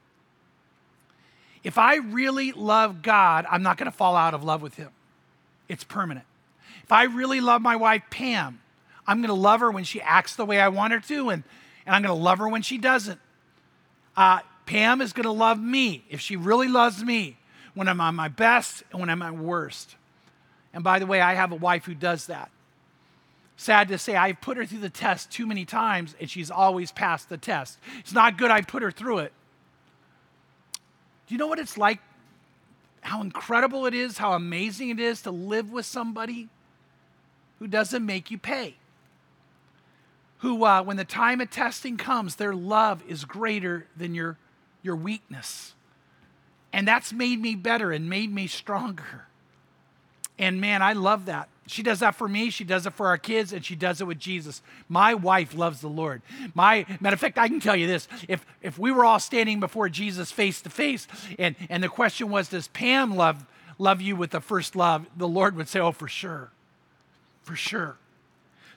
If 1.64 1.78
I 1.78 1.96
really 1.96 2.52
love 2.52 3.02
God, 3.02 3.46
I'm 3.50 3.62
not 3.62 3.78
going 3.78 3.90
to 3.90 3.96
fall 3.96 4.14
out 4.14 4.34
of 4.34 4.44
love 4.44 4.62
with 4.62 4.74
Him. 4.74 4.90
It's 5.68 5.84
permanent. 5.84 6.26
If 6.82 6.92
I 6.92 7.04
really 7.04 7.40
love 7.40 7.60
my 7.60 7.76
wife, 7.76 8.02
Pam, 8.10 8.60
I'm 9.06 9.18
going 9.18 9.28
to 9.28 9.34
love 9.34 9.60
her 9.60 9.70
when 9.70 9.84
she 9.84 10.00
acts 10.00 10.36
the 10.36 10.44
way 10.44 10.60
I 10.60 10.68
want 10.68 10.92
her 10.92 11.00
to, 11.00 11.30
and, 11.30 11.44
and 11.86 11.94
I'm 11.94 12.02
going 12.02 12.16
to 12.16 12.22
love 12.22 12.38
her 12.38 12.48
when 12.48 12.62
she 12.62 12.78
doesn't. 12.78 13.20
Uh, 14.16 14.40
Pam 14.66 15.00
is 15.00 15.12
going 15.12 15.24
to 15.24 15.32
love 15.32 15.60
me 15.60 16.04
if 16.10 16.20
she 16.20 16.36
really 16.36 16.68
loves 16.68 17.02
me 17.02 17.36
when 17.74 17.88
I'm 17.88 18.00
on 18.00 18.14
my 18.14 18.28
best 18.28 18.82
and 18.90 19.00
when 19.00 19.08
I'm 19.08 19.22
at 19.22 19.36
worst. 19.36 19.96
And 20.74 20.84
by 20.84 20.98
the 20.98 21.06
way, 21.06 21.20
I 21.20 21.34
have 21.34 21.52
a 21.52 21.56
wife 21.56 21.84
who 21.84 21.94
does 21.94 22.26
that. 22.26 22.50
Sad 23.56 23.88
to 23.88 23.98
say, 23.98 24.14
I've 24.14 24.40
put 24.40 24.56
her 24.56 24.66
through 24.66 24.80
the 24.80 24.90
test 24.90 25.30
too 25.30 25.46
many 25.46 25.64
times 25.64 26.14
and 26.20 26.30
she's 26.30 26.50
always 26.50 26.92
passed 26.92 27.28
the 27.28 27.38
test. 27.38 27.78
It's 28.00 28.12
not 28.12 28.36
good 28.36 28.50
I 28.50 28.60
put 28.60 28.82
her 28.82 28.90
through 28.90 29.18
it. 29.18 29.32
Do 31.26 31.34
you 31.34 31.38
know 31.38 31.46
what 31.46 31.58
it's 31.58 31.76
like? 31.76 32.00
How 33.00 33.20
incredible 33.20 33.86
it 33.86 33.94
is, 33.94 34.18
how 34.18 34.32
amazing 34.32 34.90
it 34.90 35.00
is 35.00 35.22
to 35.22 35.30
live 35.30 35.70
with 35.70 35.86
somebody 35.86 36.48
who 37.58 37.66
doesn't 37.66 38.04
make 38.04 38.30
you 38.30 38.38
pay. 38.38 38.74
Who, 40.38 40.64
uh, 40.64 40.82
when 40.82 40.96
the 40.96 41.04
time 41.04 41.40
of 41.40 41.50
testing 41.50 41.96
comes, 41.96 42.36
their 42.36 42.54
love 42.54 43.02
is 43.08 43.24
greater 43.24 43.86
than 43.96 44.14
your, 44.14 44.36
your 44.82 44.94
weakness. 44.96 45.74
And 46.72 46.86
that's 46.86 47.12
made 47.12 47.40
me 47.40 47.54
better 47.54 47.90
and 47.90 48.08
made 48.08 48.32
me 48.32 48.46
stronger. 48.46 49.26
And 50.38 50.60
man, 50.60 50.82
I 50.82 50.92
love 50.92 51.26
that. 51.26 51.48
She 51.70 51.82
does 51.82 52.00
that 52.00 52.14
for 52.14 52.28
me. 52.28 52.50
She 52.50 52.64
does 52.64 52.86
it 52.86 52.92
for 52.92 53.06
our 53.06 53.18
kids, 53.18 53.52
and 53.52 53.64
she 53.64 53.76
does 53.76 54.00
it 54.00 54.06
with 54.06 54.18
Jesus. 54.18 54.62
My 54.88 55.14
wife 55.14 55.54
loves 55.54 55.80
the 55.80 55.88
Lord. 55.88 56.22
My 56.54 56.86
matter 57.00 57.14
of 57.14 57.20
fact, 57.20 57.38
I 57.38 57.48
can 57.48 57.60
tell 57.60 57.76
you 57.76 57.86
this: 57.86 58.08
if 58.28 58.44
if 58.62 58.78
we 58.78 58.90
were 58.90 59.04
all 59.04 59.20
standing 59.20 59.60
before 59.60 59.88
Jesus 59.88 60.32
face 60.32 60.60
to 60.62 60.70
face, 60.70 61.06
and 61.38 61.54
and 61.68 61.82
the 61.82 61.88
question 61.88 62.30
was, 62.30 62.48
does 62.48 62.68
Pam 62.68 63.14
love 63.14 63.44
love 63.78 64.00
you 64.00 64.16
with 64.16 64.30
the 64.30 64.40
first 64.40 64.74
love? 64.74 65.06
The 65.16 65.28
Lord 65.28 65.56
would 65.56 65.68
say, 65.68 65.80
oh, 65.80 65.92
for 65.92 66.08
sure, 66.08 66.50
for 67.42 67.56
sure. 67.56 67.96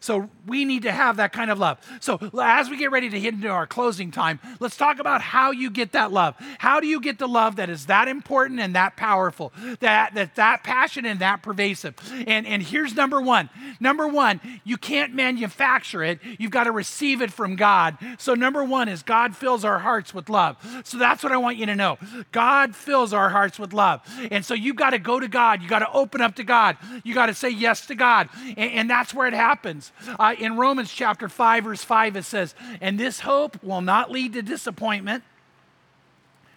So 0.02 0.30
we 0.48 0.66
need 0.66 0.82
to 0.82 0.92
have 0.92 1.18
that 1.18 1.32
kind 1.32 1.52
of 1.52 1.60
love. 1.60 1.78
So 2.00 2.20
as 2.42 2.70
we 2.70 2.78
get 2.78 2.90
ready 2.90 3.10
to 3.12 3.20
hit 3.20 3.36
into 3.36 3.50
our 3.50 3.68
closing 3.68 4.10
time, 4.10 4.40
let's 4.60 4.76
talk 4.76 4.98
about 4.98 5.22
how 5.22 5.52
you 5.52 5.70
get 5.70 5.92
that 5.92 6.12
love. 6.12 6.36
How 6.58 6.80
do 6.80 6.88
you 6.88 7.00
get 7.00 7.20
the 7.20 7.28
love 7.28 7.58
that 7.58 7.70
is 7.70 7.86
that 7.86 8.08
important 8.08 8.60
and 8.60 8.76
that 8.76 8.98
powerful, 8.98 9.54
that 9.80 10.16
that 10.16 10.36
that 10.36 10.64
passionate 10.64 11.10
and 11.10 11.20
that 11.20 11.44
pervasive? 11.44 11.94
And 12.26 12.48
and 12.48 12.64
here's 12.64 12.96
number 12.96 13.22
one. 13.22 13.52
Number 13.80 14.08
one, 14.08 14.42
you 14.64 14.76
can't 14.76 15.14
manufacture 15.14 16.04
it. 16.04 16.20
You've 16.40 16.52
got 16.52 16.64
to 16.64 16.72
receive 16.72 17.22
it 17.22 17.32
from 17.32 17.56
God. 17.56 17.96
So 18.18 18.34
number 18.34 18.64
one 18.64 18.90
is 18.90 19.04
God 19.04 19.36
fills 19.36 19.64
our 19.64 19.78
hearts 19.78 20.16
with 20.16 20.30
love. 20.30 20.58
So 20.84 20.98
that's 20.98 21.22
what 21.22 21.32
I 21.32 21.38
want 21.38 21.58
you 21.58 21.68
to 21.68 21.76
know. 21.76 22.00
God 22.32 22.76
fills 22.76 23.14
our 23.14 23.30
hearts 23.30 23.60
with 23.60 23.72
love. 23.72 24.02
And 24.32 24.44
so 24.44 24.56
you've 24.56 24.78
got 24.78 24.92
to 24.92 25.00
go 25.00 25.20
to 25.20 25.28
God. 25.28 25.62
You 25.62 25.70
got 25.70 25.80
to 25.80 25.92
open 25.92 26.22
up 26.22 26.36
to 26.38 26.44
God. 26.44 26.78
You 27.04 27.14
got 27.14 27.28
to 27.28 27.36
say 27.36 27.50
yes 27.50 27.86
to 27.86 27.94
God. 27.94 28.30
And, 28.58 28.72
and 28.72 28.90
that's 28.90 29.14
where 29.14 29.28
it 29.28 29.36
happens. 29.36 29.91
Uh, 30.20 30.36
in 30.38 30.58
Romans 30.58 30.92
chapter 30.92 31.30
5, 31.30 31.64
verse 31.64 31.84
5, 31.84 32.16
it 32.16 32.24
says, 32.24 32.56
And 32.80 33.00
this 33.00 33.22
hope 33.22 33.62
will 33.64 33.82
not 33.82 34.12
lead 34.12 34.34
to 34.34 34.42
disappointment, 34.42 35.24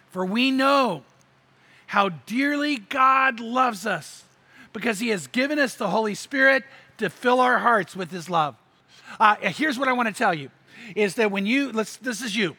for 0.09 0.25
we 0.25 0.51
know 0.51 1.03
how 1.87 2.09
dearly 2.09 2.77
God 2.77 3.39
loves 3.39 3.85
us 3.85 4.23
because 4.73 4.99
he 4.99 5.09
has 5.09 5.27
given 5.27 5.59
us 5.59 5.75
the 5.75 5.89
Holy 5.89 6.15
Spirit 6.15 6.63
to 6.97 7.09
fill 7.09 7.39
our 7.39 7.59
hearts 7.59 7.95
with 7.95 8.11
his 8.11 8.29
love. 8.29 8.55
Uh, 9.19 9.35
here's 9.41 9.77
what 9.77 9.87
I 9.87 9.93
want 9.93 10.07
to 10.07 10.13
tell 10.13 10.33
you 10.33 10.49
is 10.95 11.15
that 11.15 11.31
when 11.31 11.45
you, 11.45 11.71
let's, 11.71 11.97
this 11.97 12.21
is 12.21 12.35
you, 12.35 12.55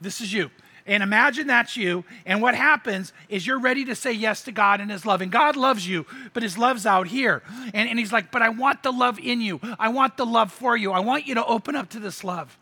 this 0.00 0.20
is 0.20 0.32
you. 0.32 0.50
And 0.86 1.02
imagine 1.02 1.48
that's 1.48 1.76
you. 1.76 2.04
And 2.24 2.40
what 2.40 2.54
happens 2.54 3.12
is 3.28 3.46
you're 3.46 3.58
ready 3.58 3.84
to 3.86 3.94
say 3.96 4.12
yes 4.12 4.42
to 4.42 4.52
God 4.52 4.80
and 4.80 4.90
His 4.90 5.04
love. 5.04 5.20
And 5.20 5.32
God 5.32 5.56
loves 5.56 5.86
you, 5.86 6.06
but 6.32 6.42
His 6.42 6.56
love's 6.56 6.86
out 6.86 7.08
here. 7.08 7.42
And, 7.74 7.88
and 7.88 7.98
He's 7.98 8.12
like, 8.12 8.30
but 8.30 8.40
I 8.40 8.50
want 8.50 8.84
the 8.84 8.92
love 8.92 9.18
in 9.18 9.40
you. 9.40 9.60
I 9.78 9.88
want 9.88 10.16
the 10.16 10.26
love 10.26 10.52
for 10.52 10.76
you. 10.76 10.92
I 10.92 11.00
want 11.00 11.26
you 11.26 11.34
to 11.34 11.44
open 11.44 11.74
up 11.74 11.88
to 11.90 11.98
this 11.98 12.22
love. 12.22 12.56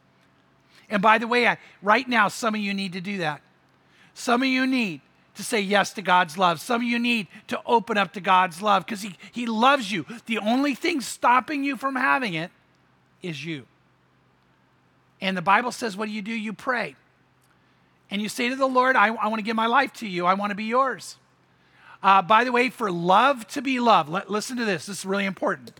And 0.88 1.02
by 1.02 1.18
the 1.18 1.26
way, 1.26 1.46
I, 1.46 1.58
right 1.82 2.08
now, 2.08 2.28
some 2.28 2.54
of 2.54 2.60
you 2.60 2.72
need 2.72 2.94
to 2.94 3.00
do 3.00 3.18
that. 3.18 3.42
Some 4.14 4.42
of 4.42 4.48
you 4.48 4.66
need 4.66 5.02
to 5.34 5.42
say 5.42 5.60
yes 5.60 5.92
to 5.94 6.02
God's 6.02 6.38
love. 6.38 6.60
Some 6.60 6.80
of 6.80 6.86
you 6.86 6.98
need 6.98 7.26
to 7.48 7.60
open 7.66 7.98
up 7.98 8.12
to 8.14 8.20
God's 8.20 8.62
love 8.62 8.86
because 8.86 9.02
he, 9.02 9.16
he 9.32 9.46
loves 9.46 9.90
you. 9.90 10.06
The 10.26 10.38
only 10.38 10.74
thing 10.74 11.00
stopping 11.00 11.64
you 11.64 11.76
from 11.76 11.96
having 11.96 12.34
it 12.34 12.50
is 13.22 13.44
you. 13.44 13.66
And 15.20 15.36
the 15.36 15.42
Bible 15.42 15.72
says, 15.72 15.96
what 15.96 16.06
do 16.06 16.12
you 16.12 16.22
do? 16.22 16.32
You 16.32 16.52
pray 16.52 16.96
and 18.10 18.20
you 18.22 18.28
say 18.28 18.48
to 18.48 18.56
the 18.56 18.66
Lord, 18.66 18.96
I, 18.96 19.08
I 19.08 19.28
want 19.28 19.36
to 19.36 19.42
give 19.42 19.56
my 19.56 19.66
life 19.66 19.92
to 19.94 20.06
you, 20.06 20.26
I 20.26 20.34
want 20.34 20.50
to 20.50 20.56
be 20.56 20.64
yours. 20.64 21.16
Uh, 22.02 22.20
by 22.20 22.44
the 22.44 22.52
way, 22.52 22.68
for 22.68 22.90
love 22.90 23.46
to 23.48 23.62
be 23.62 23.80
love, 23.80 24.08
listen 24.28 24.56
to 24.58 24.64
this, 24.64 24.86
this 24.86 24.98
is 24.98 25.06
really 25.06 25.24
important. 25.24 25.72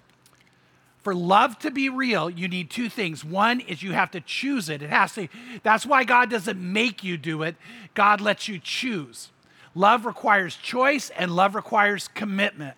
For 1.03 1.15
love 1.15 1.59
to 1.59 1.71
be 1.71 1.91
real, 1.91 2.31
you 2.31 2.49
need 2.49 2.71
two 2.71 2.89
things. 2.89 3.23
One 3.23 3.61
is 3.61 3.83
you 3.83 3.93
have 3.93 4.11
to 4.13 4.23
choose 4.23 4.71
it. 4.71 4.81
It 4.81 4.89
has 4.89 5.13
to, 5.17 5.29
that's 5.63 5.85
why 5.85 6.05
God 6.05 6.31
doesn't 6.31 6.59
make 6.59 7.05
you 7.05 7.19
do 7.19 7.43
it, 7.43 7.57
God 7.93 8.23
lets 8.23 8.49
you 8.49 8.59
choose. 8.59 9.31
Love 9.75 10.07
requires 10.07 10.57
choice 10.57 11.11
and 11.11 11.37
love 11.37 11.55
requires 11.55 12.09
commitment. 12.09 12.77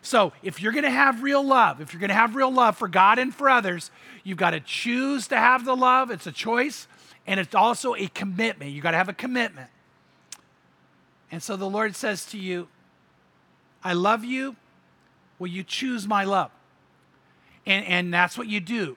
So, 0.00 0.32
if 0.42 0.60
you're 0.60 0.72
going 0.72 0.84
to 0.84 0.90
have 0.90 1.22
real 1.22 1.42
love, 1.42 1.80
if 1.80 1.92
you're 1.92 2.00
going 2.00 2.10
to 2.10 2.14
have 2.14 2.36
real 2.36 2.52
love 2.52 2.76
for 2.76 2.88
God 2.88 3.18
and 3.18 3.34
for 3.34 3.48
others, 3.48 3.90
you've 4.22 4.36
got 4.36 4.50
to 4.50 4.60
choose 4.60 5.26
to 5.28 5.36
have 5.36 5.64
the 5.64 5.74
love. 5.74 6.10
It's 6.10 6.26
a 6.26 6.32
choice. 6.32 6.86
And 7.26 7.40
it's 7.40 7.54
also 7.54 7.94
a 7.94 8.06
commitment. 8.08 8.72
You 8.72 8.82
got 8.82 8.92
to 8.92 8.96
have 8.96 9.08
a 9.08 9.14
commitment. 9.14 9.70
And 11.30 11.42
so 11.42 11.56
the 11.56 11.68
Lord 11.68 11.96
says 11.96 12.26
to 12.26 12.38
you, 12.38 12.68
I 13.82 13.92
love 13.92 14.24
you. 14.24 14.56
Will 15.38 15.48
you 15.48 15.62
choose 15.62 16.06
my 16.06 16.24
love? 16.24 16.50
And, 17.66 17.84
and 17.86 18.14
that's 18.14 18.38
what 18.38 18.46
you 18.46 18.60
do. 18.60 18.96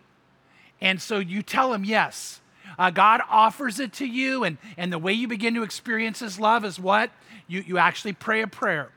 And 0.79 1.01
so 1.01 1.19
you 1.19 1.41
tell 1.41 1.73
him 1.73 1.83
yes. 1.83 2.41
Uh, 2.77 2.91
God 2.91 3.21
offers 3.29 3.79
it 3.79 3.93
to 3.93 4.05
you, 4.05 4.43
and, 4.43 4.57
and 4.77 4.93
the 4.93 4.99
way 4.99 5.13
you 5.13 5.27
begin 5.27 5.55
to 5.55 5.63
experience 5.63 6.19
his 6.19 6.39
love 6.39 6.63
is 6.63 6.79
what? 6.79 7.09
You, 7.47 7.63
you 7.65 7.77
actually 7.77 8.13
pray 8.13 8.41
a 8.41 8.47
prayer. 8.47 8.89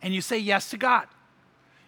And 0.00 0.14
you 0.14 0.20
say 0.20 0.38
yes 0.38 0.70
to 0.70 0.78
God. 0.78 1.06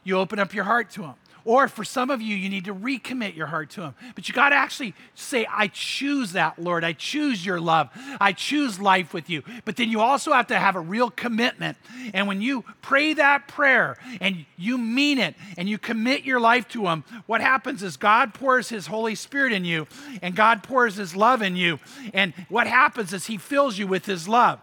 You 0.04 0.18
open 0.18 0.38
up 0.38 0.52
your 0.52 0.64
heart 0.64 0.90
to 0.90 1.04
him. 1.04 1.14
Or 1.44 1.68
for 1.68 1.84
some 1.84 2.10
of 2.10 2.20
you, 2.20 2.36
you 2.36 2.48
need 2.48 2.64
to 2.66 2.74
recommit 2.74 3.36
your 3.36 3.46
heart 3.46 3.70
to 3.70 3.82
Him. 3.82 3.94
But 4.14 4.28
you 4.28 4.34
got 4.34 4.50
to 4.50 4.56
actually 4.56 4.94
say, 5.14 5.46
I 5.50 5.68
choose 5.68 6.32
that, 6.32 6.58
Lord. 6.58 6.84
I 6.84 6.92
choose 6.92 7.44
your 7.44 7.60
love. 7.60 7.90
I 8.20 8.32
choose 8.32 8.80
life 8.80 9.14
with 9.14 9.30
you. 9.30 9.42
But 9.64 9.76
then 9.76 9.90
you 9.90 10.00
also 10.00 10.32
have 10.32 10.48
to 10.48 10.58
have 10.58 10.76
a 10.76 10.80
real 10.80 11.10
commitment. 11.10 11.76
And 12.14 12.28
when 12.28 12.40
you 12.40 12.64
pray 12.82 13.14
that 13.14 13.48
prayer 13.48 13.96
and 14.20 14.44
you 14.56 14.78
mean 14.78 15.18
it 15.18 15.34
and 15.56 15.68
you 15.68 15.78
commit 15.78 16.24
your 16.24 16.40
life 16.40 16.68
to 16.68 16.86
Him, 16.86 17.04
what 17.26 17.40
happens 17.40 17.82
is 17.82 17.96
God 17.96 18.34
pours 18.34 18.68
His 18.68 18.86
Holy 18.86 19.14
Spirit 19.14 19.52
in 19.52 19.64
you 19.64 19.86
and 20.22 20.34
God 20.34 20.62
pours 20.62 20.96
His 20.96 21.16
love 21.16 21.42
in 21.42 21.56
you. 21.56 21.78
And 22.14 22.34
what 22.48 22.66
happens 22.66 23.12
is 23.12 23.26
He 23.26 23.36
fills 23.36 23.78
you 23.78 23.86
with 23.86 24.06
His 24.06 24.28
love. 24.28 24.60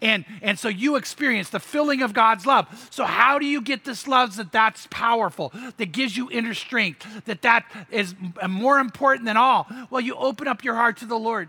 And, 0.00 0.24
and 0.42 0.58
so 0.58 0.68
you 0.68 0.96
experience 0.96 1.50
the 1.50 1.60
filling 1.60 2.02
of 2.02 2.12
God's 2.12 2.46
love. 2.46 2.88
So 2.90 3.04
how 3.04 3.38
do 3.38 3.46
you 3.46 3.60
get 3.60 3.84
this 3.84 4.06
love 4.06 4.36
that 4.36 4.52
that's 4.52 4.86
powerful, 4.90 5.52
that 5.76 5.92
gives 5.92 6.16
you 6.16 6.30
inner 6.30 6.54
strength, 6.54 7.24
that 7.24 7.42
that 7.42 7.64
is 7.90 8.14
more 8.48 8.78
important 8.78 9.26
than 9.26 9.36
all? 9.36 9.66
Well, 9.90 10.00
you 10.00 10.14
open 10.14 10.48
up 10.48 10.64
your 10.64 10.74
heart 10.74 10.98
to 10.98 11.06
the 11.06 11.18
Lord. 11.18 11.48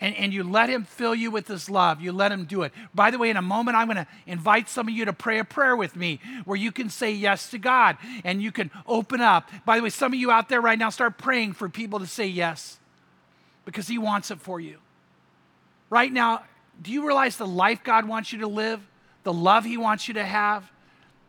And, 0.00 0.14
and, 0.16 0.34
you 0.34 0.42
let 0.42 0.68
him 0.68 0.84
fill 0.84 1.14
you 1.14 1.30
with 1.30 1.46
his 1.46 1.70
love. 1.70 2.00
You 2.00 2.12
let 2.12 2.32
him 2.32 2.44
do 2.44 2.62
it. 2.62 2.72
By 2.94 3.10
the 3.10 3.16
way, 3.16 3.30
in 3.30 3.36
a 3.36 3.42
moment, 3.42 3.76
I'm 3.76 3.86
going 3.86 3.96
to 3.96 4.06
invite 4.26 4.68
some 4.68 4.88
of 4.88 4.92
you 4.92 5.04
to 5.04 5.12
pray 5.12 5.38
a 5.38 5.44
prayer 5.44 5.76
with 5.76 5.94
me 5.94 6.20
where 6.44 6.58
you 6.58 6.72
can 6.72 6.90
say 6.90 7.12
yes 7.12 7.50
to 7.52 7.58
God 7.58 7.96
and 8.24 8.42
you 8.42 8.50
can 8.50 8.72
open 8.86 9.20
up. 9.20 9.48
By 9.64 9.76
the 9.76 9.84
way, 9.84 9.90
some 9.90 10.12
of 10.12 10.18
you 10.18 10.32
out 10.32 10.48
there 10.48 10.60
right 10.60 10.78
now, 10.78 10.90
start 10.90 11.16
praying 11.16 11.52
for 11.52 11.68
people 11.68 12.00
to 12.00 12.06
say 12.06 12.26
yes 12.26 12.78
because 13.64 13.86
he 13.86 13.96
wants 13.96 14.30
it 14.30 14.40
for 14.40 14.60
you. 14.60 14.78
Right 15.90 16.12
now, 16.12 16.42
do 16.82 16.92
you 16.92 17.06
realize 17.06 17.36
the 17.36 17.46
life 17.46 17.82
God 17.84 18.06
wants 18.06 18.32
you 18.32 18.40
to 18.40 18.48
live, 18.48 18.80
the 19.22 19.32
love 19.32 19.64
He 19.64 19.76
wants 19.76 20.08
you 20.08 20.14
to 20.14 20.24
have, 20.24 20.70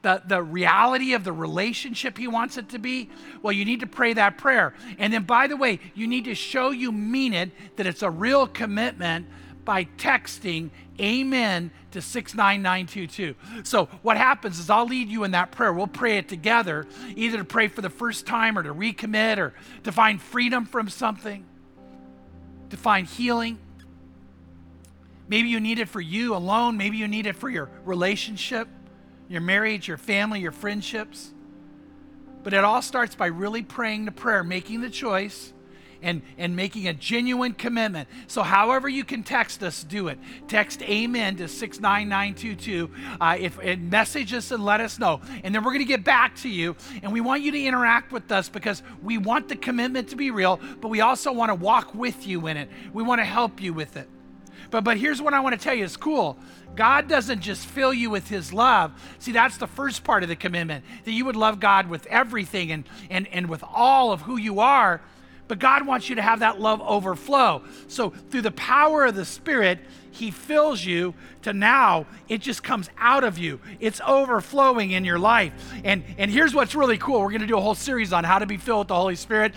the, 0.01 0.21
the 0.25 0.41
reality 0.41 1.13
of 1.13 1.23
the 1.23 1.33
relationship 1.33 2.17
He 2.17 2.27
wants 2.27 2.57
it 2.57 2.69
to 2.69 2.79
be? 2.79 3.09
Well, 3.41 3.53
you 3.53 3.65
need 3.65 3.79
to 3.81 3.87
pray 3.87 4.13
that 4.13 4.37
prayer. 4.37 4.73
And 4.97 5.13
then, 5.13 5.23
by 5.23 5.47
the 5.47 5.57
way, 5.57 5.79
you 5.93 6.07
need 6.07 6.25
to 6.25 6.35
show 6.35 6.71
you 6.71 6.91
mean 6.91 7.33
it, 7.33 7.51
that 7.77 7.87
it's 7.87 8.03
a 8.03 8.09
real 8.09 8.47
commitment 8.47 9.27
by 9.63 9.85
texting 9.85 10.69
amen 10.99 11.71
to 11.91 12.01
69922. 12.01 13.35
So, 13.63 13.85
what 14.03 14.15
happens 14.17 14.59
is 14.59 14.69
I'll 14.69 14.85
lead 14.85 15.09
you 15.09 15.23
in 15.23 15.31
that 15.31 15.51
prayer. 15.51 15.73
We'll 15.73 15.87
pray 15.87 16.17
it 16.17 16.29
together, 16.29 16.85
either 17.15 17.39
to 17.39 17.45
pray 17.45 17.67
for 17.67 17.81
the 17.81 17.89
first 17.89 18.27
time 18.27 18.57
or 18.57 18.63
to 18.63 18.73
recommit 18.73 19.37
or 19.39 19.53
to 19.83 19.91
find 19.91 20.21
freedom 20.21 20.65
from 20.65 20.89
something. 20.89 21.45
to 22.69 22.77
find 22.77 23.07
healing. 23.07 23.57
Maybe 25.27 25.49
you 25.49 25.59
need 25.59 25.79
it 25.79 25.89
for 25.89 26.01
you 26.01 26.35
alone. 26.35 26.77
Maybe 26.77 26.97
you 26.97 27.07
need 27.07 27.25
it 27.25 27.35
for 27.35 27.49
your 27.49 27.69
relationship, 27.83 28.67
your 29.27 29.41
marriage, 29.41 29.87
your 29.87 29.97
family, 29.97 30.39
your 30.39 30.51
friendships. 30.51 31.31
But 32.43 32.53
it 32.53 32.63
all 32.63 32.81
starts 32.81 33.15
by 33.15 33.27
really 33.27 33.63
praying 33.63 34.05
the 34.05 34.11
prayer, 34.11 34.43
making 34.43 34.81
the 34.81 34.89
choice, 34.89 35.51
and, 36.05 36.21
and 36.37 36.55
making 36.55 36.87
a 36.87 36.93
genuine 36.93 37.53
commitment. 37.53 38.07
So, 38.27 38.43
however 38.43 38.87
you 38.87 39.03
can 39.03 39.23
text 39.23 39.63
us, 39.63 39.83
do 39.83 40.07
it. 40.09 40.19
Text 40.47 40.83
Amen 40.83 41.37
to 41.37 41.47
69922. 41.47 42.91
Uh, 43.19 43.37
if, 43.39 43.57
and 43.57 43.89
message 43.89 44.31
us 44.33 44.51
and 44.51 44.63
let 44.63 44.79
us 44.79 44.99
know. 44.99 45.21
And 45.43 45.55
then 45.55 45.63
we're 45.63 45.71
going 45.71 45.79
to 45.79 45.85
get 45.85 46.03
back 46.03 46.35
to 46.37 46.49
you. 46.49 46.75
And 47.01 47.11
we 47.11 47.21
want 47.21 47.41
you 47.41 47.51
to 47.51 47.59
interact 47.59 48.11
with 48.11 48.31
us 48.31 48.47
because 48.47 48.83
we 49.01 49.17
want 49.17 49.49
the 49.49 49.55
commitment 49.55 50.09
to 50.09 50.15
be 50.15 50.29
real, 50.29 50.59
but 50.79 50.89
we 50.89 51.01
also 51.01 51.31
want 51.31 51.49
to 51.49 51.55
walk 51.55 51.95
with 51.95 52.27
you 52.27 52.45
in 52.47 52.57
it. 52.57 52.69
We 52.93 53.01
want 53.01 53.19
to 53.19 53.25
help 53.25 53.59
you 53.59 53.73
with 53.73 53.97
it. 53.97 54.07
But, 54.69 54.83
but 54.83 54.97
here's 54.97 55.21
what 55.21 55.33
I 55.33 55.39
want 55.39 55.59
to 55.59 55.63
tell 55.63 55.73
you 55.73 55.83
it's 55.83 55.97
cool. 55.97 56.37
God 56.75 57.07
doesn't 57.07 57.41
just 57.41 57.65
fill 57.65 57.93
you 57.93 58.09
with 58.09 58.27
his 58.27 58.51
love. 58.51 58.91
See, 59.19 59.31
that's 59.31 59.57
the 59.57 59.67
first 59.67 60.03
part 60.03 60.23
of 60.23 60.29
the 60.29 60.35
commitment 60.35 60.83
that 61.05 61.11
you 61.11 61.25
would 61.25 61.35
love 61.35 61.59
God 61.59 61.89
with 61.89 62.05
everything 62.07 62.71
and, 62.71 62.83
and, 63.09 63.27
and 63.27 63.49
with 63.49 63.63
all 63.63 64.11
of 64.11 64.21
who 64.21 64.37
you 64.37 64.59
are. 64.59 65.01
But 65.47 65.59
God 65.59 65.85
wants 65.85 66.09
you 66.09 66.15
to 66.15 66.21
have 66.21 66.39
that 66.39 66.59
love 66.59 66.81
overflow. 66.81 67.63
So, 67.87 68.09
through 68.09 68.41
the 68.41 68.51
power 68.51 69.05
of 69.05 69.15
the 69.15 69.25
Spirit, 69.25 69.79
He 70.15 70.31
fills 70.31 70.85
you 70.85 71.13
to 71.41 71.51
now 71.51 72.05
it 72.29 72.39
just 72.39 72.63
comes 72.63 72.89
out 72.97 73.25
of 73.25 73.37
you. 73.37 73.59
It's 73.81 73.99
overflowing 74.07 74.91
in 74.91 75.03
your 75.03 75.19
life. 75.19 75.51
And, 75.83 76.05
and 76.17 76.31
here's 76.31 76.55
what's 76.55 76.73
really 76.73 76.97
cool 76.97 77.19
we're 77.19 77.31
going 77.31 77.41
to 77.41 77.47
do 77.47 77.57
a 77.57 77.61
whole 77.61 77.75
series 77.75 78.13
on 78.13 78.23
how 78.23 78.39
to 78.39 78.45
be 78.45 78.55
filled 78.55 78.79
with 78.79 78.87
the 78.87 78.95
Holy 78.95 79.17
Spirit. 79.17 79.53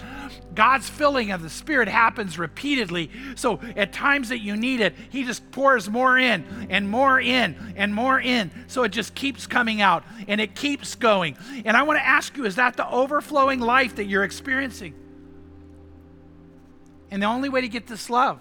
God's 0.57 0.89
filling 0.89 1.31
of 1.31 1.43
the 1.43 1.49
Spirit 1.49 1.87
happens 1.87 2.41
repeatedly. 2.41 3.09
So, 3.37 3.61
at 3.77 3.93
times 3.93 4.31
that 4.31 4.41
you 4.41 4.57
need 4.57 4.81
it, 4.81 4.97
He 5.11 5.23
just 5.23 5.49
pours 5.53 5.89
more 5.89 6.19
in 6.19 6.45
and 6.69 6.91
more 6.91 7.21
in 7.21 7.75
and 7.77 7.95
more 7.95 8.21
in. 8.21 8.51
So, 8.67 8.83
it 8.83 8.89
just 8.89 9.15
keeps 9.15 9.47
coming 9.47 9.81
out 9.81 10.03
and 10.27 10.41
it 10.41 10.57
keeps 10.57 10.97
going. 10.97 11.37
And 11.65 11.77
I 11.77 11.85
want 11.85 12.01
to 12.01 12.05
ask 12.05 12.37
you 12.37 12.45
is 12.45 12.57
that 12.57 12.77
the 12.77 12.91
overflowing 12.91 13.61
life 13.61 13.95
that 13.95 14.07
you're 14.07 14.25
experiencing? 14.25 14.95
And 17.13 17.23
the 17.23 17.27
only 17.27 17.49
way 17.49 17.61
to 17.61 17.69
get 17.69 17.87
this 17.87 18.11
love 18.11 18.41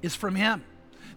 is 0.00 0.14
from 0.14 0.36
Him. 0.36 0.62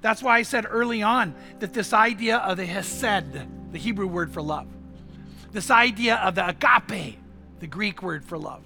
That's 0.02 0.22
why 0.22 0.38
I 0.38 0.44
said 0.44 0.66
early 0.70 1.02
on 1.02 1.36
that 1.60 1.74
this 1.74 1.94
idea 1.94 2.38
of 2.38 2.58
the 2.58 2.66
hesed, 2.66 3.72
the 3.72 3.78
Hebrew 3.78 4.08
word 4.08 4.32
for 4.32 4.42
love, 4.42 4.68
this 5.52 5.72
idea 5.72 6.16
of 6.18 6.36
the 6.36 6.48
agape, 6.48 7.18
the 7.60 7.68
Greek 7.68 8.02
word 8.02 8.24
for 8.24 8.38
love, 8.38 8.62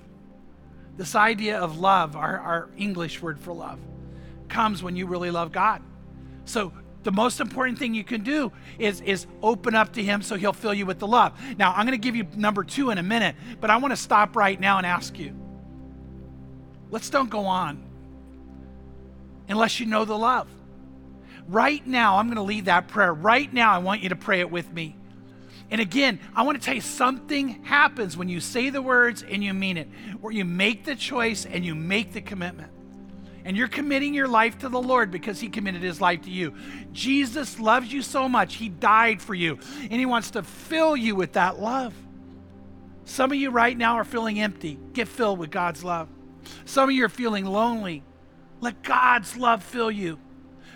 this 0.98 1.16
idea 1.16 1.58
of 1.58 1.80
love, 1.80 2.16
our, 2.16 2.40
our 2.40 2.70
English 2.78 3.22
word 3.22 3.40
for 3.40 3.54
love, 3.54 3.80
comes 4.50 4.84
when 4.84 4.96
you 4.96 5.08
really 5.08 5.32
love 5.32 5.52
God. 5.52 5.82
So 6.46 6.74
the 7.04 7.12
most 7.12 7.40
important 7.40 7.80
thing 7.80 7.94
you 7.94 8.04
can 8.04 8.22
do 8.22 8.52
is, 8.78 9.02
is 9.02 9.26
open 9.42 9.74
up 9.74 9.94
to 9.94 10.04
Him 10.04 10.22
so 10.22 10.36
He'll 10.36 10.54
fill 10.54 10.74
you 10.74 10.86
with 10.86 11.00
the 11.00 11.08
love. 11.08 11.34
Now, 11.58 11.72
I'm 11.72 11.86
going 11.86 12.00
to 12.00 12.04
give 12.04 12.16
you 12.16 12.28
number 12.36 12.64
two 12.64 12.92
in 12.92 12.98
a 12.98 13.04
minute, 13.04 13.36
but 13.60 13.70
I 13.70 13.78
want 13.78 13.92
to 13.92 13.98
stop 13.98 14.36
right 14.36 14.60
now 14.60 14.78
and 14.78 14.86
ask 14.86 15.18
you 15.18 15.36
let's 16.92 17.10
don't 17.10 17.30
go 17.30 17.46
on 17.46 17.82
unless 19.48 19.80
you 19.80 19.86
know 19.86 20.06
the 20.06 20.18
love. 20.18 20.48
Right 21.52 21.86
now, 21.86 22.18
I'm 22.18 22.28
going 22.28 22.38
to 22.38 22.44
lead 22.44 22.66
that 22.66 22.88
prayer. 22.88 23.14
Right 23.14 23.54
now, 23.54 23.74
I 23.74 23.80
want 23.80 24.02
you 24.02 24.10
to 24.10 24.16
pray 24.16 24.40
it 24.40 24.50
with 24.50 24.72
me. 24.72 24.96
And 25.70 25.82
again, 25.82 26.20
I 26.34 26.44
want 26.44 26.58
to 26.58 26.66
tell 26.66 26.76
you 26.76 26.82
something 26.82 27.66
happens 27.66 28.16
when 28.16 28.30
you 28.30 28.40
say 28.40 28.70
the 28.70 28.82
words 28.82 29.22
and 29.22 29.44
you 29.44 29.54
mean 29.54 29.76
it, 29.76 29.90
where 30.22 30.32
you 30.32 30.46
make 30.46 30.86
the 30.86 30.96
choice 30.96 31.46
and 31.46 31.66
you 31.66 31.76
make 31.76 32.14
the 32.14 32.22
commitment. 32.22 32.72
And 33.44 33.58
you're 33.58 33.68
committing 33.68 34.14
your 34.14 34.30
life 34.30 34.60
to 34.60 34.70
the 34.70 34.82
Lord 34.82 35.12
because 35.12 35.42
He 35.42 35.50
committed 35.50 35.82
His 35.82 36.00
life 36.00 36.22
to 36.22 36.32
you. 36.32 36.56
Jesus 36.94 37.60
loves 37.60 37.92
you 37.92 38.02
so 38.02 38.30
much, 38.30 38.56
He 38.56 38.70
died 38.70 39.22
for 39.22 39.34
you, 39.34 39.60
and 39.82 39.94
He 39.94 40.06
wants 40.06 40.32
to 40.32 40.44
fill 40.44 40.96
you 40.96 41.16
with 41.16 41.34
that 41.34 41.60
love. 41.60 41.94
Some 43.04 43.30
of 43.32 43.38
you 43.38 43.50
right 43.50 43.78
now 43.78 43.96
are 43.96 44.06
feeling 44.06 44.40
empty. 44.40 44.80
Get 44.94 45.10
filled 45.10 45.38
with 45.38 45.52
God's 45.52 45.84
love. 45.84 46.08
Some 46.64 46.88
of 46.88 46.96
you 46.96 47.04
are 47.04 47.10
feeling 47.10 47.46
lonely. 47.46 48.04
Let 48.62 48.84
God's 48.84 49.36
love 49.36 49.64
fill 49.64 49.92
you. 49.92 50.18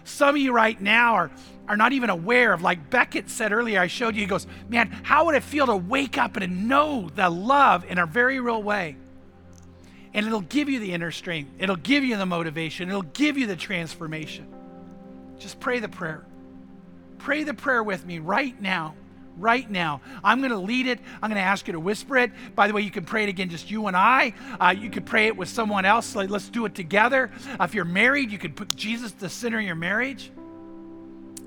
Some 0.05 0.35
of 0.35 0.37
you 0.41 0.53
right 0.53 0.79
now 0.79 1.15
are, 1.15 1.31
are 1.67 1.75
not 1.75 1.91
even 1.91 2.09
aware 2.09 2.53
of, 2.53 2.61
like 2.61 2.89
Becket 2.89 3.29
said 3.29 3.51
earlier, 3.51 3.81
I 3.81 3.87
showed 3.87 4.15
you, 4.15 4.21
he 4.21 4.27
goes, 4.27 4.47
Man, 4.69 4.87
how 5.03 5.25
would 5.25 5.35
it 5.35 5.43
feel 5.43 5.65
to 5.65 5.75
wake 5.75 6.17
up 6.17 6.37
and 6.37 6.69
know 6.69 7.09
the 7.13 7.29
love 7.29 7.83
in 7.85 7.97
a 7.97 8.05
very 8.05 8.39
real 8.39 8.63
way? 8.63 8.95
And 10.13 10.25
it'll 10.25 10.41
give 10.41 10.69
you 10.69 10.79
the 10.79 10.93
inner 10.93 11.11
strength, 11.11 11.51
it'll 11.59 11.75
give 11.75 12.03
you 12.03 12.15
the 12.17 12.25
motivation, 12.25 12.87
it'll 12.87 13.01
give 13.01 13.37
you 13.37 13.47
the 13.47 13.55
transformation. 13.55 14.47
Just 15.39 15.59
pray 15.59 15.79
the 15.79 15.89
prayer. 15.89 16.25
Pray 17.17 17.43
the 17.43 17.53
prayer 17.53 17.83
with 17.83 18.05
me 18.05 18.19
right 18.19 18.59
now 18.61 18.95
right 19.37 19.69
now. 19.69 20.01
I'm 20.23 20.39
going 20.39 20.51
to 20.51 20.57
lead 20.57 20.87
it. 20.87 20.99
I'm 21.21 21.29
going 21.29 21.41
to 21.41 21.47
ask 21.47 21.67
you 21.67 21.73
to 21.73 21.79
whisper 21.79 22.17
it. 22.17 22.31
By 22.55 22.67
the 22.67 22.73
way, 22.73 22.81
you 22.81 22.91
can 22.91 23.05
pray 23.05 23.23
it 23.23 23.29
again, 23.29 23.49
just 23.49 23.69
you 23.69 23.87
and 23.87 23.95
I. 23.95 24.33
Uh, 24.59 24.75
you 24.77 24.89
could 24.89 25.05
pray 25.05 25.27
it 25.27 25.37
with 25.37 25.49
someone 25.49 25.85
else. 25.85 26.15
Like, 26.15 26.29
let's 26.29 26.49
do 26.49 26.65
it 26.65 26.75
together. 26.75 27.31
Uh, 27.59 27.63
if 27.63 27.73
you're 27.73 27.85
married, 27.85 28.31
you 28.31 28.37
could 28.37 28.55
put 28.55 28.75
Jesus 28.75 29.11
the 29.11 29.29
center 29.29 29.59
of 29.59 29.65
your 29.65 29.75
marriage. 29.75 30.31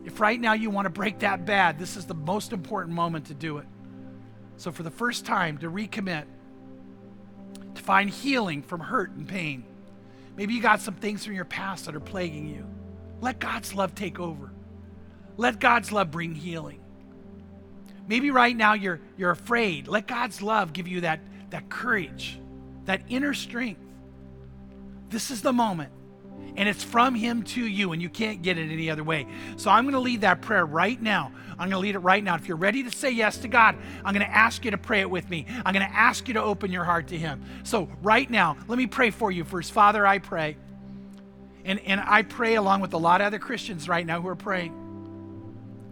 If 0.05 0.21
right 0.21 0.41
now 0.41 0.55
you 0.55 0.71
want 0.71 0.87
to 0.87 0.91
break 0.91 1.21
that 1.21 1.45
bad, 1.45 1.79
this 1.79 1.97
is 1.97 2.07
the 2.07 2.15
most 2.15 2.53
important 2.53 2.95
moment 2.95 3.27
to 3.27 3.35
do 3.35 3.59
it. 3.59 3.67
So, 4.57 4.73
for 4.73 4.83
the 4.83 4.91
first 4.91 5.25
time, 5.27 5.59
to 5.59 5.71
recommit, 5.71 6.25
to 7.75 7.83
find 7.83 8.11
healing 8.11 8.63
from 8.63 8.81
hurt 8.81 9.11
and 9.11 9.29
pain. 9.29 9.65
Maybe 10.37 10.55
you 10.55 10.63
got 10.63 10.81
some 10.81 10.95
things 10.95 11.25
from 11.25 11.35
your 11.35 11.45
past 11.45 11.87
that 11.87 11.95
are 11.95 12.01
plaguing 12.01 12.49
you. 12.49 12.67
Let 13.21 13.39
God's 13.39 13.75
love 13.75 13.95
take 13.95 14.21
over. 14.21 14.51
Let 15.37 15.61
God's 15.61 15.93
love 15.93 16.11
bring 16.11 16.35
healing. 16.35 16.81
Maybe 18.09 18.31
right 18.31 18.57
now 18.57 18.73
you're, 18.73 19.01
you're 19.17 19.31
afraid. 19.31 19.87
Let 19.87 20.07
God's 20.07 20.41
love 20.41 20.73
give 20.73 20.89
you 20.89 21.03
that, 21.03 21.21
that 21.51 21.69
courage, 21.69 22.41
that 22.87 23.03
inner 23.09 23.35
strength. 23.35 23.81
This 25.11 25.31
is 25.31 25.43
the 25.43 25.53
moment. 25.53 25.93
And 26.57 26.69
it's 26.69 26.83
from 26.83 27.15
Him 27.15 27.43
to 27.45 27.65
you, 27.65 27.93
and 27.93 28.03
you 28.03 28.09
can't 28.09 28.43
get 28.43 28.59
it 28.59 28.73
any 28.73 28.91
other 28.91 29.05
way. 29.05 29.27
So 29.57 29.71
I'm 29.71 29.85
going 29.85 29.95
to 29.95 30.01
lead 30.01 30.23
that 30.23 30.41
prayer 30.41 30.65
right 30.65 31.01
now. 31.01 31.31
I'm 31.53 31.69
going 31.69 31.71
to 31.71 31.79
lead 31.79 31.95
it 31.95 32.01
right 32.01 32.25
now. 32.25 32.35
If 32.35 32.49
you're 32.49 32.57
ready 32.57 32.83
to 32.83 32.91
say 32.91 33.11
yes 33.11 33.39
to 33.39 33.49
God, 33.49 33.77
I'm 34.05 34.15
going 34.15 34.27
to 34.27 34.35
ask 34.35 34.65
you 34.65 34.71
to 34.71 34.79
pray 34.79 35.01
it 35.01 35.11
with 35.11 35.29
me. 35.29 35.47
I'm 35.65 35.75
going 35.75 35.87
to 35.87 35.95
ask 35.95 36.27
you 36.27 36.35
to 36.35 36.43
open 36.43 36.73
your 36.73 36.85
heart 36.85 37.09
to 37.09 37.19
Him. 37.19 37.45
So 37.63 37.89
right 38.03 38.29
now, 38.29 38.57
let 38.67 38.79
me 38.79 38.87
pray 38.87 39.11
for 39.11 39.31
you 39.31 39.45
first. 39.45 39.73
Father, 39.73 40.07
I 40.07 40.19
pray. 40.19 40.57
And, 41.65 41.79
and 41.81 42.01
I 42.01 42.23
pray 42.23 42.55
along 42.55 42.81
with 42.81 42.95
a 42.95 42.99
lot 42.99 43.21
of 43.21 43.27
other 43.27 43.39
Christians 43.39 43.89
right 43.89 44.07
now 44.07 44.21
who 44.23 44.29
are 44.29 44.37
praying 44.37 44.75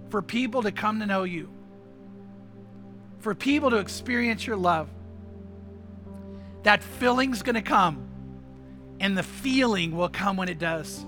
for 0.08 0.22
people 0.22 0.62
to 0.62 0.72
come 0.72 1.00
to 1.00 1.06
know 1.06 1.24
you 1.24 1.50
for 3.18 3.34
people 3.34 3.70
to 3.70 3.76
experience 3.76 4.46
your 4.46 4.56
love. 4.56 4.88
That 6.62 6.82
filling's 6.82 7.42
going 7.42 7.54
to 7.54 7.62
come, 7.62 8.08
and 9.00 9.16
the 9.16 9.22
feeling 9.22 9.96
will 9.96 10.08
come 10.08 10.36
when 10.36 10.48
it 10.48 10.58
does. 10.58 11.04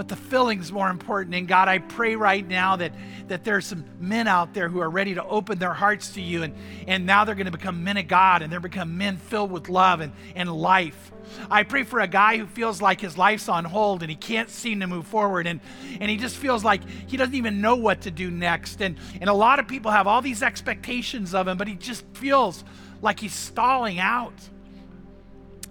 But 0.00 0.08
the 0.08 0.16
filling's 0.16 0.72
more 0.72 0.88
important. 0.88 1.34
And 1.34 1.46
God, 1.46 1.68
I 1.68 1.76
pray 1.76 2.16
right 2.16 2.48
now 2.48 2.76
that, 2.76 2.94
that 3.28 3.44
there's 3.44 3.66
some 3.66 3.84
men 3.98 4.28
out 4.28 4.54
there 4.54 4.70
who 4.70 4.80
are 4.80 4.88
ready 4.88 5.12
to 5.12 5.22
open 5.22 5.58
their 5.58 5.74
hearts 5.74 6.14
to 6.14 6.22
you, 6.22 6.42
and, 6.42 6.54
and 6.88 7.04
now 7.04 7.26
they're 7.26 7.34
going 7.34 7.44
to 7.44 7.52
become 7.52 7.84
men 7.84 7.98
of 7.98 8.08
God, 8.08 8.40
and 8.40 8.50
they're 8.50 8.60
become 8.60 8.96
men 8.96 9.18
filled 9.18 9.50
with 9.50 9.68
love 9.68 10.00
and, 10.00 10.14
and 10.34 10.50
life. 10.50 11.12
I 11.50 11.64
pray 11.64 11.82
for 11.82 12.00
a 12.00 12.08
guy 12.08 12.38
who 12.38 12.46
feels 12.46 12.80
like 12.80 12.98
his 12.98 13.18
life's 13.18 13.50
on 13.50 13.66
hold 13.66 14.00
and 14.00 14.08
he 14.08 14.16
can't 14.16 14.48
seem 14.48 14.80
to 14.80 14.86
move 14.86 15.06
forward 15.06 15.46
and, 15.46 15.60
and 16.00 16.10
he 16.10 16.16
just 16.16 16.36
feels 16.38 16.64
like 16.64 16.80
he 17.06 17.18
doesn't 17.18 17.34
even 17.34 17.60
know 17.60 17.76
what 17.76 18.00
to 18.00 18.10
do 18.10 18.30
next. 18.30 18.80
And, 18.80 18.96
and 19.20 19.28
a 19.28 19.34
lot 19.34 19.58
of 19.58 19.68
people 19.68 19.90
have 19.90 20.06
all 20.06 20.22
these 20.22 20.42
expectations 20.42 21.34
of 21.34 21.46
him, 21.46 21.58
but 21.58 21.68
he 21.68 21.74
just 21.74 22.06
feels 22.14 22.64
like 23.02 23.20
he's 23.20 23.34
stalling 23.34 23.98
out. 23.98 24.32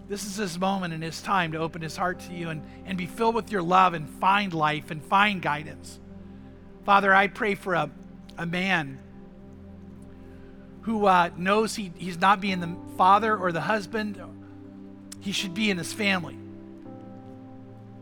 This 0.10 0.26
is 0.26 0.38
his 0.38 0.60
moment 0.60 0.92
and 0.94 1.04
his 1.04 1.22
time 1.22 1.52
to 1.52 1.60
open 1.60 1.84
his 1.84 1.96
heart 1.96 2.20
to 2.22 2.34
you 2.34 2.50
and, 2.50 2.64
and 2.86 2.98
be 2.98 3.06
filled 3.06 3.36
with 3.36 3.52
your 3.52 3.62
love 3.62 3.94
and 3.94 4.10
find 4.10 4.54
life 4.54 4.90
and 4.90 5.04
find 5.04 5.40
guidance. 5.40 6.00
Father, 6.84 7.14
I 7.14 7.28
pray 7.28 7.54
for 7.54 7.76
a, 7.76 7.92
a 8.36 8.48
man 8.48 9.00
who 10.82 11.06
uh, 11.06 11.30
knows 11.38 11.76
he, 11.76 11.92
he's 11.96 12.20
not 12.20 12.42
being 12.42 12.60
the 12.60 12.76
father 12.98 13.38
or 13.38 13.52
the 13.52 13.62
husband 13.62 14.20
he 15.20 15.32
should 15.32 15.54
be 15.54 15.70
in 15.70 15.78
his 15.78 15.94
family. 15.94 16.38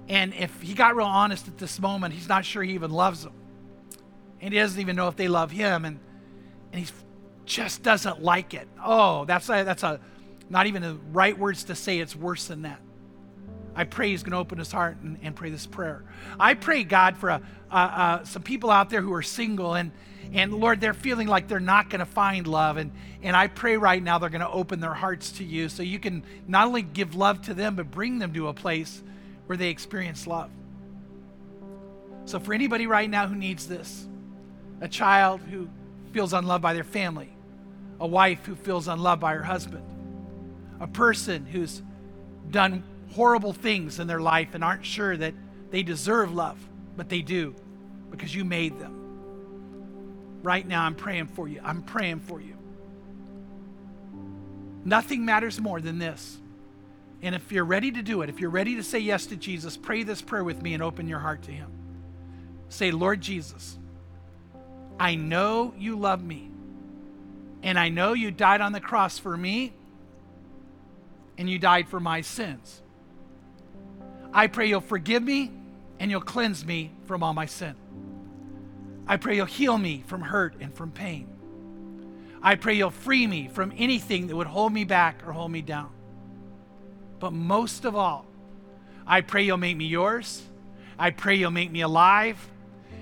And 0.07 0.33
if 0.33 0.61
he 0.61 0.73
got 0.73 0.95
real 0.95 1.07
honest 1.07 1.49
at 1.49 1.57
this 1.57 1.77
moment, 1.79 2.13
he's 2.13 2.29
not 2.29 2.45
sure 2.45 2.63
he 2.63 2.73
even 2.75 2.91
loves 2.91 3.23
them. 3.23 3.33
And 4.39 4.53
he 4.53 4.59
doesn't 4.59 4.79
even 4.79 4.95
know 4.95 5.09
if 5.09 5.17
they 5.17 5.27
love 5.27 5.51
him. 5.51 5.83
And, 5.83 5.99
and 6.71 6.85
he 6.85 6.89
just 7.45 7.83
doesn't 7.83 8.21
like 8.21 8.53
it. 8.53 8.69
Oh, 8.81 9.25
that's 9.25 9.49
a, 9.49 9.63
that's 9.63 9.83
a, 9.83 9.99
not 10.49 10.67
even 10.67 10.81
the 10.81 10.97
right 11.11 11.37
words 11.37 11.65
to 11.65 11.75
say. 11.75 11.99
It's 11.99 12.15
worse 12.15 12.47
than 12.47 12.63
that. 12.63 12.79
I 13.75 13.83
pray 13.83 14.09
he's 14.09 14.23
going 14.23 14.31
to 14.31 14.39
open 14.39 14.57
his 14.57 14.71
heart 14.71 14.97
and, 15.03 15.19
and 15.21 15.35
pray 15.35 15.51
this 15.51 15.67
prayer. 15.67 16.03
I 16.39 16.55
pray, 16.55 16.83
God, 16.83 17.15
for 17.17 17.29
a, 17.29 17.41
uh, 17.71 17.75
uh, 17.75 18.23
some 18.23 18.41
people 18.41 18.71
out 18.71 18.89
there 18.89 19.01
who 19.01 19.13
are 19.13 19.21
single 19.21 19.75
and, 19.75 19.91
and 20.33 20.53
Lord, 20.53 20.81
they're 20.81 20.93
feeling 20.93 21.27
like 21.27 21.47
they're 21.47 21.59
not 21.59 21.89
going 21.89 21.99
to 21.99 22.05
find 22.05 22.47
love. 22.47 22.77
And, 22.77 22.91
and 23.21 23.35
I 23.35 23.47
pray 23.47 23.77
right 23.77 24.01
now 24.01 24.17
they're 24.17 24.29
going 24.29 24.41
to 24.41 24.49
open 24.49 24.79
their 24.79 24.93
hearts 24.93 25.33
to 25.33 25.43
you 25.43 25.69
so 25.69 25.83
you 25.83 25.99
can 25.99 26.23
not 26.47 26.67
only 26.67 26.81
give 26.81 27.15
love 27.15 27.43
to 27.43 27.53
them, 27.53 27.75
but 27.75 27.91
bring 27.91 28.19
them 28.19 28.33
to 28.33 28.47
a 28.47 28.53
place 28.53 29.01
where 29.45 29.57
they 29.57 29.69
experience 29.69 30.27
love. 30.27 30.49
So, 32.25 32.39
for 32.39 32.53
anybody 32.53 32.87
right 32.87 33.09
now 33.09 33.27
who 33.27 33.35
needs 33.35 33.67
this, 33.67 34.05
a 34.81 34.87
child 34.89 35.39
who 35.39 35.69
feels 36.11 36.33
unloved 36.33 36.61
by 36.61 36.73
their 36.73 36.83
family, 36.83 37.29
a 38.01 38.07
wife 38.07 38.45
who 38.45 38.55
feels 38.55 38.89
unloved 38.89 39.21
by 39.21 39.33
her 39.33 39.43
husband, 39.43 39.85
a 40.79 40.87
person 40.87 41.45
who's 41.45 41.81
done 42.49 42.83
horrible 43.11 43.53
things 43.53 43.99
in 43.99 44.07
their 44.07 44.21
life 44.21 44.53
and 44.53 44.63
aren't 44.63 44.85
sure 44.85 45.15
that 45.17 45.33
they 45.71 45.83
deserve 45.83 46.33
love, 46.33 46.57
but 46.95 47.09
they 47.09 47.21
do 47.21 47.55
because 48.11 48.33
you 48.33 48.45
made 48.45 48.79
them. 48.79 48.93
Right 50.43 50.67
now, 50.67 50.83
I'm 50.83 50.95
praying 50.95 51.27
for 51.27 51.47
you. 51.47 51.59
I'm 51.63 51.81
praying 51.81 52.21
for 52.21 52.39
you. 52.39 52.55
Nothing 54.85 55.25
matters 55.25 55.59
more 55.59 55.81
than 55.81 55.99
this. 55.99 56.37
And 57.21 57.33
if 57.35 57.51
you're 57.51 57.65
ready 57.65 57.91
to 57.91 58.01
do 58.01 58.21
it, 58.21 58.29
if 58.29 58.39
you're 58.39 58.49
ready 58.49 58.75
to 58.75 58.83
say 58.83 58.99
yes 58.99 59.25
to 59.27 59.35
Jesus, 59.35 59.75
pray 59.75 60.03
this 60.03 60.21
prayer 60.21 60.43
with 60.43 60.61
me 60.61 60.73
and 60.73 60.83
open 60.83 61.07
your 61.07 61.19
heart 61.19 61.41
to 61.43 61.51
Him. 61.51 61.71
Say, 62.69 62.91
Lord 62.91 63.19
Jesus, 63.21 63.77
I 64.99 65.15
know 65.15 65.73
you 65.77 65.97
love 65.97 66.23
me, 66.23 66.51
and 67.63 67.79
I 67.79 67.89
know 67.89 68.13
you 68.13 68.31
died 68.31 68.61
on 68.61 68.71
the 68.71 68.79
cross 68.79 69.17
for 69.17 69.35
me, 69.35 69.73
and 71.37 71.49
you 71.49 71.59
died 71.59 71.87
for 71.87 71.99
my 71.99 72.21
sins. 72.21 72.81
I 74.33 74.47
pray 74.47 74.67
you'll 74.67 74.81
forgive 74.81 75.23
me 75.23 75.51
and 75.99 76.11
you'll 76.11 76.21
cleanse 76.21 76.65
me 76.65 76.91
from 77.05 77.23
all 77.23 77.33
my 77.33 77.45
sin. 77.45 77.75
I 79.07 79.17
pray 79.17 79.35
you'll 79.35 79.45
heal 79.45 79.77
me 79.77 80.03
from 80.05 80.21
hurt 80.21 80.55
and 80.59 80.73
from 80.73 80.91
pain. 80.91 81.27
I 82.41 82.55
pray 82.55 82.75
you'll 82.75 82.89
free 82.91 83.25
me 83.25 83.47
from 83.47 83.73
anything 83.77 84.27
that 84.27 84.35
would 84.35 84.47
hold 84.47 84.73
me 84.73 84.83
back 84.83 85.27
or 85.27 85.31
hold 85.31 85.51
me 85.51 85.61
down. 85.61 85.89
But 87.19 87.33
most 87.33 87.85
of 87.85 87.95
all, 87.95 88.25
I 89.05 89.21
pray 89.21 89.43
you'll 89.43 89.57
make 89.57 89.77
me 89.77 89.85
yours. 89.85 90.43
I 90.99 91.11
pray 91.11 91.35
you'll 91.35 91.51
make 91.51 91.71
me 91.71 91.81
alive. 91.81 92.37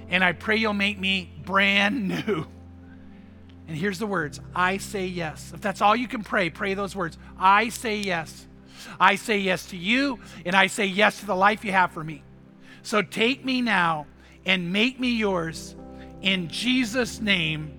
And 0.10 0.24
I 0.24 0.34
pray 0.34 0.58
you'll 0.58 0.74
make 0.74 1.00
me 1.00 1.32
brand 1.44 2.08
new. 2.28 2.46
And 3.68 3.76
here's 3.76 4.00
the 4.00 4.08
words 4.08 4.40
I 4.56 4.78
say 4.78 5.08
yes. 5.08 5.52
If 5.54 5.62
that's 5.62 5.82
all 5.82 5.96
you 5.96 6.08
can 6.08 6.24
pray, 6.24 6.50
pray 6.50 6.74
those 6.74 6.96
words. 6.96 7.18
I 7.40 7.70
say 7.70 7.98
yes. 7.98 8.46
I 9.00 9.16
say 9.16 9.40
yes 9.40 9.68
to 9.68 9.78
you, 9.78 10.20
and 10.46 10.56
I 10.56 10.68
say 10.68 10.86
yes 10.86 11.20
to 11.22 11.26
the 11.26 11.36
life 11.36 11.66
you 11.66 11.72
have 11.72 11.92
for 11.92 12.04
me. 12.04 12.24
So 12.84 13.02
take 13.02 13.44
me 13.44 13.62
now 13.62 14.06
and 14.46 14.72
make 14.72 15.00
me 15.00 15.16
yours. 15.16 15.76
In 16.22 16.48
Jesus' 16.50 17.20
name, 17.20 17.72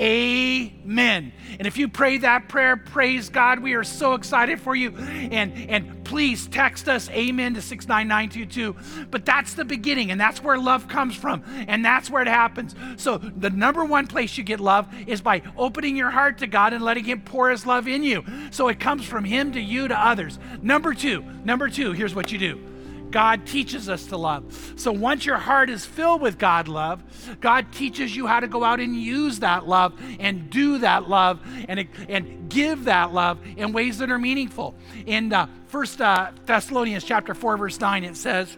Amen. 0.00 1.32
And 1.58 1.66
if 1.66 1.76
you 1.76 1.86
pray 1.86 2.16
that 2.18 2.48
prayer, 2.48 2.78
praise 2.78 3.28
God. 3.28 3.58
We 3.58 3.74
are 3.74 3.84
so 3.84 4.14
excited 4.14 4.58
for 4.58 4.74
you. 4.74 4.96
And 4.96 5.52
and 5.68 6.02
please 6.04 6.46
text 6.46 6.88
us 6.88 7.10
amen 7.10 7.52
to 7.54 7.60
69922. 7.60 9.06
But 9.10 9.26
that's 9.26 9.52
the 9.54 9.64
beginning, 9.64 10.10
and 10.10 10.18
that's 10.18 10.42
where 10.42 10.58
love 10.58 10.88
comes 10.88 11.14
from, 11.14 11.44
and 11.68 11.84
that's 11.84 12.08
where 12.08 12.22
it 12.22 12.28
happens. 12.28 12.74
So 12.96 13.18
the 13.18 13.50
number 13.50 13.84
one 13.84 14.06
place 14.06 14.38
you 14.38 14.44
get 14.44 14.58
love 14.58 14.88
is 15.06 15.20
by 15.20 15.42
opening 15.58 15.96
your 15.96 16.10
heart 16.10 16.38
to 16.38 16.46
God 16.46 16.72
and 16.72 16.82
letting 16.82 17.04
Him 17.04 17.20
pour 17.20 17.50
His 17.50 17.66
love 17.66 17.86
in 17.86 18.02
you. 18.02 18.24
So 18.50 18.68
it 18.68 18.80
comes 18.80 19.04
from 19.04 19.24
Him 19.24 19.52
to 19.52 19.60
you 19.60 19.86
to 19.86 19.94
others. 19.94 20.38
Number 20.62 20.94
two, 20.94 21.22
number 21.44 21.68
two, 21.68 21.92
here's 21.92 22.14
what 22.14 22.32
you 22.32 22.38
do. 22.38 22.69
God 23.10 23.46
teaches 23.46 23.88
us 23.88 24.06
to 24.06 24.16
love. 24.16 24.74
So 24.76 24.92
once 24.92 25.26
your 25.26 25.36
heart 25.36 25.70
is 25.70 25.84
filled 25.84 26.20
with 26.20 26.38
God 26.38 26.68
love, 26.68 27.02
God 27.40 27.72
teaches 27.72 28.14
you 28.14 28.26
how 28.26 28.40
to 28.40 28.48
go 28.48 28.64
out 28.64 28.80
and 28.80 28.96
use 28.96 29.40
that 29.40 29.66
love 29.66 30.00
and 30.18 30.50
do 30.50 30.78
that 30.78 31.08
love 31.08 31.40
and, 31.68 31.88
and 32.08 32.48
give 32.48 32.84
that 32.84 33.12
love 33.12 33.38
in 33.56 33.72
ways 33.72 33.98
that 33.98 34.10
are 34.10 34.18
meaningful. 34.18 34.74
In 35.06 35.32
uh, 35.32 35.46
1 35.70 35.86
uh, 36.00 36.32
Thessalonians 36.46 37.04
chapter 37.04 37.34
4, 37.34 37.56
verse 37.56 37.80
9, 37.80 38.04
it 38.04 38.16
says, 38.16 38.56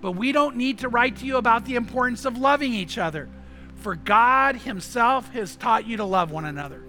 But 0.00 0.12
we 0.12 0.32
don't 0.32 0.56
need 0.56 0.78
to 0.80 0.88
write 0.88 1.16
to 1.16 1.26
you 1.26 1.36
about 1.36 1.64
the 1.64 1.76
importance 1.76 2.24
of 2.24 2.38
loving 2.38 2.72
each 2.72 2.98
other, 2.98 3.28
for 3.76 3.94
God 3.94 4.56
himself 4.56 5.30
has 5.32 5.56
taught 5.56 5.86
you 5.86 5.98
to 5.98 6.04
love 6.04 6.30
one 6.30 6.44
another. 6.44 6.82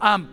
Um, 0.00 0.28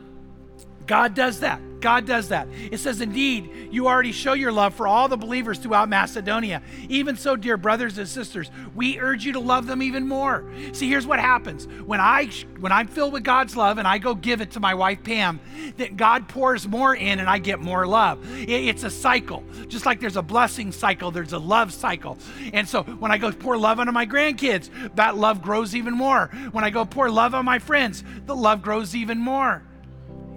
God 0.86 1.16
does 1.16 1.40
that. 1.40 1.62
God 1.84 2.08
does 2.08 2.30
that. 2.30 2.48
It 2.72 2.80
says, 2.80 3.02
Indeed, 3.02 3.68
you 3.70 3.90
already 3.90 4.14
show 4.14 4.32
your 4.32 4.54
love 4.54 4.74
for 4.74 4.88
all 4.88 5.10
the 5.10 5.18
believers 5.18 5.60
throughout 5.60 5.90
Macedonia. 5.90 6.62
Even 6.88 7.18
so, 7.18 7.36
dear 7.36 7.58
brothers 7.58 7.98
and 7.98 8.08
sisters, 8.08 8.50
we 8.74 9.02
urge 9.02 9.26
you 9.26 9.34
to 9.34 9.42
love 9.42 9.68
them 9.68 9.84
even 9.84 10.08
more. 10.08 10.50
See, 10.72 10.88
here's 10.88 11.06
what 11.06 11.20
happens. 11.20 11.68
When, 11.86 12.00
I, 12.00 12.30
when 12.58 12.72
I'm 12.72 12.88
filled 12.88 13.12
with 13.12 13.26
God's 13.26 13.58
love 13.58 13.80
and 13.80 13.88
I 13.88 13.98
go 13.98 14.16
give 14.16 14.40
it 14.40 14.52
to 14.52 14.62
my 14.62 14.74
wife, 14.74 15.04
Pam, 15.04 15.42
that 15.76 15.98
God 15.98 16.30
pours 16.30 16.66
more 16.70 16.96
in 16.96 17.20
and 17.20 17.30
I 17.30 17.38
get 17.38 17.60
more 17.60 17.86
love. 17.86 18.26
It, 18.40 18.50
it's 18.50 18.86
a 18.86 18.90
cycle. 18.90 19.44
Just 19.68 19.86
like 19.86 20.00
there's 20.00 20.16
a 20.16 20.22
blessing 20.22 20.72
cycle, 20.72 21.12
there's 21.12 21.34
a 21.34 21.38
love 21.38 21.74
cycle. 21.74 22.18
And 22.54 22.66
so 22.66 22.84
when 22.84 23.12
I 23.12 23.18
go 23.18 23.30
pour 23.34 23.58
love 23.58 23.82
onto 23.82 23.92
my 23.92 24.06
grandkids, 24.06 24.70
that 24.96 25.18
love 25.18 25.42
grows 25.42 25.76
even 25.76 25.96
more. 25.96 26.28
When 26.54 26.64
I 26.64 26.70
go 26.70 26.86
pour 26.86 27.10
love 27.10 27.36
on 27.36 27.44
my 27.44 27.60
friends, 27.60 28.06
the 28.26 28.36
love 28.38 28.62
grows 28.62 28.96
even 28.96 29.20
more. 29.20 29.64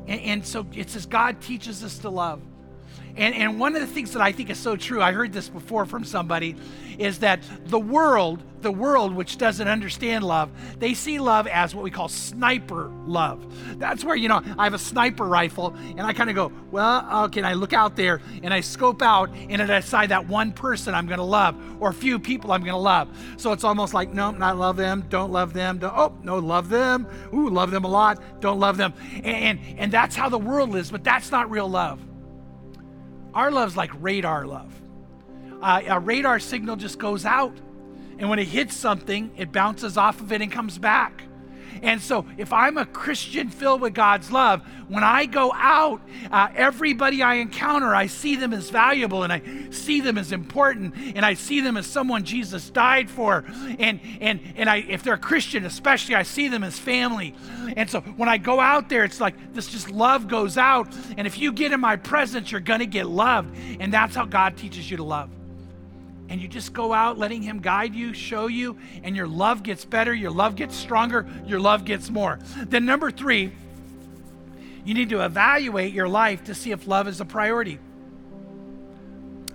And, 0.06 0.20
and 0.20 0.46
so 0.46 0.66
it 0.74 0.90
says 0.90 1.06
God 1.06 1.40
teaches 1.40 1.82
us 1.84 1.98
to 1.98 2.10
love. 2.10 2.40
And, 3.16 3.34
and 3.34 3.58
one 3.58 3.74
of 3.74 3.80
the 3.80 3.86
things 3.86 4.12
that 4.12 4.22
I 4.22 4.32
think 4.32 4.50
is 4.50 4.58
so 4.58 4.76
true, 4.76 5.00
I 5.00 5.12
heard 5.12 5.32
this 5.32 5.48
before 5.48 5.86
from 5.86 6.04
somebody, 6.04 6.54
is 6.98 7.20
that 7.20 7.40
the 7.66 7.78
world, 7.78 8.42
the 8.60 8.72
world 8.72 9.14
which 9.14 9.38
doesn't 9.38 9.68
understand 9.68 10.24
love, 10.24 10.50
they 10.78 10.94
see 10.94 11.18
love 11.18 11.46
as 11.46 11.74
what 11.74 11.82
we 11.82 11.90
call 11.90 12.08
sniper 12.08 12.90
love. 13.06 13.78
That's 13.78 14.04
where, 14.04 14.16
you 14.16 14.28
know, 14.28 14.42
I 14.58 14.64
have 14.64 14.74
a 14.74 14.78
sniper 14.78 15.24
rifle 15.24 15.74
and 15.76 16.02
I 16.02 16.12
kind 16.12 16.30
of 16.30 16.36
go, 16.36 16.52
well, 16.70 17.06
uh, 17.10 17.24
okay, 17.26 17.40
and 17.40 17.46
I 17.46 17.54
look 17.54 17.72
out 17.72 17.96
there 17.96 18.20
and 18.42 18.52
I 18.52 18.60
scope 18.60 19.02
out 19.02 19.30
and 19.34 19.62
I 19.62 19.80
decide 19.80 20.10
that 20.10 20.26
one 20.26 20.52
person 20.52 20.94
I'm 20.94 21.06
going 21.06 21.18
to 21.18 21.24
love 21.24 21.56
or 21.80 21.90
a 21.90 21.94
few 21.94 22.18
people 22.18 22.52
I'm 22.52 22.62
going 22.62 22.72
to 22.72 22.78
love. 22.78 23.08
So 23.36 23.52
it's 23.52 23.64
almost 23.64 23.94
like, 23.94 24.12
no, 24.12 24.30
not 24.30 24.58
love 24.58 24.76
them, 24.76 25.04
don't 25.08 25.32
love 25.32 25.52
them, 25.52 25.78
don't, 25.78 25.94
oh, 25.96 26.16
no, 26.22 26.38
love 26.38 26.68
them, 26.68 27.06
ooh, 27.32 27.48
love 27.48 27.70
them 27.70 27.84
a 27.84 27.88
lot, 27.88 28.22
don't 28.40 28.60
love 28.60 28.76
them. 28.76 28.92
And, 29.14 29.26
and, 29.26 29.60
and 29.78 29.92
that's 29.92 30.16
how 30.16 30.28
the 30.28 30.38
world 30.38 30.76
is, 30.76 30.90
but 30.90 31.04
that's 31.04 31.30
not 31.30 31.50
real 31.50 31.68
love. 31.68 32.00
Our 33.36 33.50
love's 33.50 33.76
like 33.76 33.90
radar 34.00 34.46
love. 34.46 34.72
Uh, 35.60 35.82
a 35.86 36.00
radar 36.00 36.40
signal 36.40 36.76
just 36.76 36.98
goes 36.98 37.26
out, 37.26 37.54
and 38.18 38.30
when 38.30 38.38
it 38.38 38.48
hits 38.48 38.74
something, 38.74 39.30
it 39.36 39.52
bounces 39.52 39.98
off 39.98 40.22
of 40.22 40.32
it 40.32 40.40
and 40.40 40.50
comes 40.50 40.78
back. 40.78 41.22
And 41.82 42.00
so, 42.00 42.26
if 42.36 42.52
I'm 42.52 42.78
a 42.78 42.86
Christian 42.86 43.50
filled 43.50 43.80
with 43.80 43.94
God's 43.94 44.30
love, 44.30 44.62
when 44.88 45.04
I 45.04 45.26
go 45.26 45.52
out, 45.54 46.00
uh, 46.30 46.48
everybody 46.54 47.22
I 47.22 47.34
encounter, 47.34 47.94
I 47.94 48.06
see 48.06 48.36
them 48.36 48.52
as 48.52 48.70
valuable 48.70 49.22
and 49.22 49.32
I 49.32 49.42
see 49.70 50.00
them 50.00 50.18
as 50.18 50.32
important 50.32 50.94
and 51.14 51.24
I 51.24 51.34
see 51.34 51.60
them 51.60 51.76
as 51.76 51.86
someone 51.86 52.24
Jesus 52.24 52.70
died 52.70 53.10
for. 53.10 53.44
And, 53.78 54.00
and, 54.20 54.40
and 54.56 54.70
I, 54.70 54.78
if 54.88 55.02
they're 55.02 55.14
a 55.14 55.18
Christian, 55.18 55.64
especially, 55.64 56.14
I 56.14 56.22
see 56.22 56.48
them 56.48 56.62
as 56.62 56.78
family. 56.78 57.34
And 57.76 57.90
so, 57.90 58.00
when 58.00 58.28
I 58.28 58.38
go 58.38 58.60
out 58.60 58.88
there, 58.88 59.04
it's 59.04 59.20
like 59.20 59.54
this 59.54 59.68
just 59.68 59.90
love 59.90 60.28
goes 60.28 60.56
out. 60.56 60.88
And 61.16 61.26
if 61.26 61.38
you 61.38 61.52
get 61.52 61.72
in 61.72 61.80
my 61.80 61.96
presence, 61.96 62.52
you're 62.52 62.60
going 62.60 62.80
to 62.80 62.86
get 62.86 63.06
loved. 63.06 63.56
And 63.80 63.92
that's 63.92 64.14
how 64.14 64.24
God 64.24 64.56
teaches 64.56 64.90
you 64.90 64.96
to 64.98 65.04
love 65.04 65.30
and 66.28 66.40
you 66.40 66.48
just 66.48 66.72
go 66.72 66.92
out 66.92 67.18
letting 67.18 67.42
Him 67.42 67.60
guide 67.60 67.94
you, 67.94 68.12
show 68.12 68.46
you, 68.46 68.76
and 69.02 69.16
your 69.16 69.28
love 69.28 69.62
gets 69.62 69.84
better, 69.84 70.12
your 70.12 70.30
love 70.30 70.56
gets 70.56 70.74
stronger, 70.74 71.26
your 71.46 71.60
love 71.60 71.84
gets 71.84 72.10
more. 72.10 72.38
Then, 72.56 72.84
number 72.84 73.10
three, 73.10 73.52
you 74.84 74.94
need 74.94 75.10
to 75.10 75.24
evaluate 75.24 75.92
your 75.92 76.08
life 76.08 76.44
to 76.44 76.54
see 76.54 76.70
if 76.70 76.86
love 76.86 77.08
is 77.08 77.20
a 77.20 77.24
priority. 77.24 77.78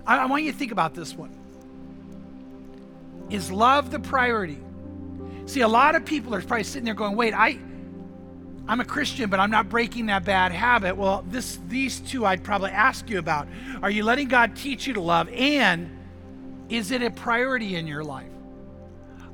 I, 0.06 0.18
I 0.18 0.26
want 0.26 0.44
you 0.44 0.52
to 0.52 0.58
think 0.58 0.72
about 0.72 0.94
this 0.94 1.14
one. 1.14 1.30
Is 3.30 3.50
love 3.50 3.90
the 3.90 3.98
priority? 3.98 4.58
See, 5.46 5.60
a 5.62 5.68
lot 5.68 5.94
of 5.94 6.04
people 6.04 6.34
are 6.34 6.42
probably 6.42 6.64
sitting 6.64 6.84
there 6.84 6.94
going, 6.94 7.16
wait, 7.16 7.34
I. 7.34 7.58
I'm 8.68 8.80
a 8.80 8.84
Christian, 8.84 9.28
but 9.28 9.40
I'm 9.40 9.50
not 9.50 9.68
breaking 9.68 10.06
that 10.06 10.24
bad 10.24 10.52
habit. 10.52 10.96
Well, 10.96 11.24
this, 11.28 11.58
these 11.66 11.98
two 11.98 12.24
I'd 12.24 12.44
probably 12.44 12.70
ask 12.70 13.10
you 13.10 13.18
about. 13.18 13.48
Are 13.82 13.90
you 13.90 14.04
letting 14.04 14.28
God 14.28 14.54
teach 14.54 14.86
you 14.86 14.94
to 14.94 15.00
love? 15.00 15.28
And 15.30 15.90
is 16.68 16.90
it 16.90 17.02
a 17.02 17.10
priority 17.10 17.76
in 17.76 17.86
your 17.86 18.04
life? 18.04 18.32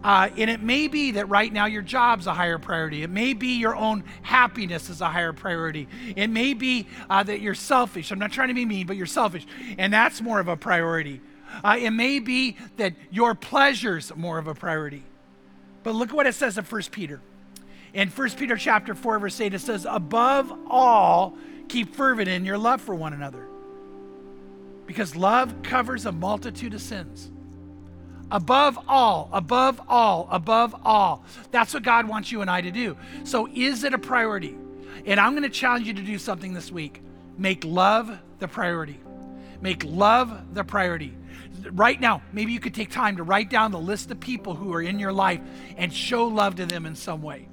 Uh, 0.02 0.28
and 0.36 0.48
it 0.48 0.62
may 0.62 0.86
be 0.86 1.12
that 1.12 1.28
right 1.28 1.52
now 1.52 1.66
your 1.66 1.82
job's 1.82 2.26
a 2.26 2.34
higher 2.34 2.58
priority. 2.58 3.02
It 3.02 3.10
may 3.10 3.34
be 3.34 3.58
your 3.58 3.74
own 3.74 4.04
happiness 4.22 4.88
is 4.90 5.00
a 5.00 5.08
higher 5.08 5.32
priority. 5.32 5.88
It 6.14 6.28
may 6.28 6.54
be 6.54 6.86
uh, 7.10 7.24
that 7.24 7.40
you're 7.40 7.54
selfish. 7.54 8.12
I'm 8.12 8.18
not 8.18 8.30
trying 8.30 8.48
to 8.48 8.54
be 8.54 8.64
mean, 8.64 8.86
but 8.86 8.96
you're 8.96 9.06
selfish. 9.06 9.44
And 9.76 9.92
that's 9.92 10.20
more 10.20 10.38
of 10.38 10.46
a 10.46 10.56
priority. 10.56 11.20
Uh, 11.64 11.78
it 11.80 11.90
may 11.90 12.20
be 12.20 12.56
that 12.76 12.94
your 13.10 13.34
pleasure's 13.34 14.14
more 14.14 14.38
of 14.38 14.46
a 14.46 14.54
priority. 14.54 15.02
But 15.82 15.94
look 15.94 16.10
at 16.10 16.14
what 16.14 16.26
it 16.26 16.34
says 16.34 16.58
in 16.58 16.64
1 16.64 16.82
Peter. 16.92 17.20
In 17.92 18.08
1 18.08 18.30
Peter 18.30 18.56
chapter 18.56 18.94
4, 18.94 19.18
verse 19.18 19.40
8, 19.40 19.54
it 19.54 19.58
says, 19.60 19.86
Above 19.88 20.52
all, 20.68 21.36
keep 21.68 21.96
fervent 21.96 22.28
in 22.28 22.44
your 22.44 22.58
love 22.58 22.80
for 22.80 22.94
one 22.94 23.14
another 23.14 23.48
because 24.88 25.14
love 25.14 25.62
covers 25.62 26.06
a 26.06 26.12
multitude 26.12 26.72
of 26.72 26.80
sins. 26.80 27.30
Above 28.30 28.78
all, 28.88 29.28
above 29.34 29.80
all, 29.86 30.26
above 30.30 30.74
all. 30.82 31.24
That's 31.50 31.74
what 31.74 31.82
God 31.82 32.08
wants 32.08 32.32
you 32.32 32.40
and 32.40 32.50
I 32.50 32.62
to 32.62 32.70
do. 32.70 32.96
So, 33.24 33.48
is 33.54 33.84
it 33.84 33.92
a 33.92 33.98
priority? 33.98 34.56
And 35.04 35.20
I'm 35.20 35.32
going 35.32 35.42
to 35.42 35.50
challenge 35.50 35.86
you 35.86 35.92
to 35.92 36.02
do 36.02 36.18
something 36.18 36.54
this 36.54 36.72
week. 36.72 37.02
Make 37.36 37.64
love 37.64 38.18
the 38.38 38.48
priority. 38.48 38.98
Make 39.60 39.84
love 39.84 40.54
the 40.54 40.64
priority. 40.64 41.14
Right 41.70 42.00
now, 42.00 42.22
maybe 42.32 42.52
you 42.52 42.60
could 42.60 42.74
take 42.74 42.90
time 42.90 43.18
to 43.18 43.22
write 43.22 43.50
down 43.50 43.72
the 43.72 43.78
list 43.78 44.10
of 44.10 44.18
people 44.18 44.54
who 44.54 44.72
are 44.72 44.82
in 44.82 44.98
your 44.98 45.12
life 45.12 45.40
and 45.76 45.92
show 45.92 46.26
love 46.26 46.56
to 46.56 46.66
them 46.66 46.86
in 46.86 46.94
some 46.94 47.20
way. 47.20 47.48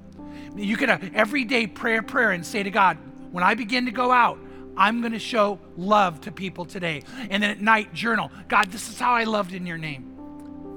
You 0.56 0.78
could 0.78 0.88
uh, 0.88 0.98
every 1.14 1.44
day 1.44 1.66
pray 1.66 1.98
a 1.98 2.02
prayer 2.02 2.30
and 2.30 2.46
say 2.46 2.62
to 2.62 2.70
God, 2.70 2.96
when 3.30 3.44
I 3.44 3.54
begin 3.54 3.84
to 3.84 3.92
go 3.92 4.10
out, 4.10 4.38
I'm 4.76 5.00
going 5.00 5.12
to 5.12 5.18
show 5.18 5.58
love 5.76 6.20
to 6.22 6.32
people 6.32 6.64
today. 6.64 7.02
And 7.30 7.42
then 7.42 7.50
at 7.50 7.60
night, 7.60 7.94
journal, 7.94 8.30
God, 8.48 8.70
this 8.70 8.88
is 8.88 8.98
how 8.98 9.12
I 9.12 9.24
loved 9.24 9.54
in 9.54 9.66
your 9.66 9.78
name. 9.78 10.12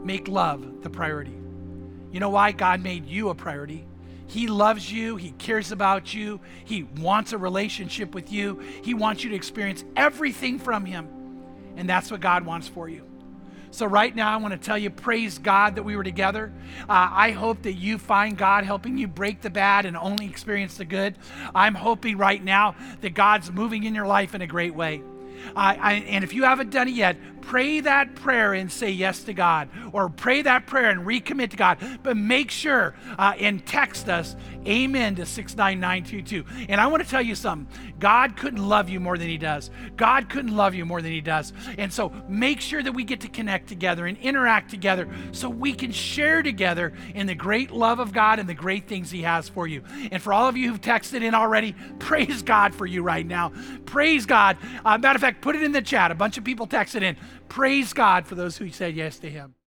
Make 0.06 0.28
love 0.28 0.82
the 0.82 0.90
priority. 0.90 1.38
You 2.12 2.20
know 2.20 2.30
why 2.30 2.52
God 2.52 2.82
made 2.82 3.06
you 3.06 3.30
a 3.30 3.36
priority? 3.36 3.86
He 4.28 4.48
loves 4.48 4.92
you. 4.92 5.16
He 5.16 5.32
cares 5.32 5.72
about 5.72 6.14
you. 6.14 6.40
He 6.64 6.84
wants 6.84 7.34
a 7.34 7.38
relationship 7.38 8.14
with 8.14 8.32
you. 8.32 8.60
He 8.84 8.94
wants 8.94 9.24
you 9.24 9.32
to 9.32 9.36
experience 9.36 9.84
everything 9.96 10.60
from 10.60 10.86
Him. 10.86 11.08
And 11.76 11.90
that's 11.90 12.12
what 12.12 12.22
God 12.22 12.46
wants 12.46 12.68
for 12.68 12.88
you. 12.88 13.09
So, 13.72 13.86
right 13.86 14.16
now, 14.16 14.34
I 14.34 14.38
want 14.38 14.52
to 14.54 14.60
tell 14.60 14.78
you, 14.78 14.90
praise 14.90 15.38
God 15.38 15.76
that 15.76 15.84
we 15.84 15.96
were 15.96 16.04
together. 16.04 16.52
Uh, 16.82 17.10
I 17.12 17.32
hope 17.32 17.62
that 17.64 17.74
you 17.74 17.98
find 17.98 18.38
God 18.38 18.64
helping 18.64 18.98
you 18.98 19.08
break 19.08 19.42
the 19.42 19.50
bad 19.50 19.86
and 19.86 19.96
only 19.96 20.26
experience 20.26 20.78
the 20.78 20.86
good. 20.86 21.16
I'm 21.54 21.76
hoping 21.76 22.18
right 22.18 22.44
now 22.44 22.76
that 23.02 23.14
God's 23.14 23.52
moving 23.52 23.84
in 23.84 23.94
your 23.94 24.08
life 24.08 24.34
in 24.34 24.42
a 24.42 24.48
great 24.48 24.74
way. 24.74 25.04
Uh, 25.56 25.76
I, 25.80 25.94
and 26.08 26.24
if 26.24 26.34
you 26.34 26.44
haven't 26.44 26.72
done 26.72 26.88
it 26.88 26.96
yet, 26.96 27.16
pray 27.50 27.80
that 27.80 28.14
prayer 28.14 28.54
and 28.54 28.72
say 28.72 28.92
yes 28.92 29.24
to 29.24 29.34
God, 29.34 29.70
or 29.92 30.08
pray 30.08 30.44
that 30.44 30.68
prayer 30.68 30.92
and 30.92 31.00
recommit 31.00 31.50
to 31.50 31.58
God. 31.58 31.80
But 32.04 32.16
make 32.16 32.52
sure 32.52 32.94
uh, 33.18 33.34
and 33.40 33.66
text 33.66 34.08
us 34.08 34.36
Amen 34.68 35.16
to 35.16 35.26
69922. 35.26 36.68
And 36.70 36.82
I 36.82 36.88
want 36.88 37.02
to 37.04 37.10
tell 37.10 37.22
you 37.22 37.34
something 37.34 37.68
God 37.98 38.36
couldn't 38.36 38.68
love 38.68 38.90
you 38.90 39.00
more 39.00 39.18
than 39.18 39.30
He 39.30 39.38
does. 39.38 39.72
God 39.96 40.30
couldn't 40.30 40.56
love 40.56 40.76
you 40.76 40.86
more 40.86 41.02
than 41.02 41.12
He 41.12 41.22
does. 41.22 41.54
And 41.78 41.92
so 41.92 42.12
make 42.28 42.62
sure 42.62 42.84
that 42.84 42.92
we 42.92 43.04
get 43.04 43.22
to 43.22 43.30
connect 43.30 43.68
together 43.68 44.06
and 44.06 44.18
interact 44.20 44.70
together 44.70 45.08
so 45.32 45.50
we 45.50 45.74
can 45.74 45.92
share 45.92 46.44
together 46.44 46.94
in 47.16 47.26
the 47.26 47.36
great 47.36 47.72
love 47.72 48.00
of 48.00 48.14
God 48.14 48.40
and 48.40 48.48
the 48.48 48.54
great 48.54 48.88
things 48.88 49.10
He 49.10 49.24
has 49.24 49.50
for 49.50 49.66
you. 49.66 49.82
And 50.12 50.22
for 50.22 50.34
all 50.34 50.48
of 50.48 50.56
you 50.56 50.70
who've 50.70 50.82
texted 50.82 51.24
in 51.24 51.34
already, 51.34 51.74
praise 52.00 52.42
God 52.42 52.76
for 52.76 52.86
you 52.86 53.02
right 53.02 53.26
now. 53.26 53.54
Praise 53.86 54.26
God. 54.26 54.58
Uh, 54.86 54.98
matter 54.98 55.16
of 55.16 55.22
fact, 55.22 55.42
put 55.42 55.56
it 55.56 55.64
in 55.64 55.72
the 55.72 55.82
chat. 55.82 56.12
A 56.12 56.16
bunch 56.16 56.38
of 56.38 56.44
people 56.44 56.68
texted 56.68 57.02
in. 57.02 57.16
Praise 57.50 57.94
God 57.94 58.28
for 58.28 58.36
those 58.36 58.58
who 58.58 58.70
said 58.70 58.96
yes 58.96 59.20
to 59.20 59.30
Him. 59.30 59.56